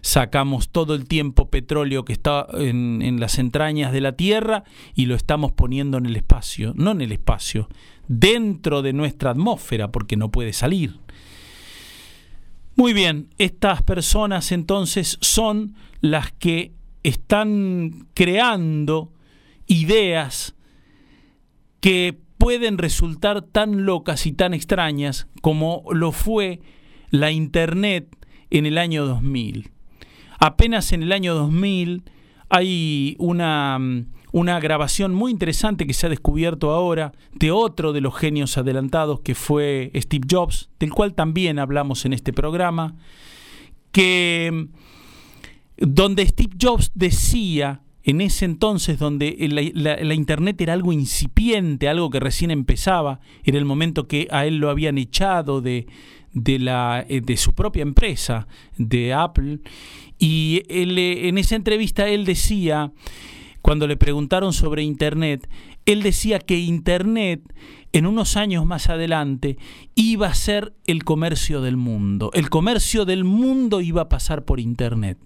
sacamos 0.01 0.69
todo 0.69 0.95
el 0.95 1.09
tiempo 1.09 1.49
petróleo 1.49 2.05
que 2.05 2.13
está 2.13 2.47
en, 2.53 3.19
las 3.19 3.37
entrañas 3.37 3.91
de 3.91 3.99
la 3.99 4.13
Tierra 4.13 4.63
y 4.95 5.07
lo 5.07 5.15
estamos 5.15 5.51
poniendo 5.51 5.97
en 5.97 6.05
el 6.05 6.15
espacio, 6.15 6.71
no 6.77 6.91
en 6.91 7.01
el 7.01 7.11
espacio, 7.11 7.67
dentro 8.07 8.81
de 8.81 8.93
nuestra 8.93 9.31
atmósfera, 9.31 9.91
porque 9.91 10.15
no 10.15 10.31
puede 10.31 10.53
salir. 10.53 10.95
Muy 12.77 12.93
bien, 12.93 13.27
estas 13.37 13.83
personas 13.83 14.53
entonces 14.53 15.17
son 15.19 15.75
las 15.99 16.31
que 16.31 16.71
están 17.03 18.07
creando 18.13 19.11
ideas 19.69 20.55
que 21.79 22.17
pueden 22.37 22.77
resultar 22.77 23.41
tan 23.41 23.85
locas 23.85 24.25
y 24.25 24.33
tan 24.33 24.53
extrañas 24.53 25.27
como 25.41 25.83
lo 25.91 26.11
fue 26.11 26.59
la 27.11 27.31
Internet 27.31 28.07
en 28.49 28.65
el 28.65 28.77
año 28.77 29.05
2000. 29.05 29.71
Apenas 30.39 30.91
en 30.91 31.03
el 31.03 31.11
año 31.11 31.35
2000 31.35 32.03
hay 32.49 33.15
una, 33.19 33.77
una 34.31 34.59
grabación 34.59 35.13
muy 35.13 35.31
interesante 35.31 35.85
que 35.85 35.93
se 35.93 36.07
ha 36.07 36.09
descubierto 36.09 36.71
ahora 36.71 37.11
de 37.33 37.51
otro 37.51 37.93
de 37.93 38.01
los 38.01 38.15
genios 38.15 38.57
adelantados 38.57 39.19
que 39.19 39.35
fue 39.35 39.91
Steve 39.95 40.25
Jobs, 40.29 40.69
del 40.79 40.91
cual 40.91 41.13
también 41.13 41.59
hablamos 41.59 42.05
en 42.05 42.13
este 42.13 42.33
programa, 42.33 42.95
que 43.91 44.67
donde 45.77 46.25
Steve 46.25 46.55
Jobs 46.59 46.91
decía 46.95 47.81
en 48.09 48.21
ese 48.21 48.45
entonces 48.45 48.97
donde 48.97 49.35
la, 49.75 50.13
Internet 50.15 50.59
era 50.61 50.73
algo 50.73 50.91
incipiente, 50.91 51.87
algo 51.87 52.09
que 52.09 52.19
recién 52.19 52.49
empezaba, 52.49 53.19
era 53.43 53.59
el 53.59 53.65
momento 53.65 54.07
que 54.07 54.27
a 54.31 54.47
él 54.47 54.57
lo 54.57 54.71
habían 54.71 54.97
echado 54.97 55.61
de, 55.61 55.85
de, 56.33 57.05
eh, 57.07 57.37
su 57.37 57.53
propia 57.53 57.83
empresa, 57.83 58.47
de 58.77 59.13
Apple, 59.13 59.59
y 60.17 60.63
eh, 60.69 61.27
en 61.27 61.37
esa 61.37 61.55
entrevista 61.55 62.07
él 62.07 62.25
decía, 62.25 62.91
cuando 63.61 63.85
le 63.85 63.95
preguntaron 63.95 64.53
sobre 64.53 64.81
Internet, 64.81 65.47
él 65.85 66.01
decía 66.01 66.39
que 66.39 66.57
Internet 66.57 67.43
en 67.93 68.07
unos 68.07 68.37
años 68.37 68.65
más 68.65 68.89
adelante 68.89 69.59
iba 69.93 70.25
a 70.25 70.33
ser 70.33 70.73
el 70.87 71.03
comercio 71.03 71.61
del 71.61 71.77
mundo. 71.77 72.31
El 72.33 72.49
comercio 72.49 73.05
del 73.05 73.23
mundo 73.23 73.81
iba 73.81 74.01
a 74.01 74.09
pasar 74.09 74.45
por 74.45 74.59
Internet. 74.59 75.19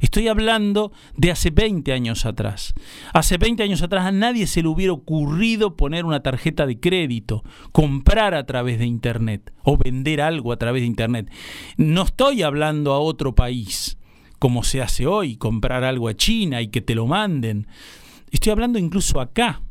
Estoy 0.00 0.28
hablando 0.28 0.92
de 1.16 1.30
hace 1.30 1.50
20 1.50 1.92
años 1.92 2.26
atrás. 2.26 2.74
Hace 3.12 3.38
20 3.38 3.62
años 3.62 3.82
atrás 3.82 4.06
a 4.06 4.12
nadie 4.12 4.46
se 4.46 4.62
le 4.62 4.68
hubiera 4.68 4.92
ocurrido 4.92 5.76
poner 5.76 6.04
una 6.04 6.22
tarjeta 6.22 6.66
de 6.66 6.78
crédito, 6.78 7.42
comprar 7.72 8.34
a 8.34 8.46
través 8.46 8.78
de 8.78 8.86
Internet 8.86 9.52
o 9.64 9.76
vender 9.76 10.20
algo 10.20 10.52
a 10.52 10.56
través 10.56 10.82
de 10.82 10.86
Internet. 10.86 11.30
No 11.76 12.02
estoy 12.02 12.42
hablando 12.42 12.92
a 12.92 13.00
otro 13.00 13.34
país, 13.34 13.98
como 14.38 14.62
se 14.62 14.82
hace 14.82 15.06
hoy, 15.06 15.36
comprar 15.36 15.84
algo 15.84 16.08
a 16.08 16.14
China 16.14 16.62
y 16.62 16.68
que 16.68 16.80
te 16.80 16.94
lo 16.94 17.06
manden. 17.06 17.66
Estoy 18.30 18.52
hablando 18.52 18.78
incluso 18.78 19.20
acá. 19.20 19.62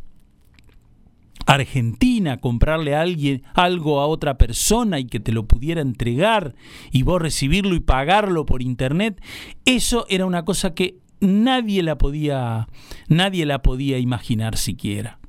Argentina, 1.47 2.37
comprarle 2.37 2.93
a 2.93 3.01
alguien 3.01 3.41
algo 3.55 4.01
a 4.01 4.05
otra 4.05 4.37
persona 4.37 4.99
y 4.99 5.05
que 5.05 5.21
te 5.21 5.31
lo 5.31 5.47
pudiera 5.47 5.81
entregar 5.81 6.55
y 6.91 7.03
vos 7.03 7.21
recibirlo 7.21 7.73
y 7.73 7.79
pagarlo 7.79 8.45
por 8.45 8.61
internet, 8.61 9.21
eso 9.63 10.05
era 10.09 10.25
una 10.25 10.43
cosa 10.43 10.75
que 10.75 10.99
nadie 11.21 11.81
la 11.83 11.97
podía 11.97 12.67
nadie 13.07 13.45
la 13.45 13.61
podía 13.61 13.97
imaginar 13.97 14.57
siquiera. 14.57 15.19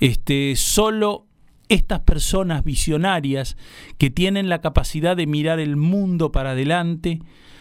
Este, 0.00 0.54
solo 0.54 1.26
estas 1.70 2.00
personas 2.00 2.62
visionarias 2.62 3.56
que 3.96 4.10
tienen 4.10 4.50
la 4.50 4.60
capacidad 4.60 5.16
de 5.16 5.26
mirar 5.26 5.60
el 5.60 5.76
mundo 5.76 6.30
para 6.30 6.50
adelante 6.50 7.20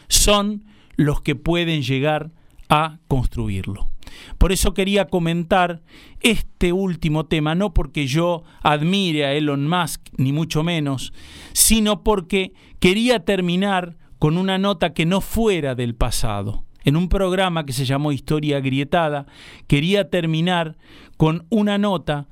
son 0.09 0.65
los 0.97 1.21
que 1.21 1.35
pueden 1.35 1.83
llegar 1.83 2.31
a 2.67 2.99
construirlo. 3.07 3.92
Por 4.37 4.51
eso 4.51 4.73
quería 4.73 5.05
comentar 5.05 5.81
este 6.21 6.73
último 6.73 7.25
tema, 7.25 7.55
no 7.55 7.73
porque 7.73 8.07
yo 8.07 8.43
admire 8.61 9.25
a 9.25 9.33
Elon 9.33 9.67
Musk, 9.67 10.01
ni 10.17 10.31
mucho 10.31 10.63
menos, 10.63 11.13
sino 11.53 12.03
porque 12.03 12.53
quería 12.79 13.25
terminar 13.25 13.97
con 14.19 14.37
una 14.37 14.57
nota 14.57 14.93
que 14.93 15.05
no 15.05 15.21
fuera 15.21 15.75
del 15.75 15.95
pasado. 15.95 16.63
En 16.85 16.95
un 16.95 17.07
programa 17.07 17.65
que 17.65 17.73
se 17.73 17.85
llamó 17.85 18.11
Historia 18.11 18.57
Agrietada, 18.57 19.25
quería 19.67 20.09
terminar 20.09 20.77
con 21.17 21.45
una 21.49 21.77
nota 21.77 22.27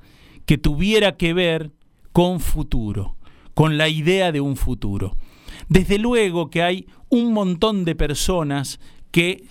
que 0.46 0.58
tuviera 0.58 1.16
que 1.16 1.32
ver 1.32 1.72
con 2.12 2.40
futuro, 2.40 3.16
con 3.54 3.78
la 3.78 3.88
idea 3.88 4.32
de 4.32 4.40
un 4.40 4.56
futuro. 4.56 5.16
Desde 5.68 5.98
luego 5.98 6.50
que 6.50 6.62
hay 6.62 6.86
un 7.08 7.32
montón 7.32 7.84
de 7.84 7.94
personas 7.94 8.80
que 9.10 9.44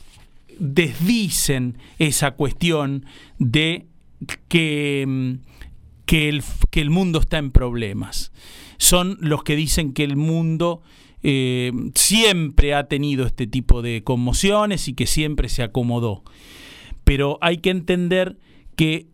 desdicen 0.59 1.77
esa 1.99 2.31
cuestión 2.31 3.05
de 3.39 3.87
que, 4.47 5.05
mm, 5.07 5.33
que, 6.05 6.29
el, 6.29 6.43
que, 6.69 6.81
el, 6.81 6.89
mundo 6.89 7.19
está 7.19 7.37
en 7.37 7.51
problemas. 7.51 8.31
Son 8.77 9.17
los 9.21 9.43
que 9.43 9.55
dicen 9.55 9.93
que 9.93 10.03
el 10.03 10.15
mundo 10.15 10.81
eh, 11.23 11.71
siempre 11.95 12.73
ha 12.73 12.87
tenido 12.87 13.25
este 13.25 13.47
tipo 13.47 13.81
de 13.81 14.03
conmociones 14.03 14.87
y 14.87 14.93
que 14.93 15.05
siempre 15.05 15.49
se 15.49 15.63
acomodó. 15.63 16.23
Pero 17.03 17.37
hay 17.41 17.57
que 17.57 17.69
entender 17.69 18.37
que 18.75 19.07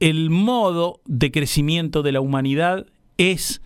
el 0.00 0.30
modo 0.30 1.00
de 1.06 1.30
crecimiento 1.30 2.02
de 2.02 2.12
la 2.12 2.20
humanidad 2.20 2.86
es 3.18 3.62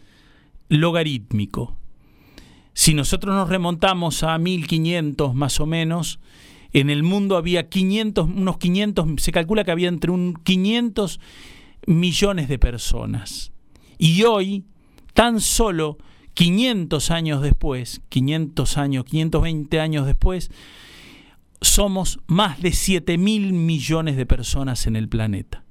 logarítmico. 0.69 1.77
Si 2.75 2.93
nosotros 2.93 3.35
nos 3.35 3.49
remontamos 3.49 4.23
a 4.23 4.37
1500 4.37 5.35
más 5.35 5.61
o 5.61 5.67
menos, 5.67 6.21
en 6.73 6.91
el 6.91 7.03
mundo 7.03 7.37
había 7.37 7.69
500, 7.69 8.27
unos 8.27 8.59
500, 8.59 9.07
se 9.19 9.33
calcula 9.33 9.64
que 9.64 9.71
había 9.71 9.89
entre 9.89 10.11
un 10.11 10.35
500 10.35 11.21
millones 11.87 12.49
de 12.49 12.59
personas. 12.59 13.53
Y 13.99 14.23
hoy, 14.25 14.64
tan 15.14 15.41
solo 15.41 15.99
500 16.35 17.11
años 17.11 17.43
después, 17.43 18.03
500 18.09 18.79
años, 18.79 19.05
520 19.05 19.81
años 19.81 20.07
después, 20.07 20.51
somos 21.61 22.21
más 22.27 22.61
de 22.61 22.73
7 22.73 23.17
mil 23.19 23.53
millones 23.53 24.17
de 24.17 24.27
personas 24.27 24.87
en 24.87 24.97
el 24.97 25.09
planeta. 25.09 25.66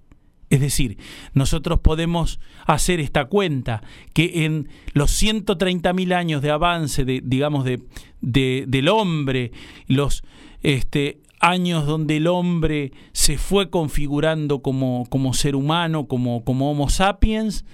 Es 0.50 0.60
decir, 0.60 0.98
nosotros 1.34 1.80
podemos 1.80 2.40
hacer 2.66 3.00
esta 3.00 3.26
cuenta 3.26 3.82
que 4.14 4.46
en 4.46 4.70
los 4.94 5.12
130 5.12 5.94
mil 5.94 6.14
años 6.14 6.42
de 6.42 6.52
avance, 6.52 7.04
de, 7.04 7.22
digamos, 7.24 7.66
de, 7.66 7.82
del 8.22 8.88
hombre, 8.90 9.52
los 9.88 10.24
este, 10.62 11.20
años 11.40 11.86
donde 11.86 12.18
el 12.18 12.28
hombre 12.28 12.92
se 13.12 13.38
fue 13.38 13.70
configurando 13.70 14.60
como, 14.60 15.06
como 15.10 15.34
ser 15.34 15.56
humano, 15.56 16.08
como, 16.08 16.44
como 16.44 16.72
Homo 16.72 16.90
sapiens, 16.90 17.66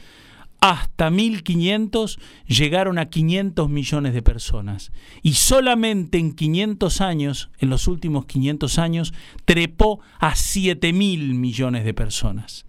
hasta 0.62 1.10
1500 1.10 2.20
llegaron 2.48 3.00
a 3.00 3.10
500 3.10 3.68
millones 3.68 4.14
de 4.14 4.22
personas. 4.22 4.92
Y 5.24 5.34
solamente 5.34 6.20
en 6.20 6.34
500 6.34 7.02
años, 7.02 7.50
en 7.58 7.70
los 7.70 7.88
últimos 7.88 8.26
500 8.28 8.78
años, 8.78 9.14
trepó 9.46 10.00
a 10.20 10.36
7 10.36 10.94
mil 10.94 11.34
millones 11.34 11.84
de 11.84 11.96
personas. 11.96 12.66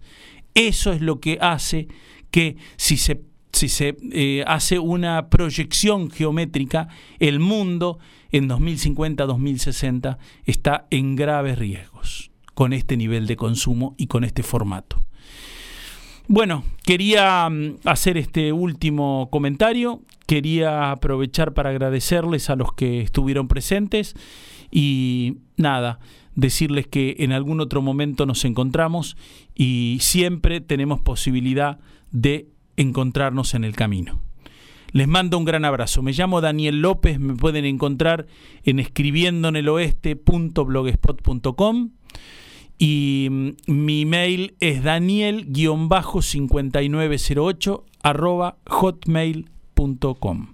Eso 0.55 0.91
es 0.91 1.01
lo 1.01 1.19
que 1.19 1.37
hace 1.39 1.87
que 2.31 2.57
si 2.77 2.97
se, 2.97 3.21
si 3.51 3.69
se 3.69 3.95
eh, 4.11 4.43
hace 4.47 4.79
una 4.79 5.29
proyección 5.29 6.09
geométrica, 6.09 6.87
el 7.19 7.39
mundo 7.39 7.99
en 8.31 8.49
2050-2060 8.49 10.17
está 10.45 10.87
en 10.89 11.15
graves 11.15 11.59
riesgos 11.59 12.31
con 12.55 12.73
este 12.73 12.97
nivel 12.97 13.27
de 13.27 13.35
consumo 13.35 13.93
y 13.97 14.07
con 14.07 14.23
este 14.23 14.41
formato. 14.41 15.03
Bueno, 16.27 16.63
quería 16.85 17.49
mm, 17.49 17.77
hacer 17.85 18.17
este 18.17 18.51
último 18.53 19.29
comentario, 19.31 20.01
quería 20.25 20.91
aprovechar 20.91 21.53
para 21.53 21.71
agradecerles 21.71 22.49
a 22.49 22.55
los 22.55 22.73
que 22.73 23.01
estuvieron 23.01 23.47
presentes 23.47 24.15
y 24.71 25.37
nada, 25.57 25.99
decirles 26.35 26.87
que 26.87 27.17
en 27.19 27.33
algún 27.33 27.59
otro 27.59 27.81
momento 27.81 28.25
nos 28.25 28.45
encontramos 28.45 29.17
y 29.53 29.97
siempre 30.01 30.61
tenemos 30.61 31.01
posibilidad 31.01 31.79
de 32.11 32.47
encontrarnos 32.77 33.53
en 33.53 33.65
el 33.65 33.75
camino. 33.75 34.21
Les 34.91 35.07
mando 35.07 35.37
un 35.39 35.45
gran 35.45 35.65
abrazo. 35.65 36.03
Me 36.03 36.13
llamo 36.13 36.39
Daniel 36.39 36.81
López, 36.81 37.19
me 37.19 37.35
pueden 37.35 37.65
encontrar 37.65 38.27
en 38.63 38.79
escribiendo 38.79 39.49
en 39.49 39.55
el 39.55 39.67
oeste.blogspot.com 39.67 41.89
y 42.77 43.27
mm, 43.29 43.49
mi 43.67 44.05
mail 44.05 44.55
es 44.59 44.83
daniel-5908 44.83 47.83
arroba 48.01 48.57
hotmail.com. 48.67 50.53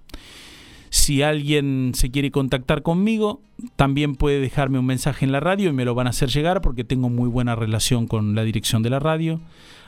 Si 0.92 1.22
alguien 1.22 1.92
se 1.94 2.10
quiere 2.10 2.32
contactar 2.32 2.82
conmigo, 2.82 3.42
también 3.76 4.16
puede 4.16 4.40
dejarme 4.40 4.80
un 4.80 4.86
mensaje 4.86 5.26
en 5.26 5.32
la 5.32 5.40
radio 5.40 5.70
y 5.70 5.74
me 5.74 5.86
lo 5.86 5.94
van 5.94 6.08
a 6.08 6.12
hacer 6.12 6.30
llegar 6.30 6.62
porque 6.62 6.84
tengo 6.84 7.10
muy 7.10 7.30
buena 7.30 7.56
relación 7.56 8.08
con 8.08 8.36
la 8.36 8.44
dirección 8.44 8.82
de 8.82 8.90
la 8.90 9.00
radio. 9.00 9.40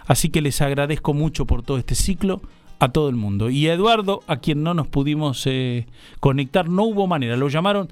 Así 0.06 0.30
que 0.30 0.42
les 0.42 0.62
agradezco 0.62 1.14
mucho 1.14 1.46
por 1.46 1.64
todo 1.64 1.78
este 1.78 1.96
ciclo 1.96 2.42
a 2.80 2.90
todo 2.90 3.10
el 3.10 3.16
mundo. 3.16 3.50
Y 3.50 3.68
a 3.68 3.74
Eduardo, 3.74 4.22
a 4.28 4.38
quien 4.38 4.64
no 4.64 4.74
nos 4.74 4.88
pudimos 4.88 5.44
eh, 5.46 5.88
conectar, 6.20 6.70
no 6.70 6.84
hubo 6.84 7.08
manera. 7.08 7.36
Lo 7.36 7.48
llamaron 7.48 7.90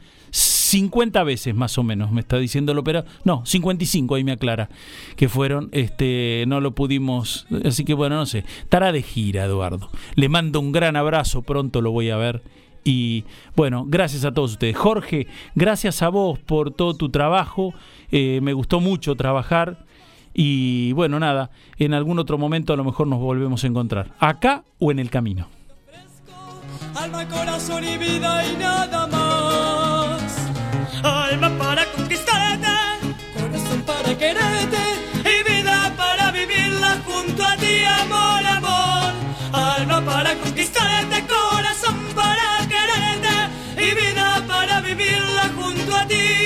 50 0.69 1.23
veces 1.23 1.55
más 1.55 1.77
o 1.79 1.83
menos, 1.83 2.11
me 2.11 2.21
está 2.21 2.37
diciendo 2.37 2.73
el 2.73 2.77
operador. 2.77 3.09
No, 3.23 3.43
55, 3.43 4.13
ahí 4.13 4.23
me 4.23 4.33
aclara. 4.33 4.69
Que 5.15 5.27
fueron, 5.27 5.69
este, 5.71 6.43
no 6.47 6.61
lo 6.61 6.75
pudimos. 6.75 7.47
Así 7.65 7.85
que 7.85 7.95
bueno, 7.95 8.17
no 8.17 8.25
sé. 8.27 8.45
Estará 8.59 8.91
de 8.91 9.01
gira, 9.01 9.45
Eduardo. 9.45 9.89
Le 10.13 10.29
mando 10.29 10.59
un 10.59 10.71
gran 10.71 10.95
abrazo, 10.95 11.41
pronto 11.41 11.81
lo 11.81 11.91
voy 11.91 12.11
a 12.11 12.17
ver. 12.17 12.43
Y 12.83 13.25
bueno, 13.55 13.85
gracias 13.87 14.25
a 14.25 14.31
todos 14.31 14.51
ustedes. 14.51 14.77
Jorge, 14.77 15.25
gracias 15.55 16.03
a 16.03 16.09
vos 16.09 16.37
por 16.37 16.71
todo 16.71 16.93
tu 16.93 17.09
trabajo. 17.09 17.73
Eh, 18.11 18.39
me 18.43 18.53
gustó 18.53 18.79
mucho 18.79 19.15
trabajar. 19.15 19.85
Y 20.35 20.93
bueno, 20.93 21.19
nada, 21.19 21.49
en 21.77 21.95
algún 21.95 22.19
otro 22.19 22.37
momento 22.37 22.73
a 22.73 22.77
lo 22.77 22.83
mejor 22.83 23.07
nos 23.07 23.19
volvemos 23.19 23.63
a 23.63 23.67
encontrar, 23.67 24.11
acá 24.19 24.63
o 24.77 24.91
en 24.91 24.99
el 24.99 25.09
camino. 25.09 25.47
Alma, 26.95 27.27
corazón 27.27 27.83
y 27.83 27.97
vida 27.97 28.47
y 28.47 28.55
nada 28.57 29.07
más. 29.07 29.48
Quererte 34.19 34.77
y 35.23 35.49
vida 35.49 35.93
para 35.95 36.31
vivirla 36.31 37.01
junto 37.05 37.41
a 37.43 37.55
ti, 37.55 37.83
amor, 38.01 38.45
amor. 38.45 39.13
Alma 39.53 40.01
para 40.05 40.35
conquistarte, 40.35 41.25
corazón 41.25 41.97
para 42.13 42.67
quererte 42.67 43.35
y 43.77 43.95
vida 43.95 44.43
para 44.45 44.81
vivirla 44.81 45.49
junto 45.55 45.95
a 45.95 46.05
ti. 46.05 46.38